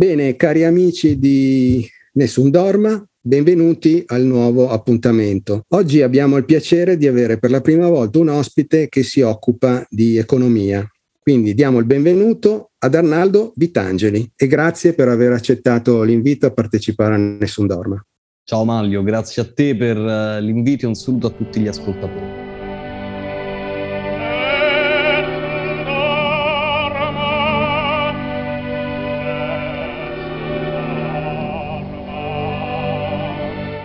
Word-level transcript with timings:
Bene, 0.00 0.34
cari 0.34 0.64
amici 0.64 1.18
di 1.18 1.86
Nessun 2.12 2.48
Dorma, 2.48 3.06
benvenuti 3.20 4.02
al 4.06 4.22
nuovo 4.22 4.70
appuntamento. 4.70 5.64
Oggi 5.74 6.00
abbiamo 6.00 6.38
il 6.38 6.46
piacere 6.46 6.96
di 6.96 7.06
avere 7.06 7.38
per 7.38 7.50
la 7.50 7.60
prima 7.60 7.86
volta 7.86 8.18
un 8.18 8.30
ospite 8.30 8.88
che 8.88 9.02
si 9.02 9.20
occupa 9.20 9.84
di 9.90 10.16
economia. 10.16 10.88
Quindi 11.18 11.52
diamo 11.52 11.80
il 11.80 11.84
benvenuto 11.84 12.70
ad 12.78 12.94
Arnaldo 12.94 13.52
Vitangeli 13.56 14.32
e 14.34 14.46
grazie 14.46 14.94
per 14.94 15.08
aver 15.08 15.32
accettato 15.32 16.02
l'invito 16.02 16.46
a 16.46 16.50
partecipare 16.50 17.16
a 17.16 17.18
Nessun 17.18 17.66
Dorma. 17.66 18.02
Ciao 18.42 18.64
Maglio, 18.64 19.02
grazie 19.02 19.42
a 19.42 19.52
te 19.52 19.76
per 19.76 19.98
eh, 19.98 20.40
l'invito 20.40 20.86
e 20.86 20.88
un 20.88 20.94
saluto 20.94 21.26
a 21.26 21.30
tutti 21.30 21.60
gli 21.60 21.68
ascoltatori. 21.68 22.39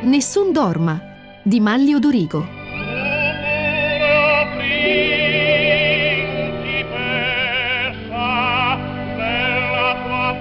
Nessun 0.06 0.52
dorma 0.52 1.02
di 1.44 1.60
Manlio 1.60 1.98
Dorigo. 1.98 2.46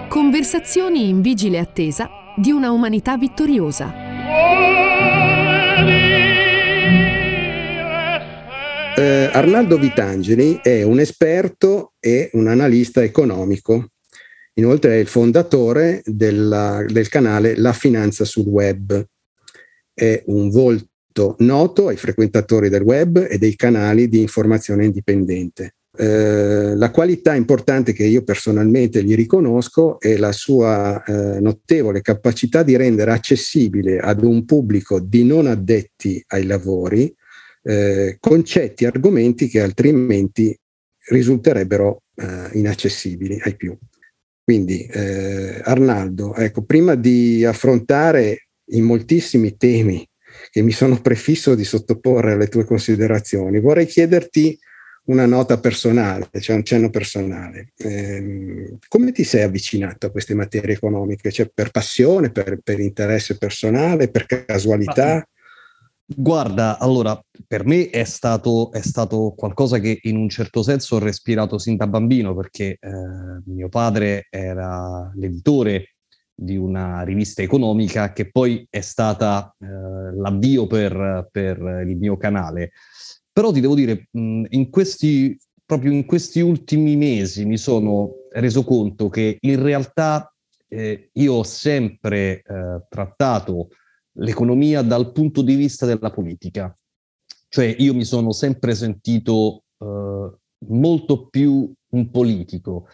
Conversazioni 0.06 1.08
in 1.08 1.22
vigile 1.22 1.58
attesa 1.58 2.10
di 2.36 2.50
una 2.50 2.72
umanità 2.72 3.16
vittoriosa. 3.16 3.90
Eh, 8.96 9.30
Arnaldo 9.32 9.78
Vitangeli 9.78 10.60
è 10.62 10.82
un 10.82 11.00
esperto 11.00 11.94
e 12.00 12.28
un 12.34 12.48
analista 12.48 13.02
economico. 13.02 13.92
Inoltre 14.56 14.96
è 14.96 14.98
il 14.98 15.08
fondatore 15.08 16.02
della, 16.04 16.84
del 16.86 17.08
canale 17.08 17.56
La 17.56 17.72
Finanza 17.72 18.26
sul 18.26 18.46
Web, 18.46 19.12
è 19.94 20.22
un 20.26 20.50
volto 20.50 21.36
noto 21.38 21.88
ai 21.88 21.96
frequentatori 21.96 22.68
del 22.68 22.82
web 22.82 23.26
e 23.30 23.38
dei 23.38 23.54
canali 23.54 24.08
di 24.08 24.20
informazione 24.20 24.84
indipendente. 24.84 25.76
Eh, 25.96 26.74
la 26.74 26.90
qualità 26.90 27.34
importante 27.34 27.92
che 27.92 28.02
io 28.02 28.24
personalmente 28.24 29.04
gli 29.04 29.14
riconosco 29.14 30.00
è 30.00 30.16
la 30.16 30.32
sua 30.32 31.00
eh, 31.04 31.40
notevole 31.40 32.00
capacità 32.00 32.64
di 32.64 32.74
rendere 32.76 33.12
accessibile 33.12 34.00
ad 34.00 34.24
un 34.24 34.44
pubblico 34.44 34.98
di 34.98 35.22
non 35.22 35.46
addetti 35.46 36.22
ai 36.28 36.46
lavori 36.46 37.14
eh, 37.62 38.16
concetti 38.18 38.82
e 38.82 38.88
argomenti 38.88 39.46
che 39.46 39.60
altrimenti 39.60 40.56
risulterebbero 41.06 42.02
eh, 42.16 42.50
inaccessibili 42.52 43.40
ai 43.44 43.54
più. 43.54 43.76
Quindi 44.42 44.84
eh, 44.86 45.60
Arnaldo, 45.62 46.34
ecco, 46.34 46.64
prima 46.64 46.96
di 46.96 47.44
affrontare 47.44 48.43
in 48.66 48.84
moltissimi 48.84 49.56
temi 49.56 50.06
che 50.50 50.62
mi 50.62 50.72
sono 50.72 51.00
prefisso 51.00 51.54
di 51.54 51.64
sottoporre 51.64 52.32
alle 52.32 52.48
tue 52.48 52.64
considerazioni, 52.64 53.60
vorrei 53.60 53.86
chiederti 53.86 54.58
una 55.06 55.26
nota 55.26 55.58
personale, 55.58 56.28
cioè 56.40 56.56
un 56.56 56.64
cenno 56.64 56.90
personale. 56.90 57.72
Eh, 57.76 58.78
come 58.88 59.12
ti 59.12 59.24
sei 59.24 59.42
avvicinato 59.42 60.06
a 60.06 60.10
queste 60.10 60.34
materie 60.34 60.74
economiche? 60.74 61.30
Cioè 61.30 61.50
per 61.52 61.70
passione, 61.70 62.30
per, 62.30 62.58
per 62.62 62.80
interesse 62.80 63.36
personale, 63.36 64.08
per 64.08 64.26
casualità? 64.26 65.26
Guarda, 66.06 66.78
allora, 66.78 67.18
per 67.46 67.64
me 67.64 67.88
è 67.88 68.04
stato, 68.04 68.70
è 68.72 68.82
stato, 68.82 69.32
qualcosa 69.36 69.78
che 69.78 70.00
in 70.02 70.16
un 70.16 70.28
certo 70.28 70.62
senso 70.62 70.96
ho 70.96 70.98
respirato 70.98 71.58
sin 71.58 71.76
da 71.76 71.86
bambino 71.86 72.34
perché 72.34 72.76
eh, 72.78 72.88
mio 73.46 73.68
padre 73.68 74.26
era 74.30 75.10
l'editore 75.14 75.93
di 76.34 76.56
una 76.56 77.02
rivista 77.02 77.42
economica 77.42 78.12
che 78.12 78.30
poi 78.30 78.66
è 78.68 78.80
stata 78.80 79.54
eh, 79.58 79.66
l'avvio 79.66 80.66
per, 80.66 81.28
per, 81.30 81.58
il 81.86 81.96
mio 81.96 82.16
canale. 82.16 82.72
Però 83.32 83.50
ti 83.52 83.60
devo 83.60 83.74
dire, 83.74 84.08
in 84.12 84.68
questi, 84.70 85.38
proprio 85.64 85.92
in 85.92 86.04
questi 86.04 86.40
ultimi 86.40 86.96
mesi 86.96 87.44
mi 87.44 87.56
sono 87.56 88.10
reso 88.32 88.64
conto 88.64 89.08
che 89.08 89.38
in 89.40 89.62
realtà 89.62 90.32
eh, 90.68 91.10
io 91.12 91.32
ho 91.32 91.42
sempre 91.42 92.42
eh, 92.42 92.42
trattato 92.88 93.68
l'economia 94.18 94.82
dal 94.82 95.12
punto 95.12 95.42
di 95.42 95.54
vista 95.54 95.86
della 95.86 96.10
politica. 96.10 96.76
Cioè 97.48 97.74
io 97.78 97.94
mi 97.94 98.04
sono 98.04 98.32
sempre 98.32 98.74
sentito 98.74 99.64
eh, 99.78 100.30
molto 100.68 101.28
più 101.28 101.72
un 101.90 102.10
politico 102.10 102.88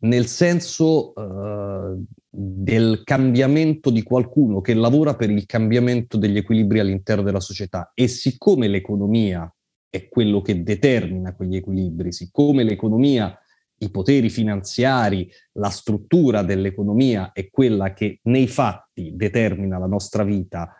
nel 0.00 0.26
senso 0.26 1.12
uh, 1.12 2.04
del 2.28 3.02
cambiamento 3.04 3.90
di 3.90 4.02
qualcuno 4.02 4.60
che 4.60 4.74
lavora 4.74 5.16
per 5.16 5.30
il 5.30 5.46
cambiamento 5.46 6.16
degli 6.16 6.36
equilibri 6.36 6.78
all'interno 6.78 7.22
della 7.22 7.40
società. 7.40 7.90
E 7.94 8.08
siccome 8.08 8.68
l'economia 8.68 9.52
è 9.88 10.08
quello 10.08 10.40
che 10.40 10.62
determina 10.62 11.34
quegli 11.34 11.56
equilibri, 11.56 12.12
siccome 12.12 12.62
l'economia, 12.62 13.36
i 13.78 13.90
poteri 13.90 14.28
finanziari, 14.28 15.30
la 15.52 15.70
struttura 15.70 16.42
dell'economia 16.42 17.32
è 17.32 17.50
quella 17.50 17.92
che 17.92 18.20
nei 18.24 18.46
fatti 18.46 19.12
determina 19.14 19.78
la 19.78 19.86
nostra 19.86 20.22
vita 20.22 20.74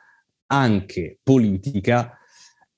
anche 0.47 1.19
politica, 1.23 2.20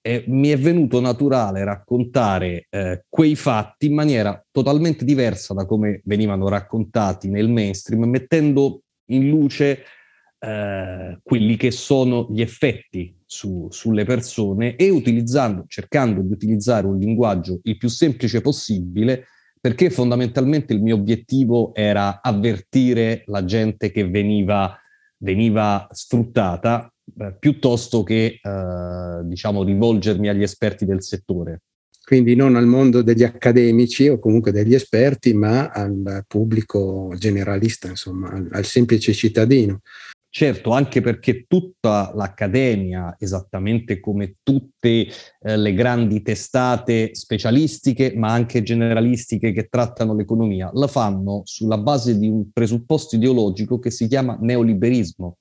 eh, 0.03 0.25
mi 0.27 0.49
è 0.49 0.59
venuto 0.59 1.01
naturale 1.01 1.65
raccontare 1.65 2.67
eh, 2.69 3.05
quei 3.09 3.37
fatti 3.37 3.87
in 3.87 3.95
maniera 3.95 4.45
totalmente 4.51 5.05
diversa 5.05 5.55
da 5.55 5.65
come 5.65 6.03
venivano 6.05 6.49
raccontati 6.49 7.31
nel 7.31 7.49
mainstream, 7.49 8.03
mettendo 8.05 8.83
in 9.07 9.29
luce 9.29 9.85
eh, 10.41 11.19
quelli 11.23 11.57
che 11.57 11.71
sono 11.71 12.27
gli 12.31 12.41
effetti 12.41 13.17
su, 13.25 13.69
sulle 13.71 14.05
persone 14.05 14.75
e 14.75 14.91
utilizzando, 14.91 15.65
cercando 15.69 16.21
di 16.21 16.33
utilizzare 16.33 16.87
un 16.87 16.99
linguaggio 16.99 17.61
il 17.63 17.79
più 17.79 17.89
semplice 17.89 18.41
possibile, 18.41 19.27
perché 19.61 19.89
fondamentalmente 19.91 20.73
il 20.73 20.83
mio 20.83 20.97
obiettivo 20.97 21.73
era 21.75 22.21
avvertire 22.21 23.23
la 23.27 23.45
gente 23.45 23.93
che 23.93 24.09
veniva, 24.09 24.77
veniva 25.19 25.87
sfruttata 25.93 26.92
eh, 27.19 27.37
piuttosto 27.39 28.03
che 28.03 28.41
eh, 28.43 29.21
diciamo 29.25 29.63
rivolgermi 29.63 30.29
agli 30.29 30.43
esperti 30.43 30.85
del 30.85 31.03
settore. 31.03 31.63
Quindi 32.05 32.35
non 32.35 32.57
al 32.57 32.67
mondo 32.67 33.01
degli 33.01 33.23
accademici 33.23 34.09
o 34.09 34.19
comunque 34.19 34.51
degli 34.51 34.75
esperti, 34.75 35.33
ma 35.35 35.69
al 35.69 36.25
pubblico 36.27 37.15
generalista, 37.17 37.89
insomma, 37.89 38.31
al, 38.31 38.49
al 38.51 38.65
semplice 38.65 39.13
cittadino. 39.13 39.81
Certo, 40.35 40.71
anche 40.71 41.03
perché 41.03 41.45
tutta 41.47 42.11
l'accademia, 42.15 43.17
esattamente 43.19 44.01
come 44.01 44.37
tutte 44.43 44.89
eh, 44.89 45.57
le 45.59 45.75
grandi 45.75 46.23
testate 46.23 47.15
specialistiche, 47.15 48.15
ma 48.17 48.33
anche 48.33 48.63
generalistiche 48.63 49.53
che 49.53 49.69
trattano 49.69 50.15
l'economia, 50.15 50.71
la 50.73 50.87
fanno 50.87 51.43
sulla 51.45 51.77
base 51.77 52.19
di 52.19 52.29
un 52.29 52.51
presupposto 52.51 53.17
ideologico 53.17 53.79
che 53.79 53.91
si 53.91 54.07
chiama 54.07 54.39
neoliberismo, 54.41 55.37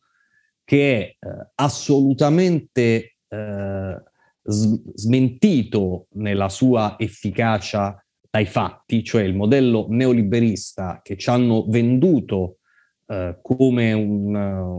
che 0.71 1.17
è 1.19 1.27
eh, 1.27 1.49
assolutamente 1.55 3.15
eh, 3.27 4.03
smentito 4.41 6.07
nella 6.11 6.47
sua 6.47 6.95
efficacia 6.97 8.01
dai 8.29 8.45
fatti, 8.45 9.03
cioè 9.03 9.23
il 9.23 9.35
modello 9.35 9.87
neoliberista 9.89 11.01
che 11.03 11.17
ci 11.17 11.29
hanno 11.29 11.65
venduto 11.67 12.59
eh, 13.05 13.37
come 13.41 13.91
un, 13.91 14.33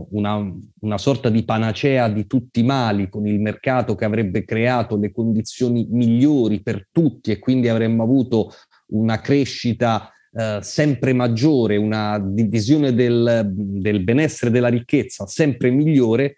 una, 0.09 0.51
una, 0.79 0.97
sorta 0.97 1.29
di 1.29 1.45
panacea 1.45 2.09
di 2.09 2.25
tutti 2.25 2.61
i 2.61 2.65
mali, 2.65 3.07
con 3.07 3.27
il 3.27 3.39
mercato 3.39 3.93
che 3.93 4.05
avrebbe 4.05 4.45
creato 4.45 4.97
le 4.97 5.11
condizioni 5.11 5.85
migliori 5.91 6.63
per 6.63 6.87
tutti 6.91 7.29
e 7.29 7.37
quindi 7.37 7.69
avremmo 7.69 8.01
avuto 8.01 8.51
una 8.87 9.21
crescita 9.21 10.11
eh, 10.35 10.59
sempre 10.61 11.13
maggiore, 11.13 11.77
una 11.77 12.19
divisione 12.19 12.93
del, 12.93 13.51
del 13.53 14.03
benessere 14.03 14.51
della 14.51 14.69
ricchezza 14.69 15.27
sempre 15.27 15.69
migliore, 15.69 16.37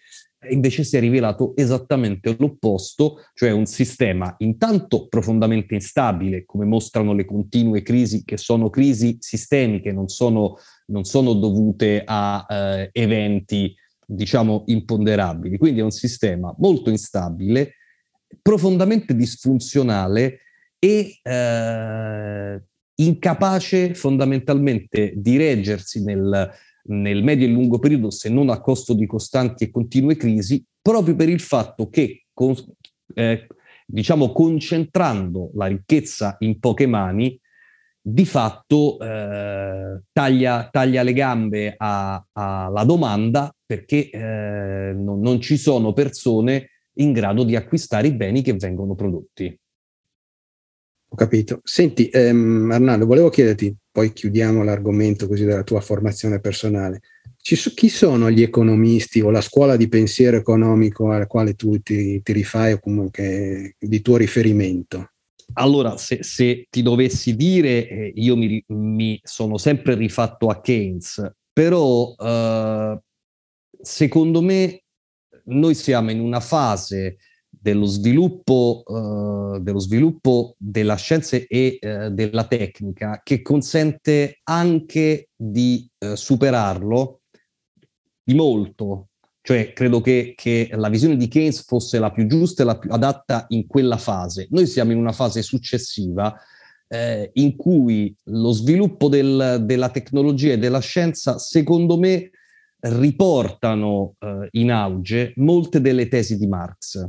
invece 0.49 0.83
si 0.83 0.97
è 0.97 0.99
rivelato 0.99 1.55
esattamente 1.55 2.35
l'opposto, 2.37 3.21
cioè 3.33 3.51
un 3.51 3.65
sistema 3.65 4.35
intanto 4.39 5.07
profondamente 5.07 5.73
instabile, 5.73 6.45
come 6.45 6.65
mostrano 6.65 7.13
le 7.13 7.25
continue 7.25 7.81
crisi, 7.81 8.23
che 8.23 8.37
sono 8.37 8.69
crisi 8.69 9.17
sistemiche, 9.19 9.91
non 9.91 10.07
sono, 10.07 10.57
non 10.87 11.03
sono 11.05 11.33
dovute 11.33 12.03
a 12.05 12.45
eh, 12.47 12.89
eventi, 12.91 13.73
diciamo, 14.05 14.63
imponderabili. 14.67 15.57
Quindi 15.57 15.79
è 15.79 15.83
un 15.83 15.91
sistema 15.91 16.53
molto 16.57 16.89
instabile, 16.89 17.75
profondamente 18.41 19.15
disfunzionale 19.15 20.39
e 20.77 21.19
eh, 21.23 22.61
incapace 22.95 23.93
fondamentalmente 23.93 25.13
di 25.15 25.37
reggersi 25.37 26.03
nel, 26.03 26.49
nel 26.83 27.23
medio 27.23 27.47
e 27.47 27.49
lungo 27.49 27.79
periodo, 27.79 28.09
se 28.09 28.29
non 28.29 28.49
a 28.49 28.61
costo 28.61 28.93
di 28.93 29.05
costanti 29.05 29.65
e 29.65 29.71
continue 29.71 30.15
crisi, 30.15 30.63
proprio 30.81 31.15
per 31.15 31.29
il 31.29 31.39
fatto 31.39 31.89
che, 31.89 32.25
con, 32.33 32.55
eh, 33.13 33.47
diciamo, 33.85 34.31
concentrando 34.31 35.51
la 35.55 35.67
ricchezza 35.67 36.35
in 36.39 36.59
poche 36.59 36.87
mani, 36.87 37.39
di 38.07 38.25
fatto 38.25 38.99
eh, 38.99 40.01
taglia, 40.11 40.69
taglia, 40.71 41.01
le 41.01 41.13
gambe 41.13 41.73
alla 41.75 42.83
domanda 42.85 43.51
perché 43.65 44.11
eh, 44.11 44.93
non, 44.93 45.19
non 45.21 45.41
ci 45.41 45.57
sono 45.57 45.91
persone 45.91 46.69
in 46.97 47.13
grado 47.13 47.43
di 47.43 47.55
acquistare 47.55 48.07
i 48.07 48.13
beni 48.13 48.43
che 48.43 48.53
vengono 48.53 48.93
prodotti. 48.93 49.59
Ho 51.15 51.17
capito. 51.17 51.61
Senti, 51.63 52.09
ehm, 52.09 52.69
Arnaldo, 52.71 53.05
volevo 53.05 53.29
chiederti, 53.29 53.73
poi 53.89 54.11
chiudiamo 54.11 54.65
l'argomento 54.65 55.29
così 55.29 55.45
della 55.45 55.63
tua 55.63 55.79
formazione 55.79 56.41
personale. 56.41 56.99
Ci, 57.37 57.55
chi 57.73 57.87
sono 57.87 58.29
gli 58.29 58.41
economisti 58.41 59.21
o 59.21 59.31
la 59.31 59.39
scuola 59.39 59.77
di 59.77 59.87
pensiero 59.87 60.35
economico 60.35 61.13
alla 61.13 61.25
quale 61.25 61.53
tu 61.53 61.79
ti, 61.79 62.21
ti 62.21 62.33
rifai 62.33 62.73
o 62.73 62.79
comunque 62.79 63.77
di 63.79 64.01
tuo 64.01 64.17
riferimento? 64.17 65.11
Allora, 65.53 65.95
se, 65.95 66.21
se, 66.21 66.67
ti 66.69 66.81
dovessi 66.81 67.37
dire, 67.37 67.87
eh, 67.87 68.11
io 68.15 68.35
mi, 68.35 68.61
mi, 68.67 69.17
sono 69.23 69.57
sempre 69.57 69.95
rifatto 69.95 70.49
a 70.49 70.59
Keynes, 70.59 71.31
però 71.53 72.13
eh, 72.19 72.99
secondo 73.81 74.41
me 74.41 74.83
noi 75.45 75.75
siamo 75.75 76.11
in 76.11 76.19
una 76.19 76.41
fase 76.41 77.15
dello 77.65 77.85
sviluppo, 77.85 78.83
eh, 78.85 79.59
dello 79.59 79.79
sviluppo 79.79 80.53
della 80.59 80.93
scienza 80.97 81.35
e 81.35 81.79
eh, 81.81 82.11
della 82.11 82.43
tecnica 82.43 83.21
che 83.23 83.41
consente 83.41 84.41
anche 84.43 85.29
di 85.35 85.89
eh, 85.97 86.15
superarlo 86.15 87.21
di 88.23 88.35
molto 88.35 89.07
cioè, 89.41 89.73
credo 89.73 90.01
che, 90.01 90.33
che, 90.35 90.69
la 90.73 90.89
visione 90.89 91.17
di 91.17 91.27
Keynes 91.27 91.65
fosse 91.65 91.99
la 91.99 92.11
più 92.11 92.25
giusta 92.25 92.61
e 92.61 92.65
la 92.65 92.79
più 92.79 92.91
adatta 92.91 93.45
in 93.49 93.67
quella 93.67 93.97
fase. 93.97 94.47
Noi 94.49 94.65
siamo 94.65 94.91
in 94.91 94.97
una 94.97 95.11
fase 95.11 95.43
successiva 95.43 96.35
eh, 96.87 97.29
in 97.33 97.55
cui 97.55 98.15
lo 98.23 98.51
sviluppo 98.53 99.07
del, 99.07 99.61
della 99.61 99.89
tecnologia 99.89 100.53
e 100.53 100.57
della 100.57 100.79
scienza, 100.79 101.37
secondo 101.37 101.99
me, 101.99 102.31
riportano 102.79 104.15
in 104.51 104.71
auge 104.71 105.33
molte 105.35 105.79
delle 105.79 106.07
tesi 106.07 106.39
di 106.39 106.47
Marx, 106.47 107.07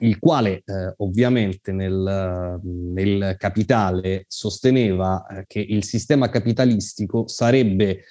il 0.00 0.18
quale 0.18 0.62
eh, 0.64 0.94
ovviamente 0.98 1.72
nel, 1.72 2.60
nel, 2.62 3.36
Capitale 3.38 4.24
sosteneva 4.28 5.26
eh, 5.26 5.44
che 5.46 5.60
il 5.60 5.84
sistema 5.84 6.28
capitalistico 6.28 7.28
sarebbe 7.28 8.04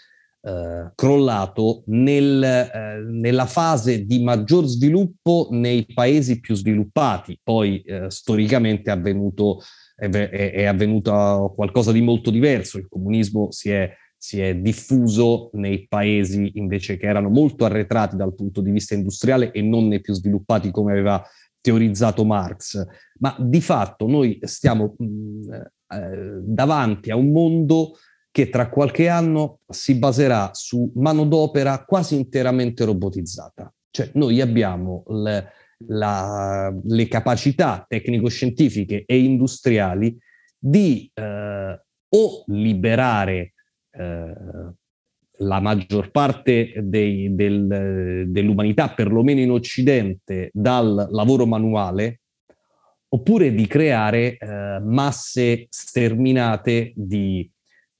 eh, 0.44 0.92
crollato 0.96 1.84
nel, 1.88 2.44
eh, 2.44 3.04
nella 3.08 3.46
fase 3.46 4.06
di 4.06 4.24
maggior 4.24 4.66
sviluppo 4.66 5.50
nei 5.52 5.86
paesi 5.86 6.40
più 6.40 6.56
sviluppati. 6.56 7.40
Poi 7.42 7.82
eh, 7.82 8.10
storicamente 8.10 8.90
è 8.90 8.94
avvenuto, 8.94 9.62
è, 9.96 10.10
è 10.10 10.66
avvenuto 10.66 11.54
qualcosa 11.56 11.92
di 11.92 12.02
molto 12.02 12.32
diverso. 12.32 12.78
Il 12.78 12.88
comunismo 12.90 13.52
si 13.52 13.70
è, 13.70 13.94
si 14.18 14.40
è 14.40 14.56
diffuso 14.56 15.52
nei 15.54 15.88
paesi 15.88 16.52
invece 16.56 16.98
che 16.98 17.06
erano 17.06 17.30
molto 17.30 17.66
arretrati 17.66 18.16
dal 18.16 18.34
punto 18.34 18.62
di 18.62 18.72
vista 18.72 18.96
industriale 18.96 19.52
e 19.52 19.62
non 19.62 19.88
nei 19.88 20.02
più 20.02 20.14
sviluppati 20.14 20.72
come 20.72 20.92
aveva 20.92 21.24
teorizzato 21.62 22.26
Marx, 22.26 22.86
ma 23.20 23.36
di 23.40 23.62
fatto 23.62 24.08
noi 24.08 24.40
stiamo 24.42 24.96
mh, 24.98 25.54
eh, 25.88 26.40
davanti 26.42 27.12
a 27.12 27.16
un 27.16 27.32
mondo 27.32 27.94
che 28.32 28.50
tra 28.50 28.70
qualche 28.70 29.10
anno 29.10 29.60
si 29.68 29.96
baserà 29.96 30.52
su 30.54 30.92
manodopera 30.96 31.84
quasi 31.86 32.16
interamente 32.16 32.86
robotizzata. 32.86 33.72
Cioè 33.90 34.10
noi 34.14 34.40
abbiamo 34.40 35.04
le, 35.08 35.52
la, 35.88 36.74
le 36.84 37.08
capacità 37.08 37.86
tecnico-scientifiche 37.88 39.04
e 39.06 39.20
industriali 39.20 40.18
di 40.58 41.12
eh, 41.14 41.82
o 42.14 42.44
liberare 42.48 43.54
eh, 43.92 44.34
la 45.42 45.60
maggior 45.60 46.12
parte 46.12 46.74
dei, 46.82 47.34
del, 47.36 48.26
dell'umanità, 48.28 48.90
perlomeno 48.90 49.40
in 49.40 49.52
Occidente, 49.52 50.50
dal 50.54 51.08
lavoro 51.12 51.46
manuale, 51.46 52.22
oppure 53.10 53.54
di 53.54 53.68
creare 53.68 54.38
eh, 54.38 54.80
masse 54.82 55.68
sterminate 55.70 56.94
di 56.96 57.50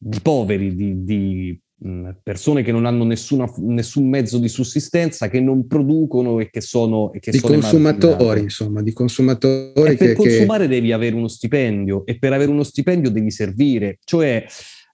di 0.04 0.20
poveri, 0.20 0.74
di, 0.74 1.04
di 1.04 1.62
mh, 1.76 2.10
persone 2.24 2.64
che 2.64 2.72
non 2.72 2.88
hanno 2.88 3.04
nessuna, 3.04 3.48
nessun 3.58 4.10
mezzo 4.10 4.40
di 4.40 4.50
sussistenza, 4.50 5.30
che 5.30 5.40
non 5.40 5.68
producono 5.68 6.40
e 6.40 6.50
che 6.50 6.60
sono... 6.60 7.14
E 7.14 7.20
che 7.20 7.30
di 7.30 7.38
sono 7.38 7.54
consumatori, 7.54 8.40
insomma, 8.40 8.82
di 8.82 8.94
consumatori. 8.94 9.92
E 9.92 9.98
per 9.98 10.16
consumare 10.16 10.64
che... 10.64 10.74
devi 10.74 10.92
avere 10.92 11.14
uno 11.14 11.28
stipendio 11.28 12.04
e 12.08 12.18
per 12.18 12.34
avere 12.34 12.50
uno 12.50 12.64
stipendio 12.64 13.12
devi 13.12 13.30
servire. 13.30 14.00
Cioè, 14.04 14.44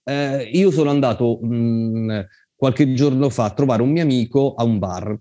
eh, 0.07 0.49
io 0.53 0.71
sono 0.71 0.89
andato 0.89 1.39
mh, 1.41 2.25
qualche 2.55 2.93
giorno 2.93 3.29
fa 3.29 3.45
a 3.45 3.53
trovare 3.53 3.81
un 3.81 3.91
mio 3.91 4.03
amico 4.03 4.53
a 4.55 4.63
un 4.63 4.79
bar 4.79 5.17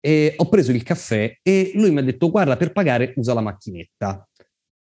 e 0.00 0.34
ho 0.36 0.48
preso 0.48 0.72
il 0.72 0.82
caffè 0.82 1.38
e 1.42 1.72
lui 1.74 1.90
mi 1.90 1.98
ha 1.98 2.02
detto 2.02 2.30
guarda 2.30 2.56
per 2.56 2.72
pagare 2.72 3.12
usa 3.16 3.34
la 3.34 3.40
macchinetta 3.40 4.28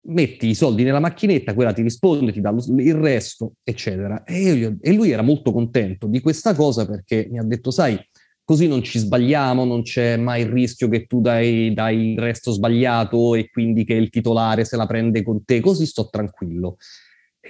metti 0.07 0.47
i 0.47 0.55
soldi 0.55 0.83
nella 0.83 0.99
macchinetta, 0.99 1.53
quella 1.53 1.73
ti 1.73 1.81
risponde, 1.81 2.31
ti 2.31 2.41
dà 2.41 2.53
il 2.77 2.95
resto, 2.95 3.53
eccetera. 3.63 4.23
E, 4.23 4.65
ho, 4.65 4.75
e, 4.79 4.93
lui 4.93 5.11
era 5.11 5.21
molto 5.21 5.51
contento 5.51 6.07
di 6.07 6.19
questa 6.21 6.53
cosa 6.53 6.85
perché 6.85 7.27
mi 7.29 7.39
ha 7.39 7.43
detto, 7.43 7.71
sai, 7.71 7.99
così 8.43 8.67
non 8.67 8.83
ci 8.83 8.99
sbagliamo, 8.99 9.65
non 9.65 9.81
c'è 9.81 10.15
mai 10.17 10.41
il 10.41 10.47
rischio 10.47 10.87
che 10.87 11.05
tu 11.05 11.19
dai, 11.19 11.73
dai 11.73 12.13
il 12.13 12.19
resto 12.19 12.51
sbagliato 12.51 13.35
e 13.35 13.49
quindi 13.49 13.83
che 13.83 13.93
il 13.93 14.09
titolare 14.09 14.63
se 14.63 14.77
la 14.77 14.85
prende 14.85 15.23
con 15.23 15.43
te, 15.43 15.59
così 15.59 15.85
sto 15.85 16.07
tranquillo. 16.09 16.77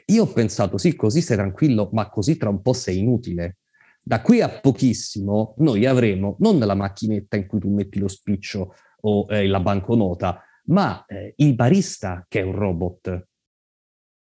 Io 0.06 0.24
ho 0.24 0.28
pensato, 0.28 0.78
sì, 0.78 0.96
così 0.96 1.22
sei 1.22 1.38
tranquillo, 1.38 1.90
ma 1.94 2.10
così 2.10 2.38
tra 2.38 2.50
un 2.50 2.62
po' 2.62 2.74
sei 2.74 3.00
inutile. 3.00 3.58
Da 4.02 4.22
qui 4.22 4.42
a 4.42 4.50
pochissimo 4.50 5.54
noi 5.58 5.86
avremo 5.86 6.38
non 6.40 6.60
la 6.60 6.76
macchinetta 6.76 7.36
in 7.36 7.46
cui 7.46 7.60
tu 7.60 7.70
metti 7.70 8.00
lo 8.00 8.08
spiccio 8.08 8.74
o 9.02 9.26
eh, 9.30 9.48
la 9.48 9.60
banconota, 9.60 10.42
ma 10.68 11.06
eh, 11.06 11.34
il 11.38 11.56
barista 11.56 12.26
che 12.28 12.40
è 12.40 12.44
un 12.44 12.54
robot. 12.54 13.28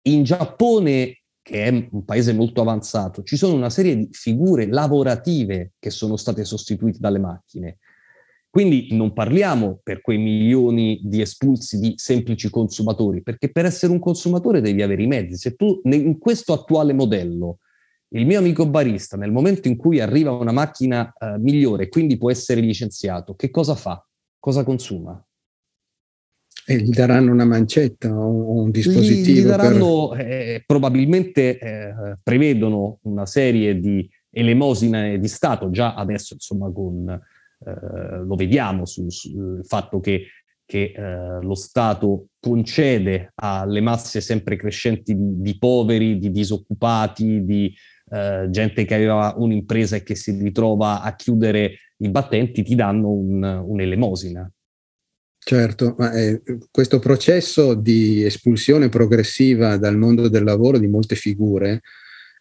In 0.04 0.24
Giappone, 0.24 1.24
che 1.42 1.66
è 1.66 1.88
un 1.92 2.06
paese 2.06 2.34
molto 2.34 2.62
avanzato, 2.62 3.24
ci 3.24 3.36
sono 3.36 3.56
una 3.56 3.70
serie 3.70 3.96
di 3.96 4.08
figure 4.12 4.68
lavorative 4.68 5.74
che 5.80 5.90
sono 5.90 6.16
state 6.16 6.46
sostituite 6.46 7.00
dalle 7.00 7.20
macchine. 7.20 7.80
Quindi 8.54 8.90
non 8.92 9.14
parliamo 9.14 9.80
per 9.82 10.02
quei 10.02 10.20
milioni 10.20 11.02
di 11.04 11.22
espulsi 11.22 11.80
di 11.80 11.94
semplici 11.96 12.52
consumatori, 12.52 13.24
perché 13.24 13.50
per 13.50 13.66
essere 13.66 13.92
un 13.92 13.98
consumatore 13.98 14.62
devi 14.62 14.84
avere 14.84 15.02
i 15.02 15.08
mezzi. 15.08 15.38
Se 15.38 15.56
tu 15.56 15.82
in 15.86 16.20
questo 16.20 16.54
attuale 16.54 16.94
modello, 16.94 17.58
il 18.10 18.28
mio 18.28 18.38
amico 18.38 18.70
barista, 18.70 19.18
nel 19.18 19.32
momento 19.32 19.68
in 19.68 19.76
cui 19.76 20.00
arriva 20.00 20.30
una 20.34 20.52
macchina 20.52 21.12
eh, 21.18 21.40
migliore, 21.40 21.90
quindi 21.90 22.16
può 22.16 22.30
essere 22.30 22.62
licenziato, 22.62 23.34
che 23.34 23.50
cosa 23.50 23.74
fa? 23.74 24.08
Cosa 24.38 24.64
consuma? 24.64 25.20
E 26.68 26.78
gli 26.78 26.92
daranno 26.92 27.32
una 27.32 27.46
mancetta 27.46 28.16
o 28.16 28.62
un 28.62 28.70
dispositivo? 28.70 29.40
Gli, 29.40 29.46
daranno, 29.46 30.10
per... 30.10 30.28
eh, 30.28 30.64
probabilmente 30.64 31.58
eh, 31.58 31.94
prevedono 32.22 33.00
una 33.06 33.26
serie 33.26 33.80
di 33.80 34.08
elemosine 34.30 35.18
di 35.18 35.28
Stato, 35.28 35.72
già 35.72 35.96
adesso 35.96 36.36
insomma 36.36 36.72
con, 36.72 37.20
eh, 37.66 38.24
lo 38.26 38.36
vediamo 38.36 38.86
sul, 38.86 39.12
sul 39.12 39.66
fatto 39.66 40.00
che, 40.00 40.28
che 40.66 40.94
eh, 40.96 41.42
lo 41.42 41.56
Stato 41.56 42.28
concede 42.40 43.32
alle 43.36 43.82
masse 43.82 44.22
sempre 44.22 44.56
crescenti 44.56 45.16
di, 45.16 45.42
di 45.42 45.58
poveri, 45.58 46.18
di 46.18 46.32
disoccupati, 46.32 47.44
di 47.44 47.74
eh, 48.10 48.48
gente 48.50 48.86
che 48.86 48.96
aveva 48.96 49.34
un'impresa 49.38 49.96
e 49.96 50.04
che 50.04 50.16
si 50.16 50.32
ritrova 50.32 51.02
a 51.02 51.16
chiudere 51.16 51.78
i 51.98 52.10
battenti, 52.10 52.64
ti 52.64 52.76
danno 52.76 53.10
un, 53.12 53.44
un'elemosina. 53.44 54.50
Certo, 55.46 55.96
ma 55.98 56.14
eh, 56.14 56.42
questo 56.72 57.00
processo 57.00 57.74
di 57.74 58.24
espulsione 58.24 58.88
progressiva 58.88 59.76
dal 59.76 59.98
mondo 59.98 60.30
del 60.30 60.44
lavoro 60.44 60.78
di 60.78 60.88
molte 60.88 61.16
figure, 61.16 61.82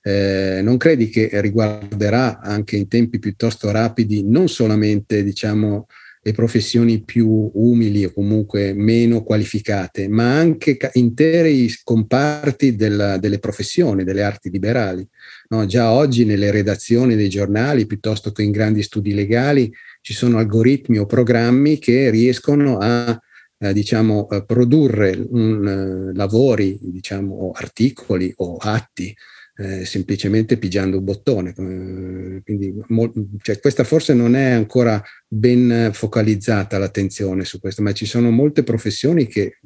eh, 0.03 0.61
non 0.63 0.77
credi 0.77 1.09
che 1.09 1.31
riguarderà 1.41 2.41
anche 2.41 2.77
in 2.77 2.89
tempi 2.89 3.19
piuttosto 3.19 3.71
rapidi 3.71 4.25
non 4.25 4.49
solamente 4.49 5.23
diciamo, 5.23 5.87
le 6.25 6.33
professioni 6.33 7.03
più 7.03 7.51
umili 7.55 8.05
o 8.05 8.13
comunque 8.13 8.73
meno 8.75 9.25
qualificate, 9.25 10.09
ma 10.09 10.37
anche 10.37 10.79
interi 10.93 11.69
comparti 11.83 12.77
della, 12.77 13.19
delle 13.19 13.41
professioni, 13.41 14.05
delle 14.05 14.23
arti 14.23 14.49
liberali. 14.49 15.07
No, 15.49 15.67
già 15.67 15.91
oggi 15.91 16.25
nelle 16.25 16.53
redazioni 16.53 17.17
dei 17.17 17.29
giornali, 17.29 17.87
piuttosto 17.87 18.31
che 18.31 18.43
in 18.43 18.53
grandi 18.53 18.83
studi 18.83 19.15
legali, 19.15 19.73
ci 20.01 20.15
sono 20.15 20.39
algoritmi 20.39 20.99
o 20.99 21.07
programmi 21.07 21.79
che 21.79 22.11
riescono 22.11 22.79
a 22.79 23.21
eh, 23.59 23.73
diciamo, 23.73 24.29
eh, 24.31 24.45
produrre 24.45 25.27
un, 25.29 26.13
lavori, 26.15 26.79
diciamo, 26.81 27.51
articoli 27.53 28.33
o 28.37 28.57
atti 28.59 29.15
eh, 29.57 29.85
semplicemente 29.85 30.57
pigiando 30.57 30.99
un 30.99 31.05
bottone. 31.05 31.51
Eh, 31.51 32.43
quindi, 32.43 32.75
mo- 32.89 33.13
cioè, 33.43 33.61
questa 33.61 33.85
forse 33.85 34.15
non 34.15 34.35
è 34.35 34.51
ancora 34.51 35.03
ben 35.27 35.91
focalizzata 35.93 36.79
l'attenzione 36.79 37.45
su 37.45 37.61
questo, 37.61 37.83
ma 37.83 37.93
ci 37.93 38.07
sono 38.07 38.31
molte 38.31 38.63
professioni 38.63 39.27
che 39.27 39.59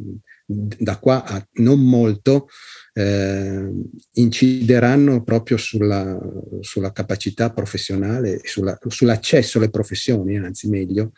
da 0.47 0.99
qua 0.99 1.25
a 1.25 1.45
non 1.55 1.81
molto 1.81 2.49
eh, 2.93 3.69
incideranno 4.13 5.25
proprio 5.25 5.57
sulla, 5.57 6.19
sulla, 6.61 6.93
capacità 6.93 7.53
professionale 7.53 8.41
sulla, 8.45 8.79
sull'accesso 8.87 9.59
alle 9.59 9.71
professioni, 9.71 10.39
anzi 10.39 10.69
meglio, 10.69 11.13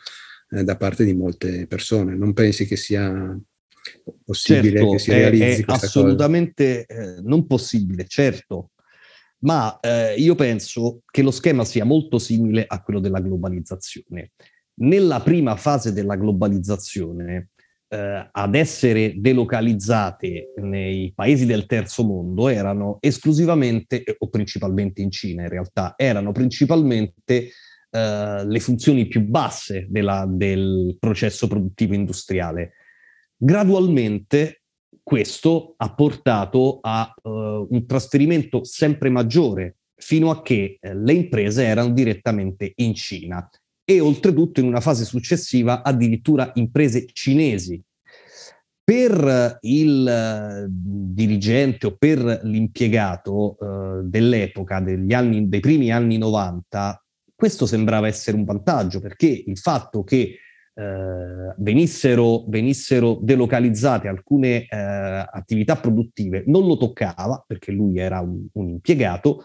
eh, 0.49 0.63
da 0.63 0.75
parte 0.77 1.05
di 1.05 1.13
molte 1.13 1.67
persone. 1.67 2.15
Non 2.15 2.33
pensi 2.33 2.65
che 2.65 2.75
sia 2.75 3.39
possibile 4.23 4.77
certo, 4.77 4.91
che 4.91 4.99
si 4.99 5.11
realizzi 5.11 5.61
è, 5.61 5.65
è 5.65 5.71
assolutamente 5.71 6.85
eh, 6.85 7.21
non 7.21 7.45
possibile, 7.47 8.05
certo, 8.07 8.71
ma 9.39 9.79
eh, 9.79 10.15
io 10.15 10.35
penso 10.35 11.01
che 11.09 11.21
lo 11.21 11.31
schema 11.31 11.63
sia 11.63 11.85
molto 11.85 12.19
simile 12.19 12.65
a 12.67 12.81
quello 12.81 12.99
della 12.99 13.21
globalizzazione. 13.21 14.31
Nella 14.81 15.19
prima 15.21 15.55
fase 15.55 15.93
della 15.93 16.15
globalizzazione, 16.15 17.49
eh, 17.89 18.29
ad 18.31 18.55
essere 18.55 19.15
delocalizzate 19.17 20.53
nei 20.57 21.11
paesi 21.15 21.45
del 21.45 21.65
terzo 21.65 22.03
mondo 22.03 22.47
erano 22.47 22.97
esclusivamente, 22.99 24.03
o 24.17 24.29
principalmente 24.29 25.01
in 25.01 25.11
Cina 25.11 25.43
in 25.43 25.49
realtà, 25.49 25.95
erano 25.97 26.31
principalmente 26.31 27.49
eh, 27.91 28.45
le 28.45 28.59
funzioni 28.59 29.07
più 29.07 29.21
basse 29.21 29.87
della, 29.89 30.25
del 30.29 30.97
processo 30.99 31.47
produttivo 31.47 31.95
industriale. 31.95 32.73
Gradualmente 33.41 34.63
questo 35.01 35.75
ha 35.77 35.93
portato 35.95 36.79
a 36.81 37.13
uh, 37.23 37.29
un 37.69 37.85
trasferimento 37.87 38.65
sempre 38.65 39.09
maggiore 39.09 39.77
fino 39.95 40.29
a 40.29 40.41
che 40.41 40.77
eh, 40.79 40.93
le 40.93 41.13
imprese 41.13 41.63
erano 41.63 41.91
direttamente 41.91 42.73
in 42.75 42.93
Cina 42.93 43.49
e 43.85 44.01
oltretutto 44.01 44.59
in 44.59 44.67
una 44.67 44.81
fase 44.81 45.05
successiva 45.05 45.83
addirittura 45.83 46.51
imprese 46.55 47.05
cinesi. 47.13 47.81
Per 48.83 49.57
il 49.61 50.65
uh, 50.65 50.65
dirigente 50.69 51.87
o 51.87 51.95
per 51.95 52.41
l'impiegato 52.43 53.55
uh, 53.57 54.01
dell'epoca, 54.03 54.75
anni, 54.75 55.47
dei 55.47 55.59
primi 55.61 55.91
anni 55.91 56.17
90, 56.17 57.05
questo 57.33 57.65
sembrava 57.65 58.07
essere 58.07 58.35
un 58.35 58.43
vantaggio 58.43 58.99
perché 58.99 59.27
il 59.27 59.57
fatto 59.57 60.03
che 60.03 60.39
eh, 60.79 61.53
venissero, 61.57 62.45
venissero, 62.47 63.19
delocalizzate 63.21 64.07
alcune 64.07 64.65
eh, 64.65 64.67
attività 64.69 65.75
produttive, 65.75 66.43
non 66.47 66.65
lo 66.65 66.77
toccava 66.77 67.43
perché 67.45 67.73
lui 67.73 67.97
era 67.99 68.21
un, 68.21 68.47
un 68.53 68.69
impiegato 68.69 69.43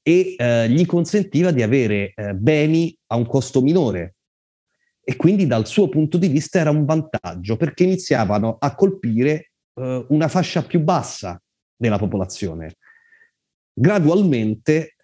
e 0.00 0.36
eh, 0.38 0.68
gli 0.68 0.86
consentiva 0.86 1.50
di 1.50 1.62
avere 1.62 2.12
eh, 2.14 2.34
beni 2.34 2.96
a 3.08 3.16
un 3.16 3.26
costo 3.26 3.60
minore. 3.60 4.14
E 5.02 5.16
quindi 5.16 5.48
dal 5.48 5.66
suo 5.66 5.88
punto 5.88 6.18
di 6.18 6.28
vista 6.28 6.60
era 6.60 6.70
un 6.70 6.84
vantaggio 6.84 7.56
perché 7.56 7.82
iniziavano 7.82 8.56
a 8.58 8.74
colpire 8.76 9.50
eh, 9.74 10.06
una 10.08 10.28
fascia 10.28 10.62
più 10.62 10.80
bassa 10.80 11.40
della 11.74 11.98
popolazione. 11.98 12.76
Gradualmente 13.72 14.94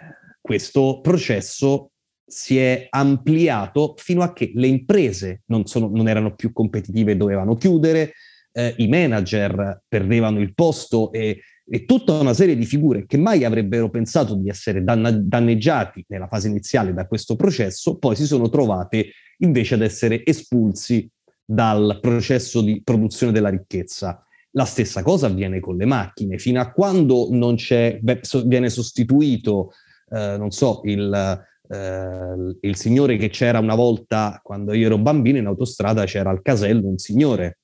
questo 0.40 1.00
processo 1.00 1.91
si 2.32 2.56
è 2.56 2.86
ampliato 2.88 3.94
fino 3.98 4.22
a 4.22 4.32
che 4.32 4.52
le 4.54 4.66
imprese 4.66 5.42
non, 5.46 5.66
sono, 5.66 5.90
non 5.92 6.08
erano 6.08 6.34
più 6.34 6.50
competitive 6.54 7.12
e 7.12 7.16
dovevano 7.16 7.56
chiudere, 7.56 8.14
eh, 8.52 8.74
i 8.78 8.88
manager 8.88 9.82
perdevano 9.86 10.40
il 10.40 10.54
posto 10.54 11.12
e, 11.12 11.42
e, 11.62 11.84
tutta 11.84 12.18
una 12.18 12.32
serie 12.32 12.56
di 12.56 12.64
figure 12.64 13.04
che 13.04 13.18
mai 13.18 13.44
avrebbero 13.44 13.90
pensato 13.90 14.34
di 14.34 14.48
essere 14.48 14.82
danna, 14.82 15.10
danneggiati 15.10 16.06
nella 16.08 16.26
fase 16.26 16.48
iniziale 16.48 16.94
da 16.94 17.06
questo 17.06 17.36
processo, 17.36 17.98
poi 17.98 18.16
si 18.16 18.24
sono 18.24 18.48
trovate 18.48 19.10
invece 19.38 19.74
ad 19.74 19.82
essere 19.82 20.24
espulsi 20.24 21.06
dal 21.44 21.98
processo 22.00 22.62
di 22.62 22.80
produzione 22.82 23.32
della 23.32 23.50
ricchezza. 23.50 24.24
La 24.52 24.64
stessa 24.64 25.02
cosa 25.02 25.26
avviene 25.26 25.60
con 25.60 25.76
le 25.76 25.84
macchine, 25.84 26.38
fino 26.38 26.62
a 26.62 26.70
quando 26.70 27.28
non 27.30 27.56
c'è, 27.56 27.98
beh, 28.00 28.20
viene 28.46 28.70
sostituito, 28.70 29.72
eh, 30.10 30.36
non 30.38 30.50
so, 30.50 30.80
il, 30.84 31.50
eh, 31.72 32.58
il 32.60 32.76
signore 32.76 33.16
che 33.16 33.30
c'era 33.30 33.58
una 33.58 33.74
volta 33.74 34.38
quando 34.42 34.74
io 34.74 34.86
ero 34.86 34.98
bambino 34.98 35.38
in 35.38 35.46
autostrada 35.46 36.04
c'era 36.04 36.28
al 36.28 36.42
casello 36.42 36.86
un 36.86 36.98
signore. 36.98 37.58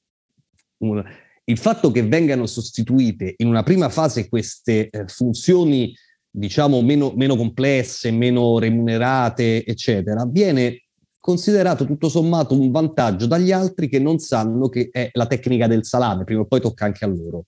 Un, 0.79 1.05
il 1.45 1.59
fatto 1.59 1.91
che 1.91 2.03
vengano 2.03 2.47
sostituite 2.47 3.35
in 3.39 3.49
una 3.49 3.63
prima 3.63 3.89
fase 3.89 4.29
queste 4.29 4.89
eh, 4.89 5.05
funzioni, 5.09 5.95
diciamo, 6.31 6.81
meno, 6.83 7.13
meno 7.17 7.37
complesse, 7.37 8.11
meno 8.11 8.59
remunerate, 8.59 9.65
eccetera, 9.65 10.27
viene 10.27 10.85
considerato 11.19 11.85
tutto 11.85 12.09
sommato 12.09 12.59
un 12.59 12.71
vantaggio 12.71 13.27
dagli 13.27 13.53
altri 13.53 13.89
che 13.89 13.99
non 13.99 14.19
sanno 14.19 14.69
che 14.69 14.89
è 14.91 15.11
la 15.13 15.27
tecnica 15.27 15.67
del 15.67 15.85
salame, 15.85 16.25
prima 16.25 16.43
o 16.43 16.47
poi 16.47 16.61
tocca 16.61 16.87
anche 16.87 17.05
a 17.05 17.09
loro. 17.09 17.45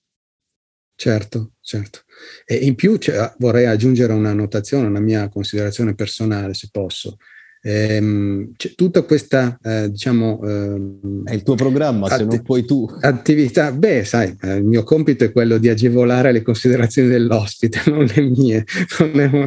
Certo, 1.01 1.53
certo. 1.61 2.01
E 2.45 2.57
in 2.57 2.75
più 2.75 2.97
cioè, 2.97 3.33
vorrei 3.39 3.65
aggiungere 3.65 4.13
una 4.13 4.33
notazione, 4.33 4.85
una 4.85 4.99
mia 4.99 5.29
considerazione 5.29 5.95
personale, 5.95 6.53
se 6.53 6.67
posso. 6.71 7.17
Ehm, 7.63 8.51
c'è 8.55 8.75
tutta 8.75 9.01
questa, 9.01 9.57
eh, 9.63 9.89
diciamo... 9.89 10.39
Ehm, 10.43 11.23
è 11.23 11.33
il 11.33 11.41
tuo 11.41 11.55
programma, 11.55 12.05
atti- 12.05 12.17
se 12.17 12.23
non 12.25 12.43
puoi 12.43 12.65
tu. 12.65 12.87
Attività, 12.99 13.71
beh, 13.71 14.03
sai, 14.05 14.37
eh, 14.43 14.57
il 14.57 14.63
mio 14.63 14.83
compito 14.83 15.23
è 15.23 15.31
quello 15.31 15.57
di 15.57 15.69
agevolare 15.69 16.31
le 16.31 16.43
considerazioni 16.43 17.09
dell'ospite, 17.09 17.81
non 17.89 18.05
le 18.05 18.21
mie. 18.21 18.63
Non 18.99 19.19
è, 19.19 19.45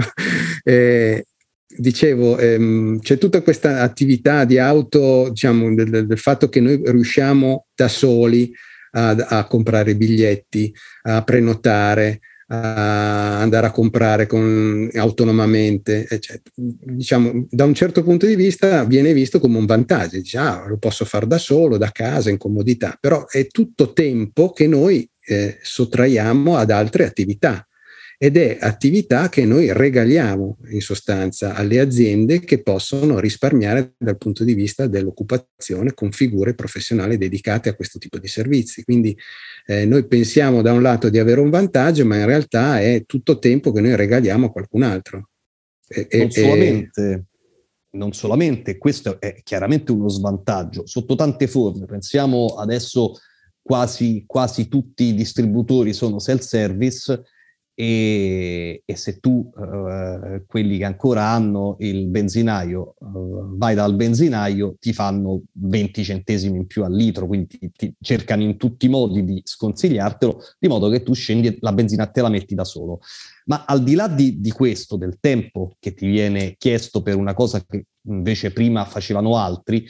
eh, 0.64 1.26
dicevo, 1.68 2.36
ehm, 2.36 2.98
c'è 2.98 3.16
tutta 3.16 3.42
questa 3.42 3.80
attività 3.82 4.44
di 4.44 4.58
auto, 4.58 5.28
diciamo, 5.28 5.72
del, 5.72 6.04
del 6.04 6.18
fatto 6.18 6.48
che 6.48 6.58
noi 6.58 6.82
riusciamo 6.84 7.66
da 7.76 7.86
soli 7.86 8.52
a, 8.94 9.10
a 9.10 9.46
comprare 9.46 9.96
biglietti, 9.96 10.74
a 11.02 11.22
prenotare, 11.22 12.20
a 12.48 13.40
andare 13.40 13.66
a 13.66 13.70
comprare 13.70 14.26
con, 14.26 14.88
autonomamente, 14.94 16.06
eccetera. 16.08 16.54
Diciamo, 16.54 17.46
da 17.50 17.64
un 17.64 17.74
certo 17.74 18.02
punto 18.02 18.26
di 18.26 18.36
vista 18.36 18.84
viene 18.84 19.12
visto 19.12 19.38
come 19.40 19.58
un 19.58 19.66
vantaggio, 19.66 20.16
dice, 20.16 20.38
ah, 20.38 20.64
lo 20.66 20.78
posso 20.78 21.04
fare 21.04 21.26
da 21.26 21.38
solo, 21.38 21.76
da 21.76 21.90
casa, 21.90 22.30
in 22.30 22.38
comodità, 22.38 22.96
però 23.00 23.26
è 23.26 23.46
tutto 23.46 23.92
tempo 23.92 24.50
che 24.50 24.66
noi 24.66 25.08
eh, 25.26 25.58
sottraiamo 25.60 26.56
ad 26.56 26.70
altre 26.70 27.04
attività 27.04 27.66
ed 28.24 28.38
è 28.38 28.56
attività 28.58 29.28
che 29.28 29.44
noi 29.44 29.70
regaliamo 29.70 30.56
in 30.70 30.80
sostanza 30.80 31.54
alle 31.54 31.78
aziende 31.78 32.40
che 32.40 32.62
possono 32.62 33.18
risparmiare 33.18 33.96
dal 33.98 34.16
punto 34.16 34.44
di 34.44 34.54
vista 34.54 34.86
dell'occupazione 34.86 35.92
con 35.92 36.10
figure 36.10 36.54
professionali 36.54 37.18
dedicate 37.18 37.68
a 37.68 37.74
questo 37.74 37.98
tipo 37.98 38.18
di 38.18 38.26
servizi. 38.26 38.82
Quindi 38.82 39.14
eh, 39.66 39.84
noi 39.84 40.06
pensiamo 40.06 40.62
da 40.62 40.72
un 40.72 40.80
lato 40.80 41.10
di 41.10 41.18
avere 41.18 41.40
un 41.40 41.50
vantaggio, 41.50 42.06
ma 42.06 42.16
in 42.16 42.24
realtà 42.24 42.80
è 42.80 43.04
tutto 43.04 43.38
tempo 43.38 43.72
che 43.72 43.82
noi 43.82 43.94
regaliamo 43.94 44.46
a 44.46 44.50
qualcun 44.50 44.84
altro. 44.84 45.28
E, 45.86 46.08
non, 46.16 46.30
solamente, 46.30 47.24
non 47.90 48.12
solamente, 48.14 48.78
questo 48.78 49.20
è 49.20 49.42
chiaramente 49.42 49.92
uno 49.92 50.08
svantaggio 50.08 50.86
sotto 50.86 51.14
tante 51.14 51.46
forme. 51.46 51.84
Pensiamo 51.84 52.54
adesso 52.56 53.18
quasi, 53.60 54.24
quasi 54.26 54.66
tutti 54.68 55.04
i 55.04 55.14
distributori 55.14 55.92
sono 55.92 56.18
self-service 56.18 57.22
e, 57.76 58.82
e, 58.84 58.96
se 58.96 59.18
tu, 59.18 59.50
uh, 59.52 60.44
quelli 60.46 60.78
che 60.78 60.84
ancora 60.84 61.26
hanno 61.26 61.76
il 61.80 62.06
benzinaio, 62.06 62.94
uh, 62.98 63.56
vai 63.56 63.74
dal 63.74 63.94
benzinaio, 63.96 64.76
ti 64.78 64.92
fanno 64.92 65.42
20 65.52 66.04
centesimi 66.04 66.58
in 66.58 66.66
più 66.66 66.84
al 66.84 66.94
litro, 66.94 67.26
quindi 67.26 67.46
ti, 67.48 67.72
ti 67.72 67.94
cercano 68.00 68.42
in 68.42 68.56
tutti 68.56 68.86
i 68.86 68.88
modi 68.88 69.24
di 69.24 69.40
sconsigliartelo, 69.44 70.40
di 70.58 70.68
modo 70.68 70.88
che 70.88 71.02
tu 71.02 71.14
scendi 71.14 71.56
la 71.60 71.72
benzina 71.72 72.08
e 72.08 72.10
te 72.12 72.20
la 72.20 72.28
metti 72.28 72.54
da 72.54 72.64
solo. 72.64 73.00
Ma 73.46 73.64
al 73.66 73.82
di 73.82 73.94
là 73.94 74.06
di, 74.06 74.40
di 74.40 74.50
questo, 74.52 74.96
del 74.96 75.18
tempo 75.18 75.74
che 75.80 75.94
ti 75.94 76.06
viene 76.06 76.54
chiesto 76.56 77.02
per 77.02 77.16
una 77.16 77.34
cosa 77.34 77.64
che 77.64 77.86
invece 78.02 78.52
prima 78.52 78.84
facevano 78.84 79.36
altri, 79.36 79.84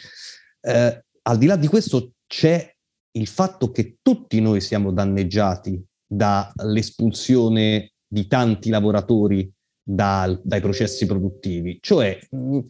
eh, 0.62 1.04
al 1.22 1.38
di 1.38 1.46
là 1.46 1.56
di 1.56 1.66
questo 1.66 2.12
c'è 2.26 2.72
il 3.16 3.26
fatto 3.26 3.70
che 3.70 3.98
tutti 4.00 4.40
noi 4.40 4.60
siamo 4.60 4.90
danneggiati 4.90 5.84
dall'espulsione 6.14 7.92
di 8.06 8.26
tanti 8.26 8.70
lavoratori 8.70 9.50
da, 9.82 10.38
dai 10.42 10.60
processi 10.60 11.06
produttivi. 11.06 11.78
Cioè, 11.80 12.18
mm, 12.34 12.60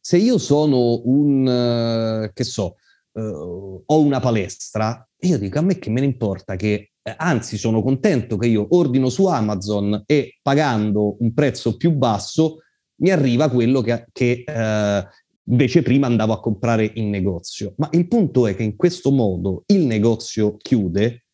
se 0.00 0.16
io 0.16 0.38
sono 0.38 1.02
un, 1.04 2.26
uh, 2.26 2.32
che 2.32 2.44
so, 2.44 2.76
uh, 3.12 3.82
ho 3.84 4.00
una 4.00 4.20
palestra, 4.20 5.06
io 5.20 5.38
dico 5.38 5.58
a 5.58 5.62
me 5.62 5.78
che 5.78 5.90
me 5.90 6.00
ne 6.00 6.06
importa 6.06 6.56
che, 6.56 6.92
eh, 7.02 7.14
anzi 7.16 7.56
sono 7.56 7.82
contento 7.82 8.36
che 8.36 8.46
io 8.46 8.66
ordino 8.70 9.08
su 9.08 9.26
Amazon 9.26 10.02
e 10.06 10.38
pagando 10.42 11.16
un 11.20 11.32
prezzo 11.32 11.76
più 11.76 11.92
basso 11.92 12.58
mi 13.00 13.10
arriva 13.10 13.48
quello 13.48 13.80
che, 13.80 14.06
che 14.12 14.44
uh, 14.46 15.06
invece 15.50 15.82
prima 15.82 16.06
andavo 16.06 16.32
a 16.32 16.40
comprare 16.40 16.90
in 16.94 17.10
negozio. 17.10 17.74
Ma 17.76 17.88
il 17.92 18.08
punto 18.08 18.46
è 18.46 18.56
che 18.56 18.64
in 18.64 18.76
questo 18.76 19.10
modo 19.10 19.62
il 19.66 19.84
negozio 19.86 20.56
chiude 20.56 21.27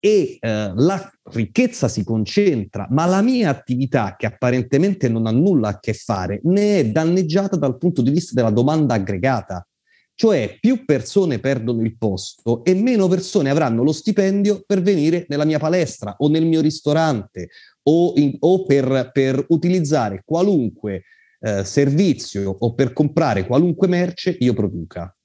e 0.00 0.38
eh, 0.40 0.72
la 0.74 1.10
ricchezza 1.32 1.88
si 1.88 2.04
concentra, 2.04 2.86
ma 2.90 3.06
la 3.06 3.20
mia 3.20 3.50
attività, 3.50 4.14
che 4.16 4.26
apparentemente 4.26 5.08
non 5.08 5.26
ha 5.26 5.30
nulla 5.30 5.68
a 5.68 5.78
che 5.80 5.92
fare, 5.92 6.40
ne 6.44 6.78
è 6.78 6.86
danneggiata 6.86 7.56
dal 7.56 7.78
punto 7.78 8.02
di 8.02 8.10
vista 8.10 8.34
della 8.34 8.50
domanda 8.50 8.94
aggregata. 8.94 9.66
Cioè 10.14 10.56
più 10.60 10.84
persone 10.84 11.38
perdono 11.38 11.82
il 11.82 11.96
posto 11.96 12.64
e 12.64 12.74
meno 12.74 13.06
persone 13.06 13.50
avranno 13.50 13.84
lo 13.84 13.92
stipendio 13.92 14.64
per 14.66 14.82
venire 14.82 15.26
nella 15.28 15.44
mia 15.44 15.60
palestra 15.60 16.16
o 16.18 16.28
nel 16.28 16.44
mio 16.44 16.60
ristorante 16.60 17.50
o, 17.84 18.14
in, 18.16 18.34
o 18.40 18.64
per, 18.64 19.10
per, 19.12 19.44
utilizzare 19.50 20.22
qualunque 20.24 21.04
eh, 21.38 21.64
servizio 21.64 22.56
o 22.58 22.74
per 22.74 22.92
comprare 22.92 23.46
qualunque 23.46 23.86
merce 23.86 24.36
io 24.40 24.54
produca. 24.54 25.16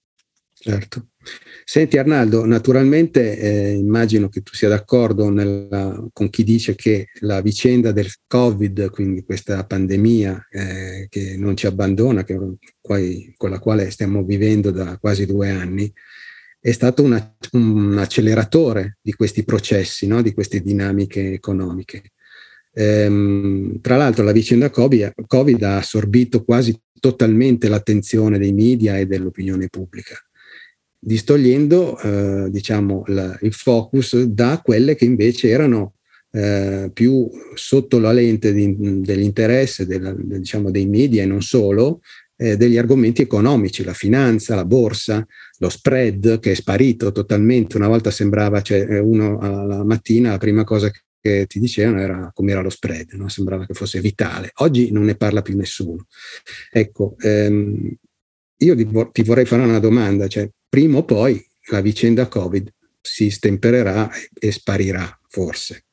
Certo. 0.66 1.08
Senti 1.66 1.98
Arnaldo, 1.98 2.46
naturalmente 2.46 3.38
eh, 3.38 3.72
immagino 3.74 4.30
che 4.30 4.40
tu 4.40 4.54
sia 4.54 4.70
d'accordo 4.70 5.30
nella, 5.30 6.08
con 6.14 6.30
chi 6.30 6.46
dice 6.46 6.74
che 6.74 7.10
la 7.20 7.42
vicenda 7.42 7.92
del 7.92 8.10
Covid, 8.26 8.90
quindi 8.90 9.26
questa 9.26 9.66
pandemia 9.66 10.48
eh, 10.50 11.08
che 11.10 11.36
non 11.38 11.58
ci 11.58 11.68
abbandona, 11.68 12.24
che, 12.24 12.40
con 12.80 13.50
la 13.50 13.60
quale 13.60 13.92
stiamo 13.92 14.24
vivendo 14.24 14.72
da 14.72 14.98
quasi 15.00 15.26
due 15.26 15.50
anni, 15.50 15.92
è 16.62 16.72
stato 16.72 17.04
una, 17.04 17.36
un 17.52 17.98
acceleratore 17.98 19.00
di 19.02 19.12
questi 19.12 19.44
processi, 19.44 20.08
no? 20.08 20.22
di 20.22 20.34
queste 20.34 20.62
dinamiche 20.62 21.34
economiche. 21.34 22.12
Ehm, 22.72 23.82
tra 23.82 23.98
l'altro 23.98 24.24
la 24.24 24.32
vicenda 24.32 24.70
COVID, 24.70 25.12
COVID 25.28 25.62
ha 25.64 25.76
assorbito 25.76 26.46
quasi 26.46 26.74
totalmente 27.02 27.68
l'attenzione 27.68 28.38
dei 28.40 28.54
media 28.54 28.98
e 28.98 29.06
dell'opinione 29.06 29.68
pubblica 29.68 30.18
distogliendo 31.04 32.00
eh, 32.00 32.50
diciamo, 32.50 33.04
la, 33.08 33.38
il 33.42 33.54
focus 33.54 34.22
da 34.24 34.62
quelle 34.64 34.96
che 34.96 35.06
invece 35.06 35.50
erano 35.50 35.96
eh, 36.32 36.90
più 36.94 37.30
sotto 37.54 38.00
la 38.00 38.12
lente 38.12 38.54
di, 38.54 39.02
dell'interesse 39.02 39.86
della, 39.86 40.16
diciamo, 40.18 40.72
dei 40.72 40.88
media 40.88 41.24
e 41.24 41.26
non 41.26 41.42
solo, 41.42 42.02
eh, 42.36 42.58
degli 42.58 42.78
argomenti 42.78 43.22
economici, 43.22 43.84
la 43.84 43.94
finanza, 43.94 44.56
la 44.56 44.66
borsa, 44.66 45.26
lo 45.60 45.70
spread 45.70 46.40
che 46.40 46.52
è 46.52 46.56
sparito 46.56 47.12
totalmente. 47.12 47.78
Una 47.78 47.88
volta 47.88 48.10
sembrava, 48.10 48.62
cioè 48.62 49.00
uno 49.00 49.38
alla 49.40 49.84
mattina 49.84 50.32
la 50.32 50.38
prima 50.38 50.64
cosa 50.64 50.92
che 51.20 51.46
ti 51.48 51.60
dicevano 51.60 52.02
era 52.02 52.32
com'era 52.34 52.62
lo 52.62 52.70
spread, 52.70 53.12
no? 53.14 53.30
sembrava 53.30 53.66
che 53.66 53.74
fosse 53.74 54.00
vitale. 54.02 54.52
Oggi 54.56 54.92
non 54.92 55.04
ne 55.04 55.16
parla 55.16 55.42
più 55.42 55.56
nessuno. 55.56 56.08
Ecco, 56.72 57.16
ehm, 57.20 57.94
io 58.58 58.76
ti 59.12 59.24
vorrei 59.24 59.46
fare 59.46 59.62
una 59.62 59.80
domanda, 59.80 60.28
cioè 60.28 60.50
prima 60.74 60.98
o 60.98 61.06
poi 61.06 61.40
la 61.70 61.82
vicenda 61.82 62.28
Covid 62.28 62.68
si 63.00 63.30
stempererà 63.30 64.10
e 64.34 64.52
sparirà, 64.52 65.20
forse. 65.30 65.86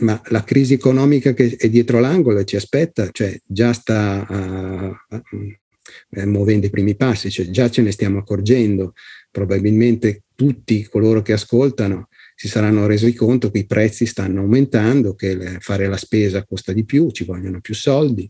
Ma 0.00 0.18
la 0.28 0.44
crisi 0.44 0.72
economica 0.72 1.34
che 1.34 1.56
è 1.58 1.68
dietro 1.68 2.00
l'angolo 2.00 2.38
e 2.38 2.46
ci 2.46 2.56
aspetta, 2.56 3.10
cioè 3.10 3.38
già 3.44 3.74
sta 3.74 4.26
uh, 4.26 6.24
muovendo 6.24 6.64
i 6.64 6.70
primi 6.70 6.96
passi, 6.96 7.30
cioè 7.30 7.50
già 7.50 7.68
ce 7.68 7.82
ne 7.82 7.90
stiamo 7.90 8.20
accorgendo. 8.20 8.94
Probabilmente 9.30 10.22
tutti 10.34 10.88
coloro 10.88 11.20
che 11.20 11.34
ascoltano 11.34 12.08
si 12.34 12.48
saranno 12.48 12.86
resi 12.86 13.12
conto 13.12 13.50
che 13.50 13.58
i 13.58 13.66
prezzi 13.66 14.06
stanno 14.06 14.40
aumentando, 14.40 15.14
che 15.14 15.58
fare 15.58 15.86
la 15.86 15.98
spesa 15.98 16.46
costa 16.46 16.72
di 16.72 16.86
più, 16.86 17.10
ci 17.10 17.24
vogliono 17.24 17.60
più 17.60 17.74
soldi, 17.74 18.26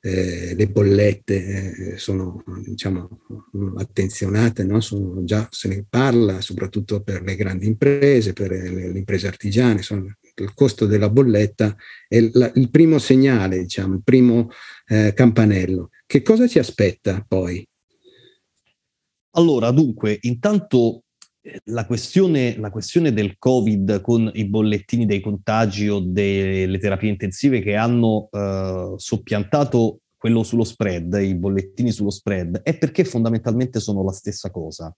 eh, 0.00 0.54
le 0.54 0.68
bollette 0.68 1.94
eh, 1.94 1.98
sono 1.98 2.42
diciamo, 2.64 3.08
attenzionate, 3.76 4.64
no? 4.64 4.80
sono, 4.80 5.24
già 5.24 5.48
se 5.50 5.68
ne 5.68 5.84
parla 5.88 6.40
soprattutto 6.40 7.02
per 7.02 7.22
le 7.22 7.36
grandi 7.36 7.66
imprese, 7.66 8.32
per 8.32 8.50
le, 8.50 8.70
le 8.70 8.98
imprese 8.98 9.26
artigiane, 9.26 9.82
sono, 9.82 10.06
il 10.34 10.54
costo 10.54 10.86
della 10.86 11.10
bolletta 11.10 11.76
è 12.06 12.20
la, 12.32 12.50
il 12.54 12.70
primo 12.70 12.98
segnale, 12.98 13.58
diciamo, 13.58 13.94
il 13.94 14.02
primo 14.02 14.50
eh, 14.86 15.12
campanello. 15.14 15.90
Che 16.06 16.22
cosa 16.22 16.46
ci 16.46 16.58
aspetta 16.58 17.24
poi? 17.26 17.66
Allora, 19.32 19.70
dunque, 19.70 20.16
intanto 20.22 21.02
la 21.64 21.86
questione, 21.86 22.56
la 22.58 22.70
questione, 22.70 23.12
del 23.12 23.36
Covid 23.38 24.00
con 24.00 24.30
i 24.34 24.46
bollettini 24.46 25.06
dei 25.06 25.20
contagi 25.20 25.88
o 25.88 26.00
delle 26.00 26.78
terapie 26.78 27.10
intensive 27.10 27.60
che 27.60 27.74
hanno 27.74 28.28
eh, 28.30 28.94
soppiantato 28.96 30.00
quello 30.16 30.42
sullo 30.42 30.64
spread, 30.64 31.14
i 31.14 31.36
bollettini 31.36 31.92
sullo 31.92 32.10
spread, 32.10 32.62
è 32.62 32.76
perché 32.76 33.04
fondamentalmente 33.04 33.80
sono 33.80 34.02
la 34.02 34.12
stessa 34.12 34.50
cosa. 34.50 34.94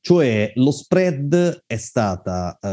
Cioè 0.00 0.52
lo 0.56 0.70
spread 0.70 1.62
è 1.66 1.76
stata 1.76 2.58
eh, 2.60 2.68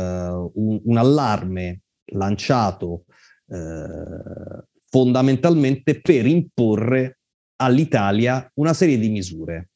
un, 0.54 0.82
un, 0.84 0.98
allarme 0.98 1.82
lanciato 2.14 3.06
eh, 3.48 4.66
fondamentalmente 4.90 6.02
per 6.02 6.26
imporre 6.26 7.20
all'Italia 7.58 8.50
una 8.56 8.74
serie 8.74 8.98
di 8.98 9.10
misure 9.10 9.71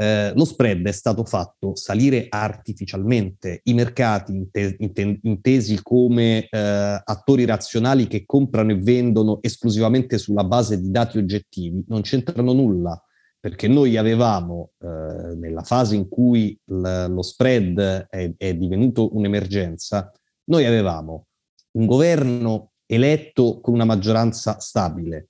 eh, 0.00 0.32
lo 0.32 0.44
spread 0.44 0.86
è 0.86 0.92
stato 0.92 1.24
fatto 1.24 1.74
salire 1.74 2.26
artificialmente, 2.28 3.60
i 3.64 3.74
mercati 3.74 4.32
inte- 4.32 4.76
inte- 4.78 5.18
intesi 5.22 5.80
come 5.82 6.46
eh, 6.48 7.02
attori 7.04 7.44
razionali 7.44 8.06
che 8.06 8.24
comprano 8.24 8.70
e 8.70 8.76
vendono 8.76 9.42
esclusivamente 9.42 10.16
sulla 10.18 10.44
base 10.44 10.80
di 10.80 10.92
dati 10.92 11.18
oggettivi 11.18 11.84
non 11.88 12.02
c'entrano 12.02 12.52
nulla 12.52 13.02
perché 13.40 13.66
noi 13.66 13.96
avevamo 13.96 14.70
eh, 14.78 15.34
nella 15.34 15.62
fase 15.62 15.96
in 15.96 16.08
cui 16.08 16.58
l- 16.66 17.06
lo 17.08 17.22
spread 17.22 18.06
è, 18.08 18.32
è 18.36 18.54
divenuto 18.54 19.16
un'emergenza, 19.16 20.12
noi 20.44 20.64
avevamo 20.64 21.26
un 21.72 21.86
governo 21.86 22.72
eletto 22.86 23.60
con 23.60 23.74
una 23.74 23.84
maggioranza 23.84 24.58
stabile, 24.58 25.28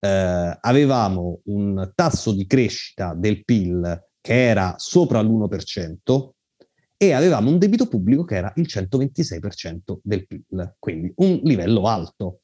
eh, 0.00 0.58
avevamo 0.60 1.40
un 1.44 1.90
tasso 1.94 2.32
di 2.32 2.46
crescita 2.46 3.14
del 3.14 3.44
PIL 3.44 4.03
che 4.24 4.46
era 4.46 4.76
sopra 4.78 5.20
l'1% 5.20 6.30
e 6.96 7.12
avevamo 7.12 7.50
un 7.50 7.58
debito 7.58 7.88
pubblico 7.88 8.24
che 8.24 8.36
era 8.36 8.50
il 8.56 8.66
126% 8.66 9.98
del 10.02 10.26
PIL, 10.26 10.76
quindi 10.78 11.12
un 11.16 11.40
livello 11.42 11.82
alto. 11.82 12.38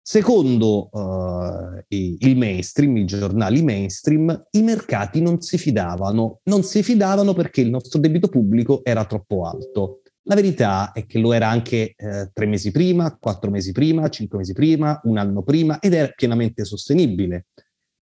Secondo 0.00 0.90
uh, 0.92 1.82
il 1.88 2.36
mainstream, 2.36 2.96
i 2.98 3.06
giornali 3.06 3.62
mainstream, 3.62 4.46
i 4.52 4.62
mercati 4.62 5.20
non 5.20 5.40
si 5.40 5.58
fidavano. 5.58 6.38
Non 6.44 6.62
si 6.62 6.84
fidavano 6.84 7.32
perché 7.32 7.62
il 7.62 7.70
nostro 7.70 7.98
debito 7.98 8.28
pubblico 8.28 8.84
era 8.84 9.04
troppo 9.04 9.46
alto. 9.46 10.02
La 10.26 10.36
verità 10.36 10.92
è 10.92 11.06
che 11.06 11.18
lo 11.18 11.32
era 11.32 11.48
anche 11.48 11.94
eh, 11.96 12.30
tre 12.32 12.46
mesi 12.46 12.70
prima, 12.70 13.16
quattro 13.18 13.50
mesi 13.50 13.72
prima, 13.72 14.08
cinque 14.10 14.38
mesi 14.38 14.52
prima, 14.52 15.00
un 15.04 15.18
anno 15.18 15.42
prima 15.42 15.80
ed 15.80 15.94
è 15.94 16.12
pienamente 16.14 16.64
sostenibile. 16.64 17.46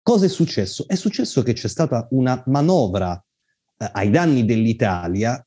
Cosa 0.07 0.25
è 0.25 0.29
successo? 0.29 0.87
È 0.87 0.93
successo 0.93 1.41
che 1.41 1.53
c'è 1.53 1.67
stata 1.67 2.07
una 2.11 2.43
manovra 2.45 3.19
eh, 3.75 3.89
ai 3.91 4.11
danni 4.11 4.45
dell'Italia 4.45 5.43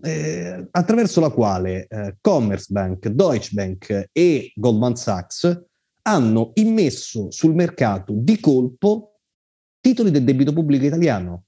eh, 0.00 0.68
attraverso 0.70 1.18
la 1.18 1.30
quale 1.30 1.88
eh, 1.88 2.16
Commerzbank, 2.20 3.08
Deutsche 3.08 3.50
Bank 3.52 4.10
e 4.12 4.52
Goldman 4.54 4.94
Sachs 4.94 5.60
hanno 6.02 6.52
immesso 6.54 7.32
sul 7.32 7.56
mercato 7.56 8.12
di 8.16 8.38
colpo 8.38 9.22
titoli 9.80 10.12
del 10.12 10.22
debito 10.22 10.52
pubblico 10.52 10.84
italiano. 10.84 11.46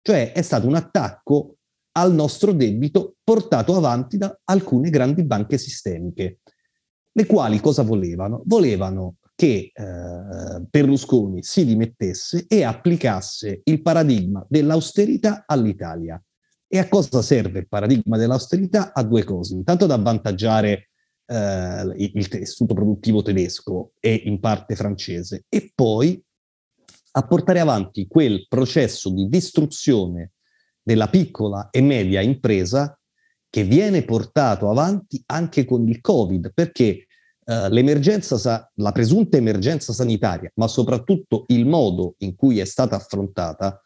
Cioè 0.00 0.32
è 0.32 0.40
stato 0.40 0.66
un 0.66 0.76
attacco 0.76 1.56
al 1.98 2.14
nostro 2.14 2.52
debito 2.52 3.16
portato 3.22 3.76
avanti 3.76 4.16
da 4.16 4.34
alcune 4.44 4.88
grandi 4.88 5.24
banche 5.24 5.58
sistemiche, 5.58 6.38
le 7.12 7.26
quali 7.26 7.60
cosa 7.60 7.82
volevano? 7.82 8.40
Volevano 8.46 9.16
che 9.38 9.70
eh, 9.72 10.60
Berlusconi 10.68 11.44
si 11.44 11.64
dimettesse 11.64 12.46
e 12.48 12.64
applicasse 12.64 13.60
il 13.62 13.82
paradigma 13.82 14.44
dell'austerità 14.48 15.44
all'Italia. 15.46 16.20
E 16.66 16.78
a 16.78 16.88
cosa 16.88 17.22
serve 17.22 17.60
il 17.60 17.68
paradigma 17.68 18.16
dell'austerità? 18.16 18.92
A 18.92 19.04
due 19.04 19.22
cose. 19.22 19.54
Intanto 19.54 19.84
ad 19.84 19.92
avvantaggiare 19.92 20.88
eh, 21.24 21.92
il 21.94 22.26
tessuto 22.26 22.74
produttivo 22.74 23.22
tedesco 23.22 23.92
e 24.00 24.12
in 24.12 24.40
parte 24.40 24.74
francese 24.74 25.44
e 25.48 25.70
poi 25.72 26.20
a 27.12 27.22
portare 27.24 27.60
avanti 27.60 28.08
quel 28.08 28.44
processo 28.48 29.08
di 29.08 29.28
distruzione 29.28 30.32
della 30.82 31.08
piccola 31.08 31.70
e 31.70 31.80
media 31.80 32.20
impresa 32.22 32.98
che 33.48 33.62
viene 33.62 34.02
portato 34.02 34.68
avanti 34.68 35.22
anche 35.26 35.64
con 35.64 35.86
il 35.86 36.00
Covid, 36.00 36.52
perché 36.52 37.06
uh, 37.48 37.68
l'emergenza, 37.70 38.70
la 38.74 38.92
presunta 38.92 39.36
emergenza 39.38 39.92
sanitaria, 39.92 40.50
ma 40.56 40.68
soprattutto 40.68 41.44
il 41.48 41.66
modo 41.66 42.14
in 42.18 42.34
cui 42.36 42.58
è 42.58 42.64
stata 42.64 42.96
affrontata, 42.96 43.80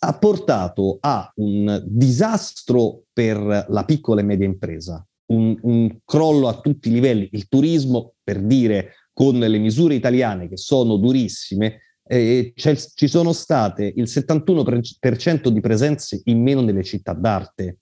ha 0.00 0.18
portato 0.18 0.98
a 1.00 1.30
un 1.36 1.82
disastro 1.86 3.04
per 3.12 3.66
la 3.68 3.84
piccola 3.84 4.20
e 4.20 4.24
media 4.24 4.46
impresa, 4.46 5.04
un, 5.32 5.56
un 5.62 5.98
crollo 6.04 6.48
a 6.48 6.60
tutti 6.60 6.88
i 6.88 6.92
livelli. 6.92 7.28
Il 7.32 7.48
turismo, 7.48 8.14
per 8.22 8.40
dire, 8.42 8.94
con 9.12 9.38
le 9.38 9.58
misure 9.58 9.94
italiane 9.94 10.48
che 10.48 10.56
sono 10.56 10.96
durissime, 10.96 11.80
eh, 12.04 12.52
ci 12.54 13.08
sono 13.08 13.32
state 13.32 13.92
il 13.96 14.04
71% 14.04 15.48
di 15.48 15.60
presenze 15.60 16.20
in 16.24 16.42
meno 16.42 16.62
nelle 16.62 16.84
città 16.84 17.12
d'arte. 17.12 17.78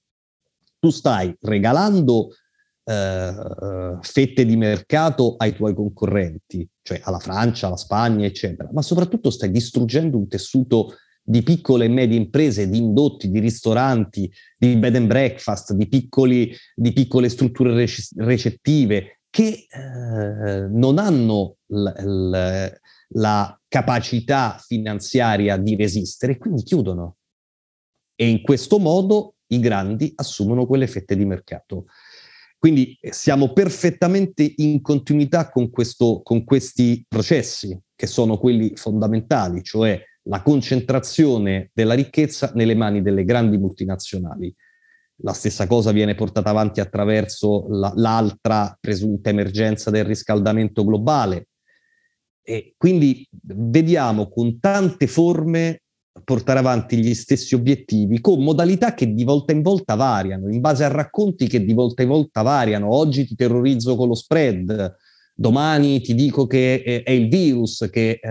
Tu 0.78 0.90
stai 0.90 1.34
regalando 1.40 2.30
eh, 2.88 3.98
fette 4.00 4.46
di 4.46 4.56
mercato 4.56 5.34
ai 5.36 5.54
tuoi 5.54 5.74
concorrenti, 5.74 6.68
cioè 6.82 7.00
alla 7.02 7.18
Francia, 7.18 7.66
alla 7.66 7.76
Spagna, 7.76 8.26
eccetera, 8.26 8.68
ma 8.72 8.82
soprattutto 8.82 9.30
stai 9.30 9.50
distruggendo 9.50 10.16
un 10.16 10.28
tessuto 10.28 10.94
di 11.28 11.42
piccole 11.42 11.86
e 11.86 11.88
medie 11.88 12.16
imprese, 12.16 12.70
di 12.70 12.78
indotti, 12.78 13.28
di 13.28 13.40
ristoranti, 13.40 14.30
di 14.56 14.76
bed 14.76 14.94
and 14.94 15.08
breakfast, 15.08 15.72
di, 15.72 15.88
piccoli, 15.88 16.54
di 16.72 16.92
piccole 16.92 17.28
strutture 17.28 17.86
recettive 18.16 19.18
che 19.28 19.66
eh, 19.68 20.68
non 20.70 20.98
hanno 20.98 21.56
l- 21.66 21.88
l- 21.88 22.80
la 23.10 23.60
capacità 23.66 24.56
finanziaria 24.64 25.56
di 25.56 25.74
resistere 25.74 26.32
e 26.32 26.38
quindi 26.38 26.62
chiudono. 26.62 27.16
E 28.14 28.28
in 28.28 28.42
questo 28.42 28.78
modo 28.78 29.34
i 29.48 29.60
grandi 29.60 30.12
assumono 30.14 30.64
quelle 30.64 30.86
fette 30.86 31.16
di 31.16 31.24
mercato. 31.24 31.86
Quindi 32.58 32.96
eh, 33.00 33.12
siamo 33.12 33.52
perfettamente 33.52 34.54
in 34.56 34.80
continuità 34.80 35.50
con, 35.50 35.70
questo, 35.70 36.20
con 36.22 36.44
questi 36.44 37.04
processi 37.06 37.78
che 37.94 38.06
sono 38.06 38.38
quelli 38.38 38.72
fondamentali, 38.76 39.62
cioè 39.62 40.02
la 40.28 40.42
concentrazione 40.42 41.70
della 41.72 41.94
ricchezza 41.94 42.52
nelle 42.54 42.74
mani 42.74 43.02
delle 43.02 43.24
grandi 43.24 43.58
multinazionali. 43.58 44.54
La 45.20 45.32
stessa 45.32 45.66
cosa 45.66 45.92
viene 45.92 46.14
portata 46.14 46.50
avanti 46.50 46.80
attraverso 46.80 47.66
la, 47.68 47.92
l'altra 47.94 48.76
presunta 48.78 49.30
emergenza 49.30 49.90
del 49.90 50.04
riscaldamento 50.04 50.84
globale. 50.84 51.48
E 52.42 52.74
quindi 52.76 53.26
vediamo 53.30 54.28
con 54.28 54.60
tante 54.60 55.06
forme 55.06 55.82
portare 56.24 56.58
avanti 56.58 56.96
gli 56.98 57.14
stessi 57.14 57.54
obiettivi 57.54 58.20
con 58.20 58.42
modalità 58.42 58.94
che 58.94 59.12
di 59.12 59.24
volta 59.24 59.52
in 59.52 59.62
volta 59.62 59.94
variano, 59.94 60.50
in 60.50 60.60
base 60.60 60.84
a 60.84 60.88
racconti 60.88 61.46
che 61.46 61.64
di 61.64 61.72
volta 61.72 62.02
in 62.02 62.08
volta 62.08 62.42
variano. 62.42 62.92
Oggi 62.94 63.26
ti 63.26 63.34
terrorizzo 63.34 63.96
con 63.96 64.08
lo 64.08 64.14
spread, 64.14 64.96
domani 65.34 66.00
ti 66.00 66.14
dico 66.14 66.46
che 66.46 66.82
è, 66.82 67.02
è 67.02 67.10
il 67.10 67.28
virus 67.28 67.88
che 67.90 68.18
eh, 68.22 68.30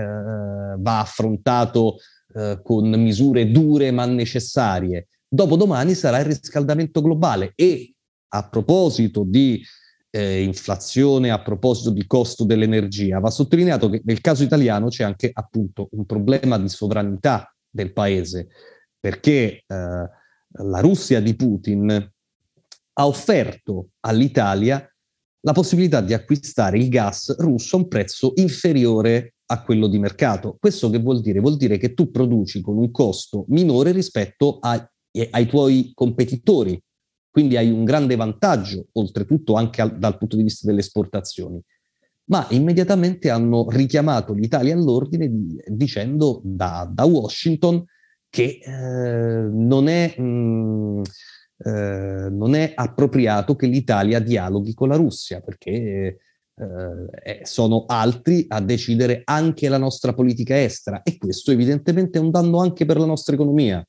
va 0.78 1.00
affrontato 1.00 1.98
eh, 2.34 2.60
con 2.63 2.89
misure 2.89 3.52
dure 3.52 3.91
ma 3.91 4.06
necessarie. 4.06 5.08
Dopodomani 5.28 5.93
sarà 5.93 6.19
il 6.19 6.26
riscaldamento 6.26 7.02
globale 7.02 7.54
e 7.56 7.93
a 8.30 8.48
proposito 8.50 9.24
di 9.26 9.62
eh, 10.10 10.41
inflazione, 10.43 11.30
a 11.30 11.41
proposito 11.41 11.89
di 11.89 12.06
costo 12.08 12.45
dell'energia, 12.45 13.19
va 13.19 13.30
sottolineato 13.30 13.89
che 13.89 14.02
nel 14.06 14.21
caso 14.21 14.43
italiano 14.43 14.88
c'è 14.88 15.04
anche 15.04 15.30
appunto 15.32 15.89
un 15.91 16.06
problema 16.06 16.58
di 16.58 16.69
sovranità 16.69 17.55
del 17.75 17.91
paese, 17.91 18.47
perché 18.97 19.63
eh, 19.65 19.65
la 19.67 20.79
Russia 20.79 21.19
di 21.19 21.35
Putin 21.35 22.11
ha 22.97 23.05
offerto 23.05 23.89
all'Italia 23.99 24.89
la 25.41 25.51
possibilità 25.51 26.01
di 26.01 26.13
acquistare 26.13 26.77
il 26.77 26.88
gas 26.88 27.38
russo 27.38 27.75
a 27.75 27.79
un 27.79 27.88
prezzo 27.88 28.31
inferiore 28.35 29.35
a 29.47 29.61
quello 29.61 29.88
di 29.88 29.99
mercato. 29.99 30.55
Questo 30.59 30.89
che 30.89 30.99
vuol 30.99 31.21
dire? 31.21 31.39
Vuol 31.39 31.57
dire 31.57 31.77
che 31.77 31.93
tu 31.93 32.09
produci 32.09 32.61
con 32.61 32.77
un 32.77 32.89
costo 32.89 33.45
minore 33.49 33.91
rispetto 33.91 34.57
ai, 34.59 34.81
ai 35.29 35.45
tuoi 35.45 35.91
competitori, 35.93 36.81
quindi 37.29 37.57
hai 37.57 37.69
un 37.69 37.83
grande 37.83 38.15
vantaggio, 38.15 38.88
oltretutto 38.93 39.53
anche 39.55 39.81
al, 39.81 39.99
dal 39.99 40.17
punto 40.17 40.38
di 40.38 40.43
vista 40.43 40.65
delle 40.65 40.79
esportazioni. 40.79 41.61
Ma 42.27 42.47
immediatamente 42.49 43.29
hanno 43.29 43.67
richiamato 43.69 44.33
l'Italia 44.33 44.73
all'ordine 44.73 45.29
di, 45.29 45.61
dicendo 45.67 46.41
da, 46.43 46.89
da, 46.91 47.05
Washington 47.05 47.83
che 48.29 48.59
eh, 48.63 49.49
non 49.51 49.88
è... 49.88 50.15
Mh, 50.17 50.23
mm, 50.23 51.01
eh, 51.57 52.29
non 52.29 52.53
è 52.53 52.73
appropriato 52.75 53.55
che 53.55 53.65
l'Italia 53.67 54.19
dialoghi 54.19 54.73
con 54.73 54.89
la 54.89 54.97
Russia, 54.97 55.39
perché 55.39 56.19
eh, 56.57 57.39
sono 57.43 57.85
altri 57.88 58.45
a 58.47 58.61
decidere 58.61 59.21
anche 59.23 59.69
la 59.69 59.77
nostra 59.77 60.13
politica 60.13 60.61
estera 60.61 61.01
e 61.01 61.17
questo 61.17 61.51
evidentemente 61.51 62.17
è 62.17 62.21
un 62.21 62.31
danno 62.31 62.59
anche 62.59 62.85
per 62.85 62.97
la 62.97 63.05
nostra 63.05 63.35
economia. 63.35 63.85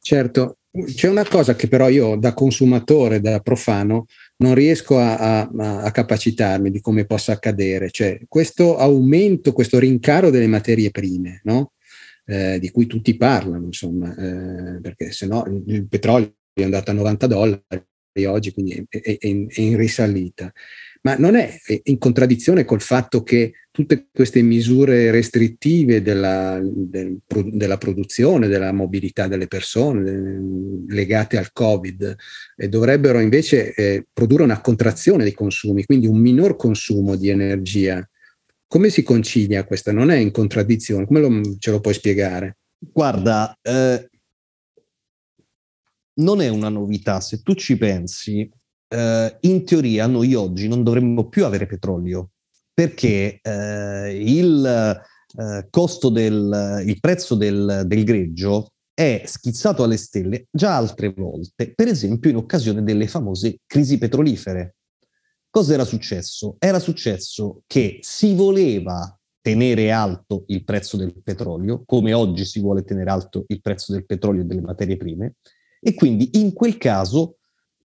Certo, 0.00 0.58
c'è 0.94 1.08
una 1.08 1.26
cosa 1.26 1.54
che 1.54 1.68
però 1.68 1.88
io 1.88 2.16
da 2.16 2.34
consumatore, 2.34 3.20
da 3.20 3.40
profano, 3.40 4.06
non 4.40 4.54
riesco 4.54 4.98
a, 4.98 5.16
a, 5.16 5.50
a, 5.82 5.90
capacitarmi 5.90 6.70
di 6.70 6.80
come 6.80 7.04
possa 7.06 7.32
accadere, 7.32 7.90
cioè 7.90 8.20
questo 8.28 8.76
aumento, 8.76 9.52
questo 9.52 9.78
rincaro 9.78 10.30
delle 10.30 10.46
materie 10.46 10.90
prime, 10.90 11.40
no? 11.44 11.72
eh, 12.28 12.58
di 12.60 12.70
cui 12.70 12.86
tutti 12.86 13.16
parlano, 13.16 13.66
insomma, 13.66 14.14
eh, 14.14 14.80
perché 14.80 15.12
se 15.12 15.26
no 15.26 15.44
il 15.66 15.88
petrolio 15.88 16.34
è 16.52 16.62
andato 16.62 16.90
a 16.90 16.94
90 16.94 17.26
dollari 17.26 17.64
oggi, 18.26 18.52
quindi 18.52 18.86
è, 18.88 18.98
è, 18.98 19.18
è, 19.18 19.26
in, 19.26 19.46
è, 19.48 19.60
in, 19.60 19.76
risalita. 19.76 20.52
Ma 21.08 21.16
non 21.16 21.36
è 21.36 21.56
in 21.84 21.96
contraddizione 21.96 22.66
col 22.66 22.82
fatto 22.82 23.22
che 23.22 23.52
tutte 23.70 24.08
queste 24.12 24.42
misure 24.42 25.10
restrittive 25.10 26.02
della, 26.02 26.60
del, 26.62 27.18
della 27.26 27.78
produzione, 27.78 28.46
della 28.46 28.72
mobilità 28.72 29.26
delle 29.26 29.46
persone 29.46 30.38
legate 30.86 31.38
al 31.38 31.50
Covid 31.52 32.14
eh, 32.56 32.68
dovrebbero 32.68 33.20
invece 33.20 33.72
eh, 33.72 34.04
produrre 34.12 34.42
una 34.42 34.60
contrazione 34.60 35.22
dei 35.22 35.32
consumi, 35.32 35.84
quindi 35.84 36.06
un 36.06 36.18
minor 36.18 36.56
consumo 36.56 37.16
di 37.16 37.30
energia 37.30 38.06
come 38.66 38.90
si 38.90 39.02
concilia 39.02 39.64
questa? 39.64 39.92
Non 39.92 40.10
è 40.10 40.16
in 40.16 40.30
contraddizione? 40.30 41.06
Come 41.06 41.20
lo, 41.20 41.56
ce 41.58 41.70
lo 41.70 41.80
puoi 41.80 41.94
spiegare? 41.94 42.58
Guarda, 42.78 43.58
eh, 43.62 44.10
non 46.16 46.42
è 46.42 46.48
una 46.48 46.68
novità. 46.68 47.18
Se 47.20 47.40
tu 47.40 47.54
ci 47.54 47.78
pensi, 47.78 48.46
eh, 48.88 49.36
in 49.40 49.64
teoria 49.64 50.06
noi 50.06 50.34
oggi 50.34 50.68
non 50.68 50.82
dovremmo 50.82 51.28
più 51.28 51.44
avere 51.44 51.66
petrolio 51.66 52.30
perché 52.72 53.40
eh, 53.42 54.22
il 54.24 55.02
eh, 55.36 56.10
del 56.10 56.82
il 56.86 57.00
prezzo 57.00 57.34
del, 57.34 57.82
del 57.86 58.04
greggio 58.04 58.72
è 58.94 59.22
schizzato 59.26 59.84
alle 59.84 59.96
stelle 59.96 60.46
già 60.50 60.76
altre 60.76 61.12
volte, 61.12 61.72
per 61.72 61.86
esempio 61.86 62.30
in 62.30 62.36
occasione 62.36 62.82
delle 62.82 63.06
famose 63.06 63.60
crisi 63.64 63.96
petrolifere. 63.96 64.74
Cosa 65.50 65.74
era 65.74 65.84
successo? 65.84 66.56
Era 66.58 66.80
successo 66.80 67.62
che 67.68 67.98
si 68.00 68.34
voleva 68.34 69.16
tenere 69.40 69.92
alto 69.92 70.44
il 70.48 70.64
prezzo 70.64 70.96
del 70.96 71.14
petrolio, 71.22 71.84
come 71.86 72.12
oggi 72.12 72.44
si 72.44 72.60
vuole 72.60 72.82
tenere 72.82 73.10
alto 73.10 73.44
il 73.46 73.60
prezzo 73.60 73.92
del 73.92 74.04
petrolio 74.04 74.42
e 74.42 74.46
delle 74.46 74.62
materie 74.62 74.96
prime, 74.96 75.36
e 75.80 75.94
quindi 75.94 76.30
in 76.40 76.52
quel 76.52 76.76
caso, 76.76 77.37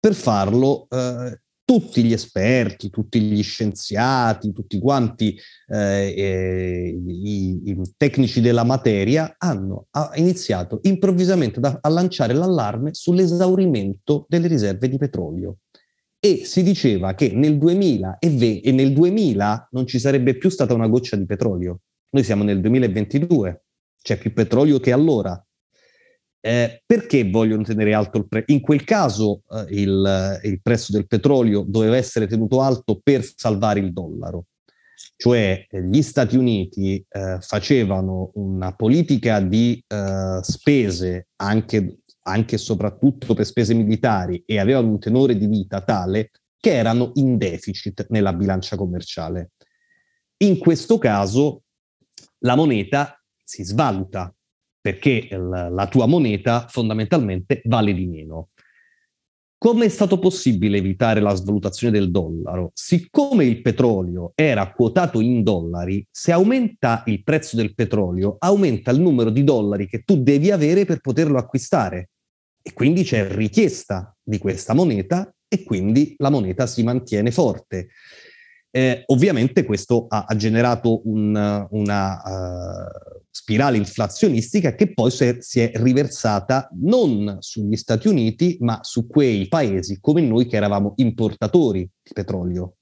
per 0.02 0.14
farlo, 0.14 0.88
eh, 0.90 1.42
tutti 1.64 2.02
gli 2.02 2.12
esperti, 2.12 2.90
tutti 2.90 3.20
gli 3.20 3.40
scienziati, 3.40 4.52
tutti 4.52 4.80
quanti 4.80 5.38
eh, 5.68 6.98
i, 7.06 7.70
i, 7.70 7.80
tecnici 7.96 8.40
della 8.40 8.64
materia 8.64 9.36
hanno 9.38 9.86
iniziato 10.16 10.80
improvvisamente 10.82 11.60
da, 11.60 11.78
a 11.80 11.88
lanciare 11.88 12.34
l'allarme 12.34 12.92
sull'esaurimento 12.94 14.26
delle 14.28 14.48
riserve 14.48 14.88
di 14.88 14.98
petrolio 14.98 15.58
e 16.18 16.44
si 16.46 16.64
diceva 16.64 17.14
che 17.14 17.30
nel 17.30 17.56
2000 17.56 18.18
e, 18.18 18.60
e 18.60 18.72
nel 18.72 18.92
2000 18.92 19.68
non 19.70 19.86
ci 19.86 20.00
sarebbe 20.00 20.36
più 20.36 20.50
stata 20.50 20.74
una 20.74 20.88
goccia 20.88 21.14
di 21.14 21.26
petrolio. 21.26 21.82
Noi 22.10 22.24
siamo 22.24 22.42
nel 22.42 22.60
2022, 22.60 23.64
c'è 24.02 24.18
più 24.18 24.32
petrolio 24.32 24.80
che 24.80 24.90
allora. 24.90 25.40
Eh, 26.44 26.82
perché 26.84 27.30
vogliono 27.30 27.62
tenere 27.62 27.94
alto 27.94 28.18
il 28.18 28.26
prezzo? 28.26 28.50
In 28.52 28.60
quel 28.60 28.82
caso 28.82 29.42
eh, 29.48 29.80
il, 29.80 30.40
il, 30.42 30.60
prezzo 30.60 30.90
del 30.90 31.06
petrolio 31.06 31.64
doveva 31.64 31.96
essere 31.96 32.26
tenuto 32.26 32.60
alto 32.60 32.98
per 33.00 33.24
salvare 33.36 33.78
il 33.78 33.92
dollaro, 33.92 34.46
cioè 35.16 35.64
gli 35.70 36.02
Stati 36.02 36.36
Uniti 36.36 36.96
eh, 37.08 37.38
facevano 37.40 38.32
una 38.34 38.74
politica 38.74 39.38
di 39.38 39.84
eh, 39.86 40.40
spese 40.42 41.28
anche 41.36 41.98
e 42.24 42.58
soprattutto 42.58 43.34
per 43.34 43.46
spese 43.46 43.74
militari 43.74 44.42
e 44.44 44.58
avevano 44.58 44.88
un 44.88 44.98
tenore 44.98 45.36
di 45.36 45.46
vita 45.46 45.80
tale 45.80 46.30
che 46.56 46.72
erano 46.72 47.12
in 47.14 47.36
deficit 47.36 48.06
nella 48.10 48.32
bilancia 48.32 48.76
commerciale. 48.76 49.52
In 50.38 50.58
questo 50.58 50.98
caso 50.98 51.62
la 52.38 52.56
moneta 52.56 53.16
si 53.44 53.62
svaluta 53.64 54.32
perché 54.82 55.28
la 55.30 55.86
tua 55.88 56.06
moneta 56.06 56.66
fondamentalmente 56.68 57.62
vale 57.64 57.94
di 57.94 58.06
meno. 58.06 58.48
Come 59.56 59.84
è 59.84 59.88
stato 59.88 60.18
possibile 60.18 60.78
evitare 60.78 61.20
la 61.20 61.34
svalutazione 61.34 61.96
del 61.96 62.10
dollaro? 62.10 62.72
Siccome 62.74 63.44
il 63.44 63.62
petrolio 63.62 64.32
era 64.34 64.72
quotato 64.72 65.20
in 65.20 65.44
dollari, 65.44 66.04
se 66.10 66.32
aumenta 66.32 67.04
il 67.06 67.22
prezzo 67.22 67.54
del 67.54 67.72
petrolio, 67.72 68.34
aumenta 68.40 68.90
il 68.90 69.00
numero 69.00 69.30
di 69.30 69.44
dollari 69.44 69.86
che 69.86 70.02
tu 70.02 70.20
devi 70.20 70.50
avere 70.50 70.84
per 70.84 70.98
poterlo 70.98 71.38
acquistare. 71.38 72.10
E 72.60 72.72
quindi 72.72 73.04
c'è 73.04 73.32
richiesta 73.36 74.12
di 74.20 74.38
questa 74.38 74.74
moneta 74.74 75.32
e 75.46 75.62
quindi 75.62 76.16
la 76.18 76.30
moneta 76.30 76.66
si 76.66 76.82
mantiene 76.82 77.30
forte. 77.30 77.90
Eh, 78.74 79.02
ovviamente 79.06 79.64
questo 79.64 80.06
ha, 80.08 80.24
ha 80.26 80.34
generato 80.34 81.02
un, 81.04 81.66
una 81.70 82.22
uh, 82.24 83.20
spirale 83.30 83.76
inflazionistica 83.76 84.74
che 84.74 84.94
poi 84.94 85.10
si 85.10 85.24
è, 85.24 85.36
si 85.40 85.60
è, 85.60 85.72
riversata 85.74 86.70
non 86.80 87.36
sugli 87.40 87.76
Stati 87.76 88.08
Uniti, 88.08 88.56
ma 88.60 88.78
su 88.82 89.06
quei 89.06 89.46
paesi 89.46 89.98
come 90.00 90.22
noi 90.22 90.46
che 90.46 90.56
eravamo 90.56 90.94
importatori 90.96 91.80
di 91.80 92.12
petrolio. 92.14 92.76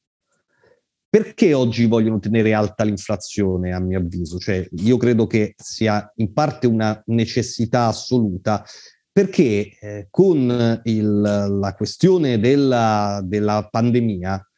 perché 1.09 1.55
oggi 1.55 1.87
vogliono 1.87 2.21
tenere 2.21 2.55
alta 2.55 2.85
l'inflazione, 2.85 3.73
a 3.73 3.81
mio 3.81 3.99
avviso? 3.99 4.39
Cioè, 4.39 4.65
io 4.71 4.97
credo 4.97 5.27
che 5.27 5.55
sia 5.57 6.09
in 6.17 6.33
parte 6.33 6.69
una 6.69 7.03
necessità 7.07 7.87
assoluta, 7.87 8.65
perché 9.11 9.77
eh, 9.81 10.07
con 10.09 10.81
il, 10.85 11.21
la 11.21 11.75
questione 11.77 12.39
della, 12.39 13.21
della 13.25 13.67
pandemia 13.69 14.50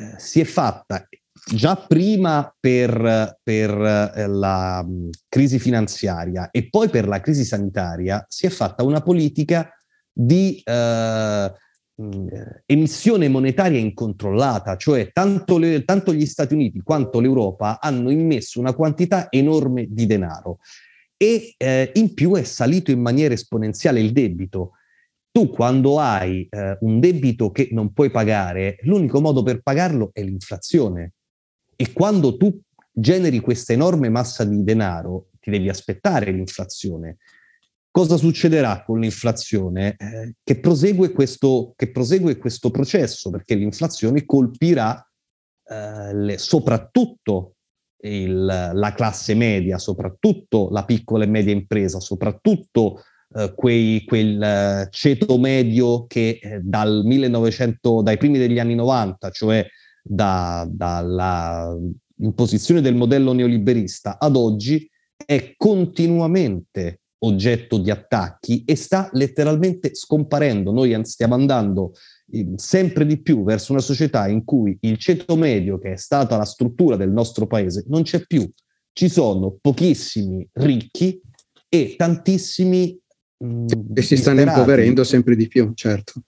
eh, 0.00 0.14
si 0.16 0.40
è 0.40 0.44
fatta 0.44 1.06
già 1.54 1.76
prima 1.76 2.54
per, 2.58 3.38
per 3.42 3.70
eh, 3.70 4.26
la 4.26 4.82
mh, 4.82 5.10
crisi 5.28 5.58
finanziaria 5.58 6.50
e 6.50 6.68
poi 6.70 6.88
per 6.88 7.06
la 7.06 7.20
crisi 7.20 7.44
sanitaria, 7.44 8.24
si 8.28 8.46
è 8.46 8.50
fatta 8.50 8.82
una 8.82 9.02
politica 9.02 9.70
di 10.12 10.60
eh, 10.64 11.52
emissione 12.66 13.28
monetaria 13.28 13.78
incontrollata, 13.78 14.76
cioè 14.76 15.12
tanto, 15.12 15.58
le, 15.58 15.84
tanto, 15.84 16.14
gli 16.14 16.24
Stati 16.24 16.54
Uniti 16.54 16.80
quanto 16.80 17.20
l'Europa 17.20 17.78
hanno 17.78 18.10
immesso 18.10 18.58
una 18.58 18.72
quantità 18.72 19.30
enorme 19.30 19.86
di 19.88 20.06
denaro 20.06 20.58
e 21.16 21.54
eh, 21.58 21.90
in 21.94 22.14
più 22.14 22.34
è 22.36 22.44
salito 22.44 22.90
in 22.90 23.00
maniera 23.00 23.34
esponenziale 23.34 24.00
il 24.00 24.12
debito. 24.12 24.72
Tu 25.32 25.48
quando 25.50 25.98
hai 25.98 26.46
eh, 26.50 26.76
un 26.80 26.98
debito 26.98 27.50
che 27.50 27.68
non 27.70 27.92
puoi 27.92 28.10
pagare, 28.10 28.78
l'unico 28.82 29.20
modo 29.20 29.42
per 29.42 29.62
pagarlo 29.62 30.10
è 30.12 30.22
l'inflazione. 30.22 31.12
E 31.76 31.92
quando 31.92 32.36
tu 32.36 32.60
generi 32.92 33.40
questa 33.40 33.72
enorme 33.72 34.08
massa 34.08 34.44
di 34.44 34.62
denaro, 34.64 35.28
ti 35.40 35.50
devi 35.50 35.68
aspettare 35.68 36.30
l'inflazione. 36.30 37.18
Cosa 37.90 38.16
succederà 38.16 38.84
con 38.84 39.00
l'inflazione? 39.00 39.96
Eh, 39.96 40.34
che, 40.44 40.60
prosegue 40.60 41.10
questo, 41.10 41.72
che, 41.76 41.90
prosegue 41.90 42.36
questo, 42.36 42.70
processo, 42.70 43.30
perché 43.30 43.54
l'inflazione 43.54 44.24
colpirà 44.24 45.04
eh, 45.64 46.14
le, 46.14 46.38
soprattutto 46.38 47.54
il, 48.02 48.44
la 48.44 48.92
classe 48.94 49.34
media, 49.34 49.78
soprattutto 49.78 50.68
la 50.70 50.84
piccola 50.84 51.24
e 51.24 51.28
media 51.28 51.52
impresa, 51.52 51.98
soprattutto 51.98 53.02
eh, 53.34 53.52
quei, 53.54 54.04
quel 54.04 54.42
eh, 54.42 54.88
ceto 54.90 55.38
medio 55.38 56.06
che 56.06 56.38
eh, 56.42 56.60
dal 56.62 57.02
1900, 57.04 58.02
dai 58.02 58.16
primi 58.16 58.38
degli 58.38 58.58
anni 58.58 58.74
90, 58.74 59.30
cioè 59.30 59.66
da, 60.02 60.66
dalla 60.68 61.76
imposizione 62.16 62.80
del 62.80 62.94
modello 62.94 63.32
neoliberista 63.32 64.18
ad 64.18 64.36
oggi, 64.36 64.88
è 65.24 65.54
continuamente 65.56 67.00
oggetto 67.22 67.78
di 67.78 67.90
attacchi 67.90 68.64
e 68.64 68.74
sta 68.76 69.10
letteralmente 69.12 69.94
scomparendo. 69.94 70.72
Noi 70.72 70.98
stiamo 71.04 71.34
andando 71.34 71.92
sempre 72.56 73.06
di 73.06 73.20
più 73.20 73.44
verso 73.44 73.72
una 73.72 73.80
società 73.80 74.28
in 74.28 74.44
cui 74.44 74.76
il 74.82 74.96
ceto 74.98 75.36
medio, 75.36 75.78
che 75.78 75.92
è 75.92 75.96
stata 75.96 76.36
la 76.36 76.44
struttura 76.44 76.96
del 76.96 77.10
nostro 77.10 77.46
paese, 77.46 77.84
non 77.88 78.02
c'è 78.02 78.24
più. 78.26 78.48
Ci 78.92 79.08
sono 79.08 79.56
pochissimi 79.60 80.46
ricchi 80.54 81.20
e 81.68 81.94
tantissimi... 81.96 82.98
Mh, 83.44 83.66
e 83.94 84.02
si 84.02 84.16
stanno 84.16 84.42
impoverendo 84.42 85.04
sempre 85.04 85.36
di 85.36 85.48
più, 85.48 85.72
certo. 85.74 86.22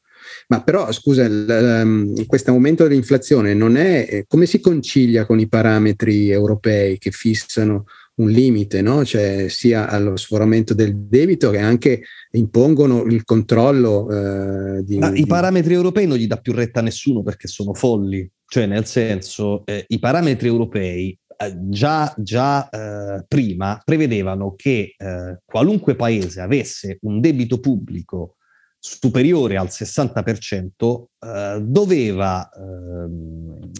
Ma 0.49 0.63
però, 0.63 0.91
scusa, 0.93 1.27
um, 1.27 2.27
questo 2.27 2.51
aumento 2.51 2.87
dell'inflazione 2.87 3.55
non 3.55 3.77
è... 3.77 4.07
Eh, 4.09 4.25
come 4.27 4.47
si 4.47 4.61
concilia 4.61 5.27
con 5.27 5.39
i 5.39 5.49
parametri 5.49 6.31
europei 6.31 6.99
che 6.99 7.11
fissano 7.11 7.85
un 8.15 8.31
limite, 8.31 8.83
no? 8.83 9.05
cioè, 9.05 9.47
sia 9.49 9.89
allo 9.89 10.17
sforamento 10.17 10.75
del 10.75 10.97
debito 10.97 11.51
che 11.51 11.59
anche 11.59 12.03
impongono 12.33 13.05
il 13.05 13.25
controllo. 13.25 14.11
Eh, 14.11 14.85
di, 14.85 14.99
di... 14.99 15.21
I 15.21 15.27
parametri 15.27 15.75
europei 15.75 16.07
non 16.07 16.19
gli 16.19 16.27
dà 16.27 16.37
più 16.37 16.53
retta 16.53 16.81
a 16.81 16.83
nessuno 16.83 17.23
perché 17.23 17.49
sono 17.49 17.75
folli, 17.75 18.29
cioè 18.47 18.67
nel 18.67 18.85
senso 18.85 19.65
eh, 19.65 19.85
i 19.89 19.99
parametri 19.99 20.47
europei 20.47 21.19
già, 21.51 22.13
già 22.17 22.69
eh, 22.69 23.25
prima 23.27 23.81
prevedevano 23.85 24.55
che 24.55 24.95
eh, 24.97 25.41
qualunque 25.45 25.95
paese 25.95 26.41
avesse 26.41 26.99
un 27.03 27.21
debito 27.21 27.61
pubblico 27.61 28.37
superiore 28.79 29.57
al 29.57 29.69
60%, 29.69 31.05
eh, 31.19 31.61
doveva 31.63 32.51
ehm, 32.51 33.71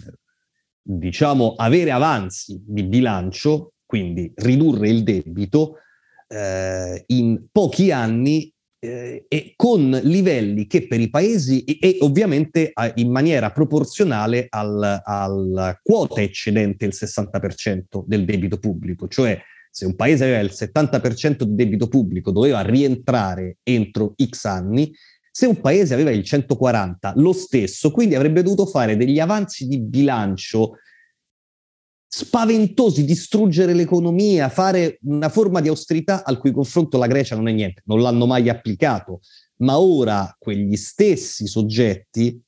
diciamo 0.81 1.55
avere 1.55 1.91
avanzi 1.91 2.61
di 2.65 2.83
bilancio 2.83 3.73
quindi 3.85 4.31
ridurre 4.35 4.89
il 4.89 5.03
debito 5.03 5.77
eh, 6.27 7.03
in 7.07 7.45
pochi 7.51 7.91
anni 7.91 8.52
eh, 8.83 9.25
e 9.29 9.53
con 9.55 9.97
livelli 10.03 10.67
che 10.67 10.87
per 10.87 10.99
i 10.99 11.09
paesi 11.09 11.63
e, 11.63 11.77
e 11.81 11.97
ovviamente 12.01 12.71
a, 12.73 12.91
in 12.95 13.09
maniera 13.09 13.49
proporzionale 13.51 14.47
al, 14.49 15.01
alla 15.01 15.79
quota 15.81 16.21
eccedente 16.21 16.85
il 16.85 16.93
60% 16.93 18.03
del 18.05 18.25
debito 18.25 18.57
pubblico, 18.57 19.07
cioè 19.07 19.39
se 19.71 19.85
un 19.85 19.95
paese 19.95 20.25
aveva 20.25 20.39
il 20.39 20.51
70% 20.53 21.43
di 21.43 21.55
debito 21.55 21.87
pubblico 21.87 22.31
doveva 22.31 22.61
rientrare 22.61 23.57
entro 23.63 24.13
X 24.21 24.43
anni, 24.45 24.93
se 25.31 25.47
un 25.47 25.59
paese 25.61 25.93
aveva 25.93 26.11
il 26.11 26.23
140 26.23 27.13
lo 27.15 27.31
stesso, 27.31 27.89
quindi 27.89 28.15
avrebbe 28.15 28.43
dovuto 28.43 28.65
fare 28.67 28.97
degli 28.97 29.19
avanzi 29.19 29.65
di 29.65 29.79
bilancio 29.79 30.73
spaventosi, 32.15 33.05
distruggere 33.05 33.73
l'economia, 33.73 34.47
fare 34.47 34.99
una 35.05 35.29
forma 35.29 35.61
di 35.61 35.67
austerità 35.67 36.23
al 36.23 36.37
cui 36.37 36.51
confronto 36.51 36.99
la 36.99 37.07
Grecia 37.07 37.35
non 37.35 37.47
è 37.47 37.51
niente, 37.51 37.81
non 37.85 38.01
l'hanno 38.01 38.27
mai 38.27 38.49
applicato, 38.49 39.21
ma 39.61 39.79
ora 39.79 40.35
quegli 40.37 40.75
stessi 40.75 41.47
soggetti 41.47 42.39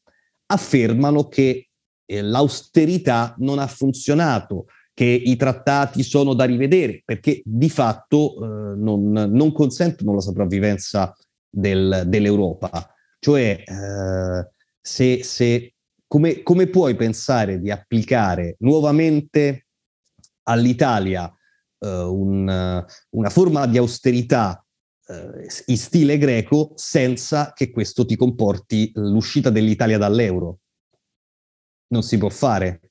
affermano 0.47 1.28
che 1.28 1.69
eh, 2.06 2.21
l'austerità 2.21 3.34
non 3.39 3.58
ha 3.58 3.65
funzionato, 3.65 4.67
che 4.93 5.04
i 5.06 5.36
trattati 5.36 6.04
sono 6.04 6.36
da 6.36 6.43
rivedere, 6.43 7.01
perché 7.04 7.41
di 7.43 7.69
fatto 7.71 8.36
eh, 8.36 8.75
non, 8.78 9.10
non, 9.12 9.51
consentono 9.51 10.13
la 10.13 10.21
sopravvivenza 10.21 11.12
del, 11.49 12.04
dell'Europa. 12.06 12.88
Cioè, 13.17 13.63
eh, 13.65 14.49
se, 14.80 15.23
se 15.23 15.73
come, 16.07 16.43
come 16.43 16.67
puoi 16.67 16.95
pensare 16.95 17.59
di 17.59 17.71
applicare 17.71 18.55
nuovamente 18.59 19.67
all'Italia 20.43 21.25
uh, 21.79 21.87
un, 21.87 22.85
una 23.09 23.29
forma 23.29 23.65
di 23.65 23.77
austerità 23.77 24.63
uh, 25.07 25.13
in 25.65 25.77
stile 25.77 26.17
greco 26.17 26.73
senza 26.75 27.53
che 27.53 27.71
questo 27.71 28.05
ti 28.05 28.15
comporti 28.15 28.91
l'uscita 28.95 29.49
dell'Italia 29.49 29.97
dall'euro? 29.97 30.59
Non 31.87 32.03
si 32.03 32.17
può 32.17 32.29
fare. 32.29 32.81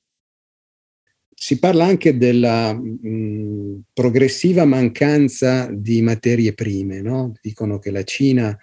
Si 1.37 1.59
parla 1.59 1.83
anche 1.85 2.17
della 2.17 2.73
mh, 2.73 3.83
progressiva 3.91 4.63
mancanza 4.63 5.67
di 5.69 6.01
materie 6.01 6.53
prime, 6.53 7.01
no? 7.01 7.33
Dicono 7.41 7.77
che 7.77 7.91
la 7.91 8.03
Cina 8.03 8.57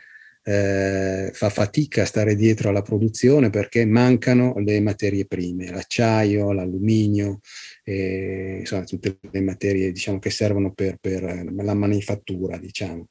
eh, 0.44 1.31
fa 1.33 1.50
fatica 1.50 2.02
a 2.02 2.07
stare 2.07 2.35
dietro 2.35 2.68
alla 2.68 2.83
produzione 2.83 3.50
perché 3.50 3.85
mancano 3.85 4.59
le 4.59 4.81
materie 4.81 5.26
prime, 5.26 5.70
l'acciaio, 5.70 6.52
l'alluminio, 6.52 7.40
eh, 7.85 8.59
insomma 8.61 8.85
tutte 8.85 9.18
le 9.31 9.40
materie 9.40 9.92
diciamo, 9.92 10.18
che 10.18 10.31
servono 10.31 10.72
per, 10.72 10.96
per 11.00 11.22
la 11.55 11.74
manifattura. 11.74 12.59
Diciamo. 12.59 13.09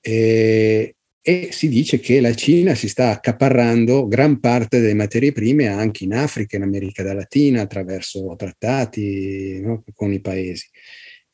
E, 0.00 0.96
e 1.20 1.48
si 1.50 1.68
dice 1.68 1.98
che 1.98 2.20
la 2.20 2.34
Cina 2.34 2.74
si 2.76 2.88
sta 2.88 3.10
accaparrando 3.10 4.06
gran 4.06 4.38
parte 4.38 4.78
delle 4.78 4.94
materie 4.94 5.32
prime 5.32 5.66
anche 5.66 6.04
in 6.04 6.14
Africa, 6.14 6.56
in 6.56 6.62
America 6.62 7.02
Latina, 7.12 7.62
attraverso 7.62 8.34
trattati 8.36 9.60
no, 9.60 9.82
con 9.92 10.12
i 10.12 10.20
paesi 10.20 10.68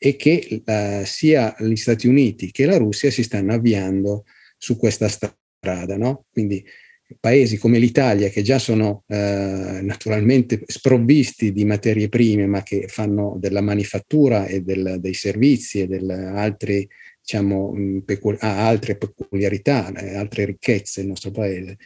e 0.05 0.17
che 0.17 0.61
uh, 0.65 1.05
sia 1.05 1.55
gli 1.59 1.77
Stati 1.77 2.07
Uniti 2.07 2.51
che 2.51 2.65
la 2.65 2.75
Russia 2.75 3.09
si 3.09 3.23
stanno 3.23 3.53
avviando 3.53 4.25
su 4.63 4.77
questa 4.77 5.09
strada. 5.09 5.97
No? 5.97 6.25
Quindi 6.31 6.65
paesi 7.19 7.57
come 7.57 7.79
l'Italia, 7.79 8.29
che 8.29 8.41
già 8.41 8.59
sono 8.59 9.03
eh, 9.07 9.79
naturalmente 9.81 10.63
sprovvisti 10.65 11.51
di 11.51 11.65
materie 11.65 12.07
prime, 12.07 12.47
ma 12.47 12.63
che 12.63 12.87
fanno 12.87 13.35
della 13.39 13.59
manifattura 13.59 14.45
e 14.45 14.61
del, 14.61 14.97
dei 14.99 15.13
servizi 15.13 15.81
e 15.81 15.87
delle 15.87 16.13
altre, 16.13 16.87
diciamo, 17.19 18.01
pecu- 18.05 18.41
ha 18.41 18.65
altre 18.65 18.95
peculiarità, 18.95 19.91
eh, 19.91 20.15
altre 20.15 20.45
ricchezze 20.45 21.01
il 21.01 21.07
nostro 21.07 21.31
paese, 21.31 21.77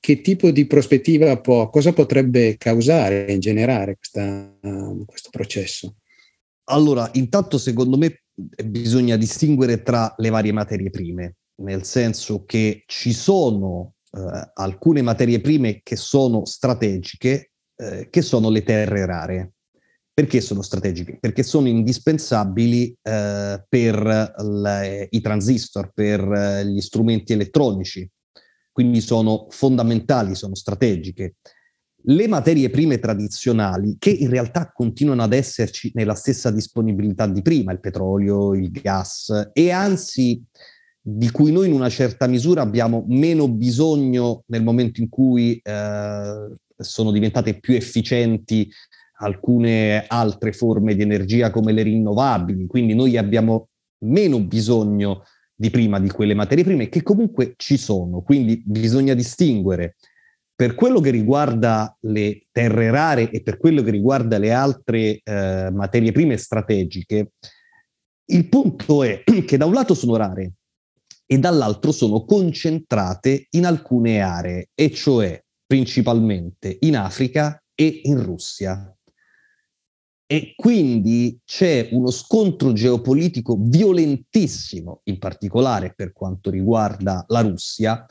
che 0.00 0.22
tipo 0.22 0.50
di 0.50 0.66
prospettiva 0.66 1.38
può, 1.38 1.68
cosa 1.68 1.92
potrebbe 1.92 2.56
causare 2.56 3.26
e 3.26 3.38
generare 3.38 3.96
questa, 3.96 4.58
questo 5.04 5.28
processo? 5.30 5.96
Allora, 6.70 7.08
intanto 7.14 7.58
secondo 7.58 7.98
me 7.98 8.22
bisogna 8.64 9.16
distinguere 9.16 9.82
tra 9.82 10.12
le 10.16 10.30
varie 10.30 10.52
materie 10.52 10.88
prime 10.88 11.34
nel 11.62 11.84
senso 11.84 12.44
che 12.44 12.84
ci 12.86 13.12
sono 13.12 13.94
eh, 14.12 14.50
alcune 14.54 15.02
materie 15.02 15.40
prime 15.40 15.80
che 15.82 15.96
sono 15.96 16.44
strategiche, 16.44 17.52
eh, 17.76 18.08
che 18.10 18.22
sono 18.22 18.50
le 18.50 18.62
terre 18.62 19.06
rare. 19.06 19.52
Perché 20.14 20.42
sono 20.42 20.60
strategiche? 20.60 21.16
Perché 21.18 21.42
sono 21.42 21.68
indispensabili 21.68 22.94
eh, 23.00 23.64
per 23.66 24.34
le, 24.36 25.06
i 25.10 25.20
transistor, 25.22 25.90
per 25.94 26.20
eh, 26.20 26.66
gli 26.66 26.80
strumenti 26.82 27.32
elettronici, 27.32 28.06
quindi 28.70 29.00
sono 29.00 29.46
fondamentali, 29.48 30.34
sono 30.34 30.54
strategiche. 30.54 31.36
le 32.04 32.26
materie 32.26 32.70
prime 32.70 32.98
tradizionali, 32.98 33.96
che 33.98 34.10
in 34.10 34.28
realtà 34.28 34.72
continuano 34.72 35.22
ad 35.22 35.32
esserci 35.32 35.92
nella 35.94 36.14
stessa 36.14 36.50
disponibilità 36.50 37.26
di 37.26 37.42
prima, 37.42 37.72
il 37.72 37.80
petrolio, 37.80 38.54
il 38.54 38.70
gas, 38.70 39.50
e 39.52 39.70
anzi 39.70 40.42
di 41.04 41.30
cui 41.32 41.50
noi 41.50 41.66
in 41.66 41.74
una 41.74 41.88
certa 41.88 42.28
misura 42.28 42.62
abbiamo 42.62 43.04
meno 43.08 43.48
bisogno 43.48 44.44
nel 44.46 44.62
momento 44.62 45.00
in 45.00 45.08
cui 45.08 45.60
eh, 45.60 46.54
sono 46.76 47.10
diventate 47.10 47.58
più 47.58 47.74
efficienti 47.74 48.70
alcune 49.18 50.04
altre 50.06 50.52
forme 50.52 50.94
di 50.94 51.02
energia 51.02 51.50
come 51.50 51.72
le 51.72 51.82
rinnovabili, 51.82 52.66
quindi 52.66 52.94
noi 52.94 53.16
abbiamo 53.16 53.68
meno 54.04 54.40
bisogno 54.40 55.24
di 55.54 55.70
prima 55.70 55.98
di 55.98 56.08
quelle 56.08 56.34
materie 56.34 56.64
prime 56.64 56.88
che 56.88 57.02
comunque 57.02 57.54
ci 57.56 57.76
sono, 57.76 58.22
quindi 58.22 58.62
bisogna 58.64 59.14
distinguere 59.14 59.96
per 60.54 60.74
quello 60.74 61.00
che 61.00 61.10
riguarda 61.10 61.96
le 62.02 62.46
terre 62.52 62.90
rare 62.90 63.30
e 63.30 63.42
per 63.42 63.58
quello 63.58 63.82
che 63.82 63.90
riguarda 63.90 64.38
le 64.38 64.52
altre 64.52 65.20
eh, 65.22 65.70
materie 65.72 66.12
prime 66.12 66.36
strategiche, 66.36 67.32
il 68.26 68.48
punto 68.48 69.02
è 69.02 69.22
che 69.44 69.56
da 69.56 69.66
un 69.66 69.72
lato 69.72 69.94
sono 69.94 70.14
rare 70.16 70.52
e 71.32 71.38
dall'altro 71.38 71.92
sono 71.92 72.26
concentrate 72.26 73.46
in 73.52 73.64
alcune 73.64 74.20
aree, 74.20 74.68
e 74.74 74.90
cioè 74.90 75.42
principalmente 75.66 76.76
in 76.80 76.94
Africa 76.94 77.58
e 77.74 78.02
in 78.04 78.22
Russia. 78.22 78.94
E 80.26 80.52
quindi 80.54 81.40
c'è 81.42 81.88
uno 81.92 82.10
scontro 82.10 82.74
geopolitico 82.74 83.56
violentissimo, 83.58 85.00
in 85.04 85.18
particolare 85.18 85.94
per 85.96 86.12
quanto 86.12 86.50
riguarda 86.50 87.24
la 87.28 87.40
Russia, 87.40 88.04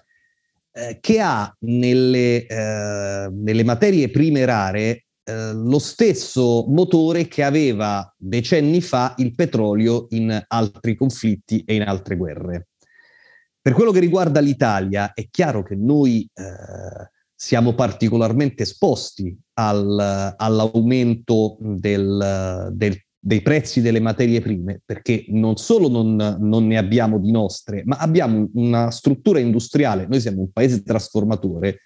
eh, 0.72 0.98
che 1.00 1.20
ha 1.20 1.56
nelle, 1.60 2.48
eh, 2.48 3.30
nelle, 3.32 3.64
materie 3.64 4.10
prime 4.10 4.46
rare 4.46 5.06
eh, 5.24 5.54
lo 5.54 5.78
stesso 5.78 6.66
motore 6.70 7.28
che 7.28 7.44
aveva 7.44 8.12
decenni 8.18 8.82
fa 8.82 9.14
il 9.18 9.36
petrolio 9.36 10.08
in 10.10 10.44
altri 10.48 10.96
conflitti 10.96 11.64
e 11.68 11.76
in 11.76 11.84
altre 11.84 12.18
guerre. 12.18 12.66
Per 13.62 13.74
quello 13.74 13.92
che 13.92 14.00
riguarda 14.00 14.40
l'Italia, 14.40 15.14
è 15.14 15.28
chiaro 15.30 15.64
che 15.64 15.76
noi 15.76 16.28
eh, 16.34 17.10
siamo 17.36 17.74
particolarmente 17.74 18.64
esposti 18.64 19.38
al, 19.54 20.34
all'aumento 20.36 21.58
del, 21.60 22.70
del 22.74 22.98
dei 23.24 23.44
prezzi 23.44 23.82
delle 23.82 24.00
materie 24.00 24.42
prime, 24.42 24.82
perché 24.84 25.26
non 25.28 25.56
solo 25.56 25.88
non, 25.88 26.16
non, 26.40 26.66
ne 26.66 26.78
abbiamo 26.78 27.20
di 27.20 27.30
nostre, 27.30 27.84
ma 27.86 27.98
abbiamo 27.98 28.50
una 28.56 28.90
struttura 28.90 29.38
industriale, 29.38 30.08
noi 30.08 30.20
siamo 30.20 30.42
un 30.42 30.52
paese 30.52 30.82
trasformatore, 30.82 31.82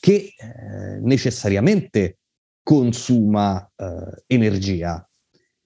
che 0.00 0.34
eh, 0.36 0.98
necessariamente 1.00 2.18
consuma 2.64 3.64
eh, 3.76 4.24
energia. 4.26 5.08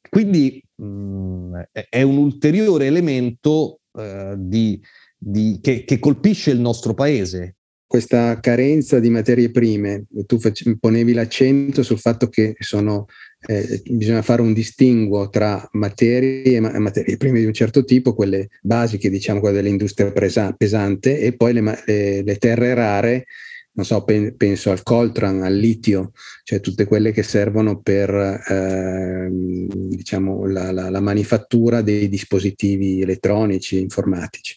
Quindi 0.06 0.62
mh, 0.74 0.84
mm, 0.84 1.54
è 1.88 2.02
un 2.02 2.18
ulteriore 2.18 2.84
elemento 2.84 3.80
eh, 3.98 4.34
di, 4.36 4.78
di, 5.16 5.58
che, 5.62 5.84
che 5.84 5.98
colpisce 5.98 6.50
il 6.50 6.60
nostro 6.60 6.94
paese, 6.94 7.56
questa 7.86 8.40
carenza 8.40 8.98
di 8.98 9.10
materie 9.10 9.50
prime, 9.50 10.06
tu 10.26 10.38
ponevi 10.80 11.12
l'accento 11.12 11.82
sul 11.82 12.00
fatto 12.00 12.28
che 12.28 12.56
sono 12.58 13.06
eh, 13.46 13.80
bisogna 13.84 14.22
fare 14.22 14.42
un 14.42 14.52
distinguo 14.52 15.28
tra 15.28 15.66
materie, 15.72 16.58
ma- 16.58 16.76
materie 16.80 17.16
prime 17.16 17.38
di 17.38 17.46
un 17.46 17.52
certo 17.52 17.84
tipo, 17.84 18.14
quelle 18.14 18.48
basiche, 18.60 19.08
diciamo 19.08 19.40
quelle 19.40 19.62
dell'industria 19.62 20.10
presa- 20.10 20.52
pesante, 20.52 21.20
e 21.20 21.36
poi 21.36 21.52
le, 21.52 21.82
le, 21.86 22.22
le 22.22 22.36
terre 22.38 22.74
rare, 22.74 23.26
non 23.72 23.84
so, 23.84 24.02
pen- 24.02 24.34
penso 24.36 24.70
al 24.70 24.82
coltran, 24.82 25.42
al 25.42 25.54
litio, 25.54 26.12
cioè 26.42 26.60
tutte 26.60 26.86
quelle 26.86 27.12
che 27.12 27.22
servono 27.22 27.80
per 27.80 28.10
eh, 28.10 29.28
diciamo, 29.30 30.46
la, 30.46 30.72
la, 30.72 30.90
la 30.90 31.00
manifattura 31.00 31.82
dei 31.82 32.08
dispositivi 32.08 33.00
elettronici, 33.00 33.80
informatici. 33.80 34.56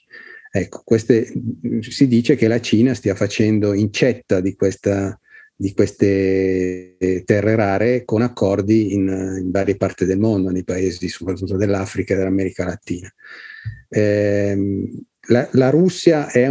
Ecco, 0.51 0.81
queste, 0.83 1.31
si 1.79 2.07
dice 2.07 2.35
che 2.35 2.47
la 2.47 2.59
Cina 2.59 2.93
stia 2.93 3.15
facendo 3.15 3.73
incetta 3.73 4.41
di 4.41 4.55
questa 4.55 5.19
di 5.61 5.73
queste 5.73 6.95
eh, 6.97 7.23
terre 7.25 7.53
rare 7.53 8.05
con 8.05 8.21
accordi 8.21 8.93
in, 8.93 9.09
in, 9.41 9.51
varie 9.51 9.75
parti 9.75 10.05
del 10.05 10.17
mondo, 10.17 10.51
nei 10.51 10.63
paesi 10.63 11.09
soprattutto 11.09 11.57
dell'Africa 11.57 12.13
e 12.13 12.17
dell'America 12.17 12.63
Latina. 12.63 13.13
Eh, 13.89 14.57
la, 15.27 15.49
la, 15.51 15.69
Russia 15.69 16.29
è 16.29 16.47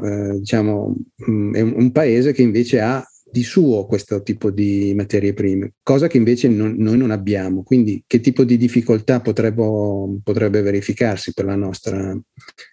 eh, 0.00 0.38
diciamo, 0.38 0.96
mm, 1.28 1.54
è 1.56 1.60
un, 1.60 1.72
un, 1.74 1.90
paese 1.90 2.32
che 2.32 2.42
invece 2.42 2.80
ha 2.80 3.04
di 3.30 3.42
suo 3.42 3.86
questo 3.86 4.22
tipo 4.22 4.50
di 4.50 4.92
materie 4.94 5.32
prime, 5.34 5.74
cosa 5.82 6.06
che 6.06 6.16
invece 6.16 6.48
non, 6.48 6.74
noi 6.78 6.96
non 6.96 7.10
abbiamo. 7.10 7.62
Quindi 7.62 8.02
che 8.06 8.20
tipo 8.20 8.44
di 8.44 8.56
difficoltà 8.56 9.20
potrebbe, 9.20 9.64
potrebbe 10.22 10.62
verificarsi 10.62 11.32
per 11.32 11.44
la 11.44 11.56
nostra 11.56 12.18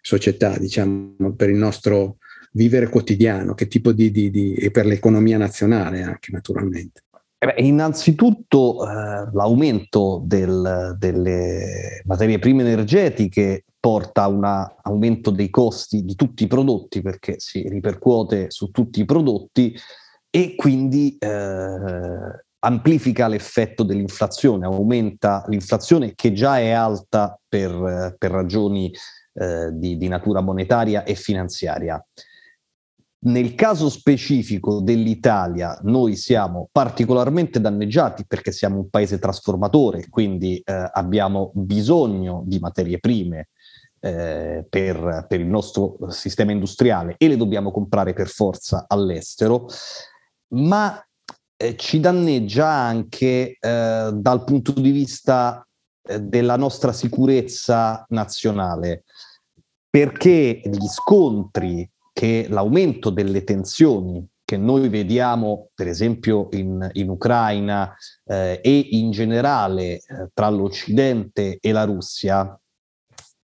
società, 0.02 0.58
diciamo, 0.58 1.34
per 1.36 1.50
il 1.50 1.58
nostro 1.58 2.17
vivere 2.54 2.89
quotidiano, 2.89 3.54
che 3.54 3.67
tipo 3.67 3.91
di, 3.91 4.10
di, 4.12 4.30
di 4.30 4.56
e 4.56 4.72
per 4.72 4.86
l'economia 4.86 5.38
nazionale 5.38 6.02
anche 6.02 6.32
naturalmente. 6.32 7.04
Eh 7.39 7.65
innanzitutto 7.65 8.84
eh, 8.84 9.30
l'aumento 9.32 10.24
del, 10.26 10.96
delle 10.98 12.02
materie 12.06 12.39
prime 12.39 12.63
energetiche 12.63 13.63
porta 13.80 14.24
a 14.24 14.28
un 14.28 14.43
aumento 14.82 15.30
dei 15.30 15.52
costi 15.52 16.04
di 16.04 16.15
tutti 16.15 16.43
i 16.43 16.48
prodotti 16.48 17.02
perché 17.02 17.36
si 17.38 17.62
ripercuote 17.70 18.50
su 18.50 18.72
tutti 18.72 19.02
i 19.02 19.06
prodotti 19.06 19.74
e 20.30 20.56
quindi 20.56 21.18
eh, 21.18 22.46
amplifica 22.60 23.28
l'effetto 23.28 23.84
dell'inflazione, 23.84 24.66
aumenta 24.66 25.44
l'inflazione 25.48 26.13
che 26.16 26.34
già 26.34 26.60
è 26.60 26.72
alta 26.72 27.40
per, 27.48 28.16
per 28.18 28.32
ragioni 28.32 28.92
eh, 29.34 29.70
di, 29.74 29.98
di 29.98 30.08
natura 30.08 30.42
monetaria 30.42 31.04
e 31.04 31.16
finanziaria. 31.16 32.04
Nel 33.20 33.56
caso 33.56 33.90
specifico 33.90 34.80
dell'Italia, 34.80 35.78
noi 35.84 36.16
siamo 36.16 36.70
particolarmente 36.72 37.60
danneggiati 37.60 38.26
perché 38.28 38.52
siamo 38.52 38.78
un 38.78 38.90
paese 38.90 39.18
trasformatore, 39.18 40.08
quindi 40.10 40.62
eh, 40.63 40.90
abbiamo 40.94 41.52
bisogno 41.56 42.44
di 42.46 42.60
materie 42.60 43.00
prime 43.00 43.50
eh, 44.00 44.66
per, 44.70 45.26
per, 45.28 45.40
il 45.40 45.48
nostro 45.48 45.98
sistema 46.10 46.52
industriale 46.52 47.16
e 47.18 47.28
le 47.28 47.38
dobbiamo 47.38 47.72
comprare 47.72 48.13
per 48.13 48.28
forza 48.28 48.86
all'estero, 48.88 49.68
ma 50.50 51.02
eh, 51.56 51.76
ci 51.76 52.00
danneggia 52.00 52.68
anche 52.68 53.58
eh, 53.60 54.10
dal 54.14 54.44
punto 54.44 54.72
di 54.74 54.92
vista 54.92 55.68
eh, 56.04 56.22
della 56.22 56.56
nostra 56.56 56.94
sicurezza 56.94 58.06
nazionale, 58.10 59.04
perché 59.90 60.62
gli 60.64 60.88
scontri 60.88 61.90
che 62.14 62.48
l'aumento 62.50 63.10
delle 63.10 63.44
tensioni 63.44 64.26
che 64.48 64.56
noi 64.56 64.88
vediamo 64.88 65.72
per 65.76 65.88
esempio 65.88 66.48
in, 66.52 66.88
in 66.94 67.10
Ucraina 67.10 67.94
eh, 68.24 68.62
e 68.64 68.88
in 68.92 69.12
generale 69.12 69.96
eh, 69.96 70.02
tra 70.34 70.50
l'Occidente 70.50 71.58
e 71.60 71.72
la 71.74 71.84
Russia 71.84 72.58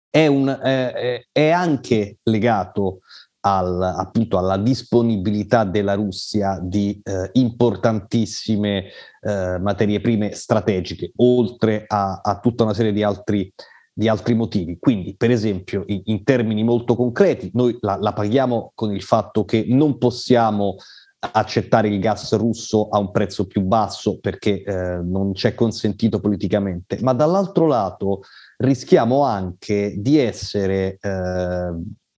è, 0.10 0.28
un, 0.28 0.48
eh, 0.48 1.28
è 1.30 1.50
anche 1.50 2.20
legato 2.24 3.00
al, 3.45 3.82
appunto 3.82 4.38
alla 4.38 4.58
disponibilità 4.58 5.63
della 5.65 5.95
Russia 5.95 6.60
di 6.62 6.99
eh, 7.03 7.29
importantissime 7.34 8.86
eh, 9.21 9.60
materie 9.60 9.99
prime 9.99 10.34
strategiche, 10.34 11.12
oltre 11.17 11.84
a, 11.88 12.21
a, 12.23 12.39
tutta 12.39 12.63
una 12.63 12.73
serie 12.73 12.93
di 12.93 13.03
altri 13.03 13.51
di 13.95 14.08
altri 14.08 14.34
motivi. 14.34 14.77
Quindi, 14.79 15.15
per 15.15 15.29
esempio, 15.29 15.84
in, 15.86 16.01
in 16.06 16.23
termini 16.23 16.63
molto 16.63 16.95
concreti, 16.95 17.51
noi 17.53 17.77
la, 17.82 17.95
la, 18.01 18.12
paghiamo 18.12 18.71
con 18.73 18.91
il 18.91 19.03
fatto 19.03 19.45
che 19.45 19.65
non 19.67 19.99
possiamo 19.99 20.77
accettare 21.19 21.88
il 21.88 21.99
gas 21.99 22.36
russo 22.36 22.89
a 22.89 22.97
un 22.97 23.12
prezzo 23.12 23.45
più 23.45 23.62
basso 23.62 24.19
perché 24.19 24.63
eh, 24.63 24.99
non 25.03 25.34
c'è 25.34 25.53
consentito 25.53 26.19
politicamente, 26.19 26.97
ma 27.01 27.13
dall'altro 27.13 27.67
lato 27.67 28.21
rischiamo 28.58 29.23
anche 29.23 29.93
di 29.97 30.17
essere 30.17 30.97
eh, 30.99 31.71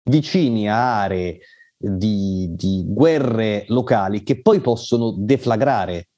vicini 0.04 0.68
a 0.68 1.02
aree 1.02 1.40
di, 1.76 2.50
di, 2.54 2.84
guerre 2.86 3.64
locali 3.68 4.22
che 4.22 4.40
poi 4.40 4.60
possono 4.60 5.14
deflagrare. 5.16 6.08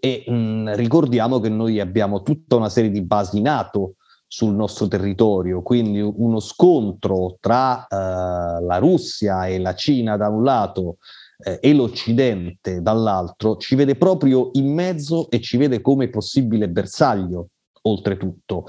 E 0.00 0.24
mh, 0.26 0.74
ricordiamo 0.74 1.40
che 1.40 1.48
noi 1.48 1.80
abbiamo 1.80 2.22
tutta 2.22 2.56
una 2.56 2.68
serie 2.68 2.90
di 2.90 3.02
basi 3.02 3.40
NATO 3.40 3.94
sul 4.26 4.54
nostro 4.54 4.88
territorio, 4.88 5.62
quindi 5.62 6.00
uno 6.00 6.40
scontro 6.40 7.36
tra 7.40 7.86
eh, 7.86 7.96
la 7.96 8.78
Russia 8.78 9.46
e 9.46 9.58
la 9.58 9.74
Cina 9.74 10.16
da 10.16 10.28
un 10.28 10.42
lato 10.42 10.96
eh, 11.38 11.58
e 11.62 11.72
l'Occidente 11.72 12.82
dall'altro 12.82 13.56
ci 13.56 13.74
vede 13.76 13.96
proprio 13.96 14.50
in 14.54 14.72
mezzo 14.72 15.30
e 15.30 15.40
ci 15.40 15.56
vede 15.56 15.80
come 15.80 16.08
possibile 16.08 16.68
bersaglio, 16.68 17.48
oltretutto. 17.82 18.66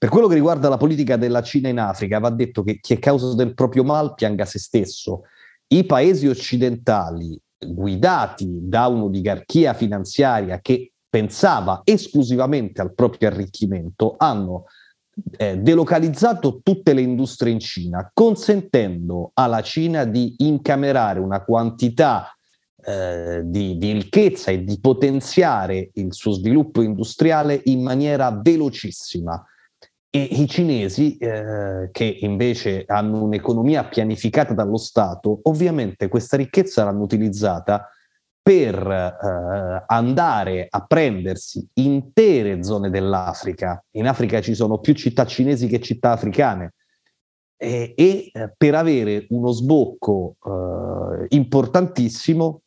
Per 0.00 0.08
quello 0.08 0.28
che 0.28 0.34
riguarda 0.34 0.70
la 0.70 0.78
politica 0.78 1.18
della 1.18 1.42
Cina 1.42 1.68
in 1.68 1.78
Africa, 1.78 2.18
va 2.20 2.30
detto 2.30 2.62
che 2.62 2.80
chi 2.80 2.94
è 2.94 2.98
causa 2.98 3.34
del 3.34 3.52
proprio 3.52 3.84
mal 3.84 4.14
pianga 4.14 4.46
se 4.46 4.58
stesso. 4.58 5.24
I 5.66 5.84
paesi 5.84 6.26
occidentali 6.26 7.38
guidati 7.58 8.48
da 8.62 8.86
un'oligarchia 8.86 9.74
finanziaria 9.74 10.60
che 10.60 10.92
pensava 11.06 11.82
esclusivamente 11.84 12.80
al 12.80 12.94
proprio 12.94 13.28
arricchimento, 13.28 14.14
hanno 14.16 14.64
eh, 15.36 15.58
delocalizzato 15.58 16.60
tutte 16.62 16.94
le 16.94 17.02
industrie 17.02 17.52
in 17.52 17.60
Cina, 17.60 18.10
consentendo 18.14 19.32
alla 19.34 19.60
Cina 19.60 20.04
di 20.04 20.34
incamerare 20.38 21.20
una 21.20 21.44
quantità 21.44 22.34
eh, 22.82 23.42
di, 23.44 23.76
di, 23.76 23.92
ricchezza 23.92 24.50
e 24.50 24.64
di 24.64 24.80
potenziare 24.80 25.90
il 25.92 26.14
suo 26.14 26.32
sviluppo 26.32 26.80
industriale 26.80 27.60
in 27.64 27.82
maniera 27.82 28.30
velocissima. 28.30 29.44
E 30.12 30.20
i 30.20 30.48
cinesi, 30.48 31.16
eh, 31.18 31.88
che 31.92 32.18
invece 32.22 32.84
hanno 32.86 33.22
un'economia 33.22 33.84
pianificata 33.84 34.54
dallo 34.54 34.76
Stato, 34.76 35.38
ovviamente 35.44 36.08
questa 36.08 36.36
ricchezza 36.36 36.82
l'hanno 36.82 37.02
utilizzata 37.02 37.88
per 38.42 38.74
eh, 38.74 39.84
andare 39.86 40.66
a 40.68 40.84
prendersi 40.84 41.64
intere 41.74 42.64
zone 42.64 42.90
dell'Africa. 42.90 43.84
In 43.92 44.08
Africa 44.08 44.40
ci 44.40 44.54
sono 44.54 44.78
più 44.78 44.94
città 44.94 45.24
cinesi 45.26 45.68
che 45.68 45.80
città 45.80 46.10
africane. 46.10 46.74
E, 47.56 47.92
e 47.94 48.30
eh, 48.32 48.52
per 48.56 48.74
avere 48.74 49.26
uno 49.28 49.52
sbocco 49.52 50.36
eh, 50.44 51.26
importantissimo 51.36 52.62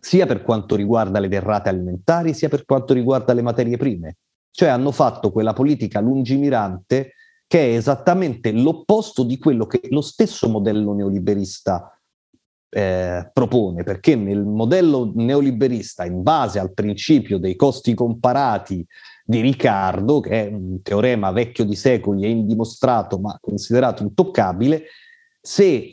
sia 0.00 0.24
per 0.24 0.42
quanto 0.42 0.74
riguarda 0.74 1.18
le 1.18 1.28
derrate 1.28 1.68
alimentari, 1.68 2.32
sia 2.32 2.48
per 2.48 2.64
quanto 2.64 2.94
riguarda 2.94 3.34
le 3.34 3.42
materie 3.42 3.76
prime. 3.76 4.16
Cioè 4.52 4.68
hanno 4.68 4.92
fatto 4.92 5.32
quella 5.32 5.52
politica 5.54 6.00
lungimirante 6.00 7.14
che 7.46 7.72
è 7.72 7.76
esattamente 7.76 8.52
l'opposto 8.52 9.24
di 9.24 9.38
quello 9.38 9.66
che 9.66 9.80
lo 9.90 10.00
stesso 10.00 10.48
modello 10.48 10.94
neoliberista 10.94 11.98
eh, 12.74 13.30
propone, 13.30 13.82
perché 13.82 14.16
nel 14.16 14.42
modello 14.42 15.12
neoliberista, 15.14 16.04
in 16.04 16.22
base 16.22 16.58
al 16.58 16.72
principio 16.72 17.38
dei 17.38 17.54
costi 17.54 17.92
comparati 17.92 18.86
di 19.24 19.40
Riccardo, 19.40 20.20
che 20.20 20.48
è 20.48 20.52
un 20.52 20.80
teorema 20.80 21.30
vecchio 21.30 21.64
di 21.64 21.74
secoli 21.74 22.24
e 22.24 22.30
indimostrato, 22.30 23.18
ma 23.18 23.36
considerato 23.40 24.02
intoccabile, 24.02 24.84
se 25.44 25.90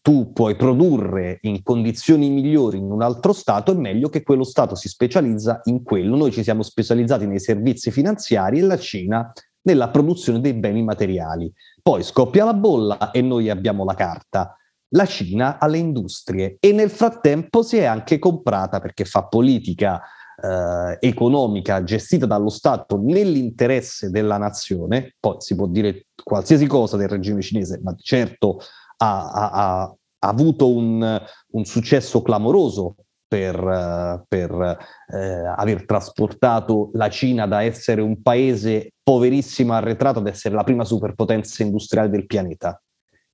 tu 0.00 0.32
puoi 0.32 0.56
produrre 0.56 1.36
in 1.42 1.62
condizioni 1.62 2.30
migliori 2.30 2.78
in 2.78 2.90
un 2.90 3.02
altro 3.02 3.34
Stato, 3.34 3.72
è 3.72 3.74
meglio 3.74 4.08
che 4.08 4.22
quello 4.22 4.42
Stato 4.42 4.74
si 4.74 4.88
specializza 4.88 5.60
in 5.64 5.82
quello. 5.82 6.16
Noi 6.16 6.32
ci 6.32 6.42
siamo 6.42 6.62
specializzati 6.62 7.26
nei 7.26 7.40
servizi 7.40 7.90
finanziari 7.90 8.58
e 8.58 8.62
la 8.62 8.78
Cina 8.78 9.30
nella 9.62 9.90
produzione 9.90 10.40
dei 10.40 10.54
beni 10.54 10.82
materiali. 10.82 11.52
Poi 11.82 12.02
scoppia 12.02 12.46
la 12.46 12.54
bolla 12.54 13.10
e 13.10 13.20
noi 13.20 13.50
abbiamo 13.50 13.84
la 13.84 13.94
carta. 13.94 14.56
La 14.92 15.04
Cina 15.04 15.58
ha 15.58 15.66
le 15.66 15.76
industrie 15.76 16.56
e 16.58 16.72
nel 16.72 16.88
frattempo 16.88 17.62
si 17.62 17.76
è 17.76 17.84
anche 17.84 18.18
comprata 18.18 18.80
perché 18.80 19.04
fa 19.04 19.26
politica 19.26 20.00
eh, 20.40 20.96
economica 21.00 21.82
gestita 21.82 22.26
dallo 22.26 22.48
Stato 22.48 23.00
nell'interesse 23.02 24.10
della 24.10 24.36
nazione, 24.36 25.14
poi 25.18 25.36
si 25.38 25.54
può 25.54 25.66
dire 25.66 26.06
qualsiasi 26.22 26.66
cosa 26.66 26.96
del 26.96 27.08
regime 27.08 27.42
cinese, 27.42 27.80
ma 27.82 27.94
certo 27.98 28.60
ha, 28.98 29.30
ha, 29.30 29.82
ha 29.82 29.96
avuto 30.18 30.72
un, 30.72 31.22
un, 31.50 31.64
successo 31.64 32.22
clamoroso 32.22 32.96
per, 33.26 34.24
per 34.26 34.78
eh, 35.12 35.18
aver 35.56 35.84
trasportato 35.84 36.90
la 36.94 37.10
Cina 37.10 37.46
da 37.46 37.62
essere 37.62 38.00
un 38.00 38.22
paese 38.22 38.94
poverissimo 39.02 39.74
arretrato 39.74 40.18
ad 40.18 40.26
essere 40.26 40.54
la 40.54 40.64
prima 40.64 40.84
superpotenza 40.84 41.62
industriale 41.62 42.08
del 42.08 42.26
pianeta. 42.26 42.80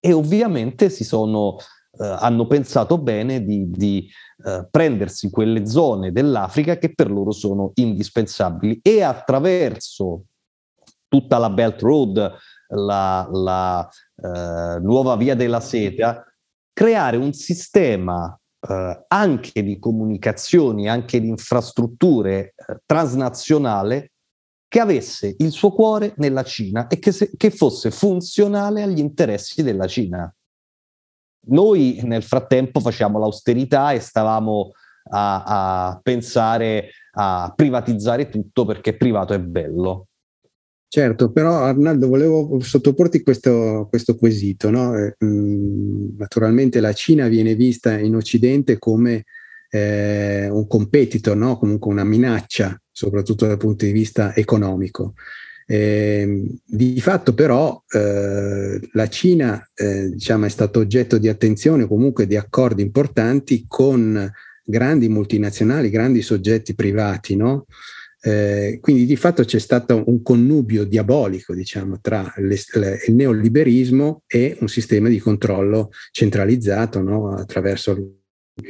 E 0.01 0.13
ovviamente 0.13 0.91
si 0.91 1.05
sono 1.05 1.57
hanno 2.03 2.47
pensato 2.47 2.99
bene 2.99 3.45
di, 3.45 3.71
di 3.71 4.09
eh, 4.45 4.67
prendersi 4.71 5.31
quelle 5.31 5.67
zone 5.67 6.13
dell'Africa 6.13 6.77
che 6.77 6.93
per 6.95 7.11
loro 7.11 7.31
sono 7.31 7.71
indispensabili 7.75 8.81
e 8.83 9.03
attraverso 9.03 10.25
tutta 11.09 11.39
la 11.39 11.51
Belt 11.51 11.81
Road, 11.81 12.37
la, 12.69 13.29
la 13.31 13.89
eh, 14.17 14.81
nuova 14.81 15.17
via 15.17 15.37
della 15.37 15.61
seta, 15.61 16.25
creare 16.73 17.17
un 17.17 17.33
sistema 17.33 18.37
eh, 18.69 19.05
anche 19.07 19.63
di 19.63 19.79
comunicazioni, 19.79 20.89
anche 20.89 21.21
di 21.21 21.29
infrastrutture 21.29 22.55
eh, 22.57 22.81
transnazionale 22.85 24.13
che 24.67 24.81
avesse 24.81 25.37
il 25.39 25.53
suo 25.53 25.71
cuore 25.71 26.15
nella 26.17 26.43
Cina 26.43 26.89
e 26.89 26.99
che, 26.99 27.13
se, 27.13 27.31
che 27.37 27.51
fosse 27.51 27.93
funzionale 27.93 28.83
agli 28.83 28.99
interessi 28.99 29.63
della 29.63 29.87
Cina. 29.87 30.35
Noi 31.47 32.01
nel 32.05 32.23
frattempo 32.23 32.81
facciamo 32.81 33.19
l'austerità 33.19 33.93
e 33.93 34.01
stavamo 34.01 34.73
a, 35.11 35.89
a 35.89 36.01
pensare 36.03 36.91
a 37.13 37.53
privatizzare 37.55 38.29
tutto 38.29 38.65
perché 38.65 38.97
privato 38.97 39.35
è 39.35 39.41
bello. 39.41 40.09
Certo, 40.89 41.33
però 41.33 41.65
Arnaldo 41.65 42.07
volevo 42.07 42.61
sottoporti 42.61 43.23
questo, 43.23 43.89
questo 43.91 44.15
quesito. 44.15 44.71
No? 44.71 44.97
Eh, 44.97 45.17
mm, 45.25 46.17
naturalmente 46.19 46.79
la 46.81 46.93
Cina 46.93 47.27
viene 47.27 47.57
vista 47.57 47.99
in 47.99 48.15
Occidente 48.15 48.79
come 48.79 49.25
eh, 49.71 50.49
un 50.49 50.69
competitor, 50.69 51.37
no? 51.37 51.59
comunque 51.59 51.91
una 51.91 52.05
minaccia, 52.05 52.81
soprattutto 52.93 53.45
dal 53.45 53.57
punto 53.57 53.85
di 53.85 53.91
vista 53.91 54.37
economico. 54.37 55.15
Eh, 55.67 56.45
di 56.65 57.01
fatto 57.01 57.33
però 57.33 57.83
eh, 57.89 58.81
la 58.93 59.09
Cina 59.09 59.67
eh, 59.75 60.11
diciamo, 60.11 60.45
è 60.45 60.51
stato 60.51 60.81
oggetto 60.81 61.17
di 61.19 61.29
attenzione 61.29 61.87
comunque 61.87 62.27
di 62.27 62.37
accordi 62.37 62.83
importanti 62.83 63.65
con 63.67 64.31
grandi 64.63 65.09
multinazionali, 65.09 65.91
grandi 65.91 66.23
soggetti 66.23 66.75
privati, 66.75 67.37
no? 67.37 67.67
Eh, 68.27 68.79
quindi 68.81 69.05
di 69.05 69.17
fatto 69.17 69.45
c'è 69.45 69.59
stato 69.59 70.03
un 70.07 70.23
connubio 70.23 70.85
diabolico 70.85 71.55
diciamo, 71.55 72.01
tra 72.01 72.33
le, 72.37 72.59
le, 72.73 73.03
il 73.07 73.15
neoliberismo 73.15 74.23
e 74.27 74.57
un 74.61 74.69
sistema 74.69 75.11
di 75.11 75.19
controllo 75.19 75.91
centralizzato 76.11 77.03
no? 77.03 77.35
attraverso 77.35 78.23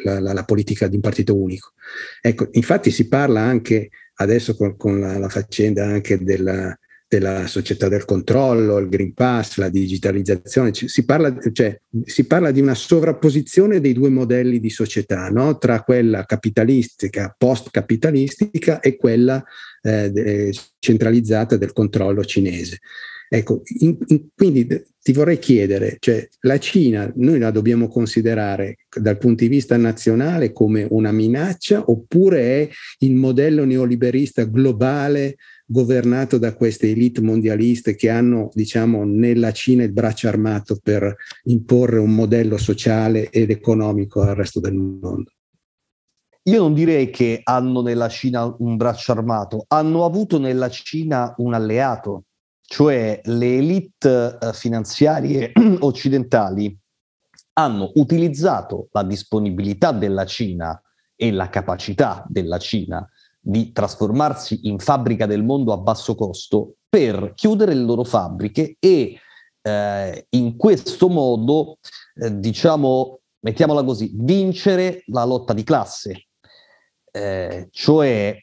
la, 0.03 0.19
la, 0.19 0.33
la, 0.33 0.43
politica 0.43 0.89
di 0.89 0.97
un 0.97 1.03
partito 1.03 1.37
unico. 1.41 1.73
Ecco, 2.21 2.49
infatti 2.51 2.91
si 2.91 3.07
parla 3.07 3.43
anche 3.43 3.91
adesso 4.15 4.57
con, 4.57 4.77
con 4.77 4.99
la, 4.99 5.19
la, 5.19 5.29
faccenda 5.29 5.87
anche 5.87 6.19
della, 6.19 6.77
della 7.19 7.47
società 7.47 7.89
del 7.89 8.05
controllo, 8.05 8.79
il 8.79 8.89
Green 8.89 9.15
Pass, 9.15 9.57
la 9.59 9.69
digitalizzazione, 9.69 10.73
si 10.75 11.05
parla, 11.05 11.35
cioè, 11.53 11.81
si 12.05 12.27
parla 12.27 12.51
di 12.51 12.61
una 12.61 12.75
sovrapposizione 12.75 13.81
dei 13.81 13.93
due 13.93 14.11
modelli 14.11 14.59
di 14.59 14.71
società, 14.71 15.29
no? 15.29 15.59
tra 15.59 15.83
quella 15.83 16.25
capitalistica, 16.25 17.35
post-capitalistica 17.37 18.81
e 18.81 18.97
quella 18.97 19.43
eh, 19.85 20.53
centralizzata 20.79 21.57
del 21.57 21.73
controllo 21.73 22.25
cinese. 22.25 22.79
Ecco, 23.29 23.63
in, 23.81 23.97
in, 24.07 24.27
quindi 24.35 24.67
ti 25.03 25.13
vorrei 25.13 25.39
chiedere, 25.39 25.97
cioè 25.99 26.27
la 26.41 26.59
Cina 26.59 27.11
noi 27.17 27.39
la 27.39 27.51
dobbiamo 27.51 27.89
considerare 27.89 28.77
dal 28.97 29.19
punto 29.19 29.43
di 29.43 29.51
vista 29.51 29.77
nazionale 29.77 30.53
come 30.53 30.87
una 30.89 31.11
minaccia 31.11 31.83
oppure 31.91 32.41
è 32.41 32.69
il 32.99 33.15
modello 33.15 33.65
neoliberista 33.65 34.45
globale 34.45 35.37
governato 35.67 36.39
da 36.39 36.55
queste 36.55 36.91
elite 36.91 37.23
mondialiste 37.23 37.95
che 37.97 38.09
hanno, 38.09 38.51
diciamo, 38.53 39.05
nella 39.05 39.53
Cina 39.53 39.83
il 39.83 39.93
braccio 39.93 40.29
armato 40.29 40.79
per 40.83 41.15
imporre 41.45 41.99
un 41.99 42.15
modello 42.15 42.59
sociale 42.59 43.31
ed 43.31 43.51
economico 43.51 44.21
al 44.21 44.35
resto 44.35 44.61
del 44.61 44.75
mondo? 44.75 45.33
Io 46.47 46.61
non 46.61 46.75
direi 46.75 47.09
che 47.09 47.41
hanno 47.43 47.81
nella 47.81 48.09
Cina 48.09 48.55
un 48.59 48.77
braccio 48.77 49.13
armato, 49.13 49.65
hanno 49.69 50.05
avuto 50.05 50.39
nella 50.39 50.69
Cina 50.69 51.33
un 51.39 51.55
alleato, 51.55 52.25
cioè 52.61 53.19
le 53.25 53.57
elite 53.57 54.39
eh, 54.39 54.53
finanziarie 54.53 55.53
occidentali 55.81 56.77
hanno 57.55 57.93
utilizzato 57.95 58.89
la 58.93 59.03
disponibilità 59.05 59.93
della 59.93 60.27
Cina 60.27 60.79
e 61.17 61.33
la 61.33 61.49
capacità 61.49 62.25
della 62.29 62.59
Cina 62.59 63.09
di 63.41 63.73
trasformarsi 63.73 64.69
in 64.69 64.79
fabbrica 64.79 65.25
del 65.25 65.45
mondo 65.45 65.73
a 65.73 65.79
basso 65.79 66.15
costo 66.15 66.75
per 66.91 67.33
chiudere 67.35 67.73
le 67.73 67.83
loro 67.85 68.05
fabbriche 68.05 68.77
e 68.79 69.19
eh, 69.63 70.27
in 70.29 70.57
questo 70.57 71.09
modo, 71.09 71.79
eh, 72.17 72.39
diciamo, 72.39 73.21
mettiamola 73.41 73.83
così, 73.83 74.13
vincere 74.15 75.05
la 75.07 75.25
lotta 75.25 75.55
di 75.55 75.63
classe. 75.63 76.27
Eh, 77.17 77.69
cioè 77.71 78.37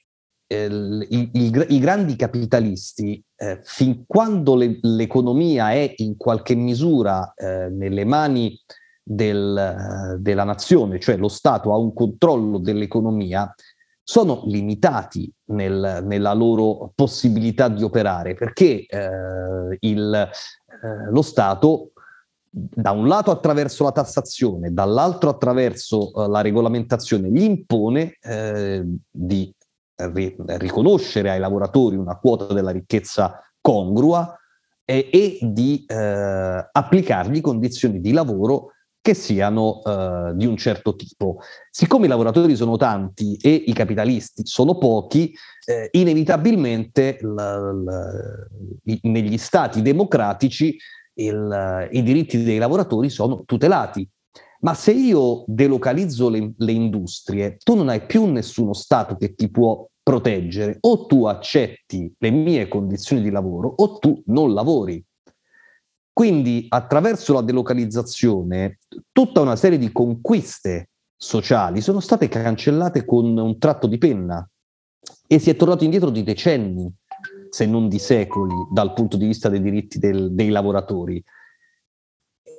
eh, 0.48 0.66
i, 1.10 1.30
i, 1.34 1.66
i, 1.68 1.80
grandi 1.80 2.16
capitalisti, 2.16 3.22
eh, 3.36 3.60
fin 3.64 4.06
quando 4.08 4.56
le, 4.56 4.80
l'economia 4.82 5.72
è 5.72 5.94
in 5.98 6.16
qualche 6.16 6.56
misura 6.56 7.34
eh, 7.36 7.68
nelle 7.70 8.06
mani 8.06 8.58
del, 9.04 10.18
della 10.20 10.44
nazione, 10.46 11.00
cioè 11.00 11.18
lo 11.18 11.28
Stato 11.28 11.74
ha 11.74 11.78
un 11.78 11.94
controllo 11.94 12.60
dell'economia, 12.60 13.54
sono 14.02 14.44
limitati 14.46 15.30
nel, 15.48 16.04
nella 16.06 16.34
loro 16.34 16.94
possibilità 16.96 17.68
di 17.68 17.84
operare 17.84 18.36
perché 18.36 18.86
eh, 18.86 19.78
il, 19.80 20.30
lo 21.10 21.22
Stato 21.22 21.92
da 22.54 22.92
un 22.92 23.08
lato 23.08 23.32
attraverso 23.32 23.86
la 23.86 23.94
tassazione, 23.94 24.74
dall'altro 24.74 25.30
attraverso 25.30 26.12
uh, 26.14 26.30
la 26.30 26.42
regolamentazione, 26.42 27.30
gli 27.30 27.44
impone 27.44 28.18
eh, 28.22 28.84
di 29.10 29.54
ri- 29.96 30.36
riconoscere 30.38 31.30
ai 31.30 31.40
lavoratori 31.40 31.96
una 31.96 32.18
quota 32.18 32.54
della 32.54 32.72
ricchezza 32.72 33.40
congrua 33.62 34.36
e, 34.84 35.10
e 35.12 35.40
di 35.42 35.86
eh, 35.88 36.70
applicargli 36.72 37.40
condizioni 37.40 38.02
di 38.02 38.12
lavoro 38.12 38.72
che 39.00 39.14
siano 39.14 39.82
eh, 39.84 40.34
di 40.36 40.46
un 40.46 40.58
certo 40.58 40.96
tipo. 40.96 41.38
Siccome 41.72 42.06
i 42.06 42.10
lavoratori 42.10 42.56
sono 42.56 42.76
tanti 42.76 43.36
e 43.38 43.50
i 43.50 43.74
capitalisti 43.74 44.46
sono 44.46 44.78
pochi, 44.78 45.34
eh, 45.66 45.88
inevitabilmente 45.92 47.18
l- 47.22 47.34
l- 47.34 48.48
i- 48.84 49.00
negli 49.04 49.38
stati 49.38 49.82
democratici 49.82 50.78
il, 51.16 51.90
i 51.92 52.04
diritti 52.04 52.44
dei 52.44 52.58
lavoratori 52.58 53.10
sono 53.10 53.44
tutelati. 53.46 54.08
Ma 54.62 54.74
se 54.74 54.92
io 54.92 55.44
delocalizzo 55.48 56.30
le, 56.30 56.54
le 56.56 56.72
industrie, 56.72 57.58
tu 57.58 57.76
non 57.76 57.90
hai 57.90 58.06
più 58.06 58.26
nessuno 58.26 58.74
Stato 58.74 59.16
che 59.16 59.34
ti 59.34 59.50
può 59.50 59.88
proteggere. 60.02 60.78
O 60.82 61.06
tu 61.06 61.26
accetti 61.26 62.14
le 62.18 62.30
mie 62.30 62.68
condizioni 62.68 63.22
di 63.22 63.30
lavoro 63.30 63.74
o 63.76 63.98
tu 63.98 64.22
non 64.28 64.54
lavori. 64.54 65.04
Quindi 66.14 66.66
attraverso 66.70 67.34
la 67.34 67.42
delocalizzazione 67.42 68.80
tutta 69.12 69.42
una 69.42 69.56
serie 69.56 69.78
di 69.78 69.92
conquiste 69.92 70.90
sociali 71.16 71.82
sono 71.82 72.00
state 72.00 72.28
cancellate 72.28 73.06
con 73.06 73.38
un 73.38 73.58
tratto 73.58 73.88
di 73.88 73.98
penna 73.98 74.48
e 75.26 75.40
si 75.40 75.50
è 75.50 75.56
tornato 75.56 75.84
indietro 75.84 76.10
di 76.10 76.24
decenni, 76.24 76.92
se 77.52 77.66
non 77.66 77.90
di 77.90 78.00
secoli, 78.00 78.56
dal 78.72 78.94
punto 78.94 79.18
di 79.18 79.28
vista 79.28 79.50
dei 79.50 79.62
diritti 79.62 80.00
del, 80.00 80.34
dei 80.34 80.50
lavoratori. 80.50 81.22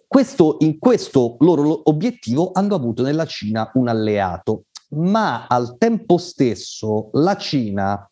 Questo, 0.07 0.59
in 0.61 0.78
questo 0.78 1.36
loro 1.40 1.88
obiettivo 1.88 2.51
hanno 2.53 2.74
avuto 2.74 3.03
nella 3.03 3.24
Cina 3.24 3.70
un 3.74 3.88
alleato, 3.88 4.66
ma 4.90 5.47
al 5.47 5.78
tempo 5.78 6.18
stesso 6.18 7.09
la 7.12 7.36
Cina 7.38 8.11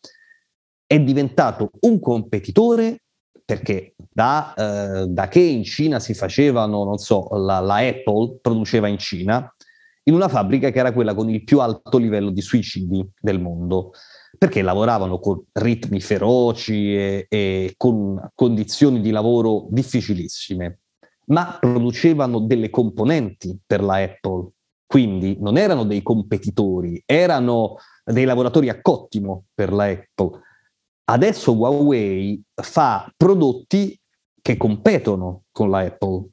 è 0.87 0.99
diventato 0.99 1.69
un 1.81 1.99
competitore 1.99 3.03
perché 3.45 3.93
da, 4.11 4.53
eh, 4.55 5.07
da, 5.07 5.27
che 5.27 5.39
in 5.39 5.63
Cina 5.63 5.99
si 5.99 6.15
facevano, 6.15 6.83
non 6.83 6.97
so, 6.97 7.27
la, 7.33 7.59
la, 7.59 7.75
Apple 7.75 8.39
produceva 8.41 8.87
in 8.87 8.97
Cina, 8.97 9.53
in 10.03 10.15
una 10.15 10.29
fabbrica 10.29 10.71
che 10.71 10.79
era 10.79 10.93
quella 10.93 11.13
con 11.13 11.29
il 11.29 11.43
più 11.43 11.59
alto 11.59 11.97
livello 11.97 12.31
di 12.31 12.41
suicidi 12.41 13.07
del 13.19 13.39
mondo, 13.39 13.91
perché 14.37 14.61
lavoravano 14.61 15.19
con 15.19 15.43
ritmi 15.53 16.01
feroci 16.01 16.95
e, 16.95 17.25
e 17.29 17.73
con 17.77 18.29
condizioni 18.33 19.01
di 19.01 19.11
lavoro 19.11 19.67
difficilissime, 19.69 20.79
ma 21.27 21.57
producevano 21.59 22.39
delle 22.39 22.69
componenti 22.69 23.57
per 23.65 23.83
la 23.83 23.95
Apple, 23.95 24.51
quindi 24.85 25.37
non 25.39 25.57
erano 25.57 25.83
dei 25.83 26.01
competitori, 26.01 27.01
erano 27.05 27.77
dei 28.03 28.25
lavoratori 28.25 28.69
a 28.69 28.81
cottimo 28.81 29.45
per 29.53 29.71
la 29.71 29.85
Apple 29.85 30.41
Adesso 31.11 31.53
Huawei 31.53 32.41
fa 32.53 33.11
prodotti 33.17 33.99
che 34.41 34.55
competono 34.55 35.43
con 35.51 35.69
la 35.69 35.79
Apple. 35.79 36.29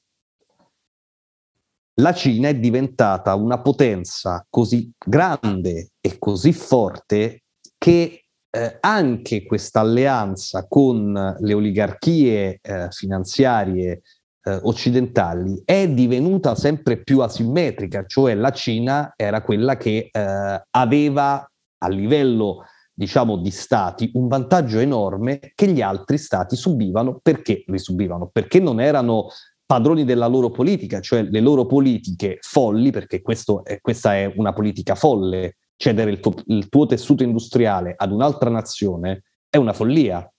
La 1.95 2.15
Cina 2.15 2.49
è 2.49 2.55
diventata 2.55 3.35
una 3.35 3.61
potenza 3.61 4.47
così 4.49 4.93
grande 4.97 5.95
e 6.01 6.19
così 6.21 6.53
forte 6.53 7.43
che 7.89 8.25
eh, 8.51 8.77
anche 8.81 9.47
questa 9.47 9.81
alleanza 9.81 10.67
con 10.69 11.37
le 11.39 11.55
oligarchie 11.55 12.59
eh, 12.61 12.89
finanziarie 12.91 14.03
eh, 14.43 14.59
occidentali 14.63 15.63
è 15.65 15.89
divenuta 15.89 16.55
sempre 16.55 17.03
più 17.03 17.21
asimmetrica, 17.21 18.05
cioè 18.07 18.35
la 18.35 18.51
Cina 18.51 19.15
era 19.17 19.43
quella 19.43 19.79
che 19.79 20.11
eh, 20.11 20.63
aveva 20.71 21.51
a 21.79 21.89
livello 21.89 22.65
diciamo, 22.93 23.39
di 23.39 23.51
stati 23.51 24.11
un 24.15 24.29
vantaggio 24.29 24.81
enorme 24.81 25.39
che 25.55 25.69
gli 25.69 25.81
altri 25.81 26.19
stati 26.19 26.57
subivano. 26.57 27.21
Perché 27.23 27.63
li 27.67 27.79
subivano? 27.79 28.29
Perché 28.31 28.61
non 28.61 28.81
erano 28.81 29.29
padroni 29.65 30.05
della 30.05 30.27
loro 30.27 30.51
politica, 30.51 31.01
cioè 31.01 31.23
le 31.23 31.41
loro 31.41 31.65
politiche 31.65 32.37
folli, 32.41 32.91
perché 32.91 33.23
è, 33.63 33.81
questa 33.81 34.15
è 34.15 34.31
una 34.37 34.53
politica 34.53 34.95
folle, 34.95 35.55
cedere 35.79 36.11
il 36.11 36.21
tuo, 36.21 36.35
il 36.47 36.69
tuo 36.69 36.87
tessuto 36.87 37.23
industriale 37.23 37.95
ad 37.97 38.13
un'altra 38.13 38.51
nazione 38.51 39.23
è 39.49 39.57
una 39.57 39.73
follia. 39.73 40.31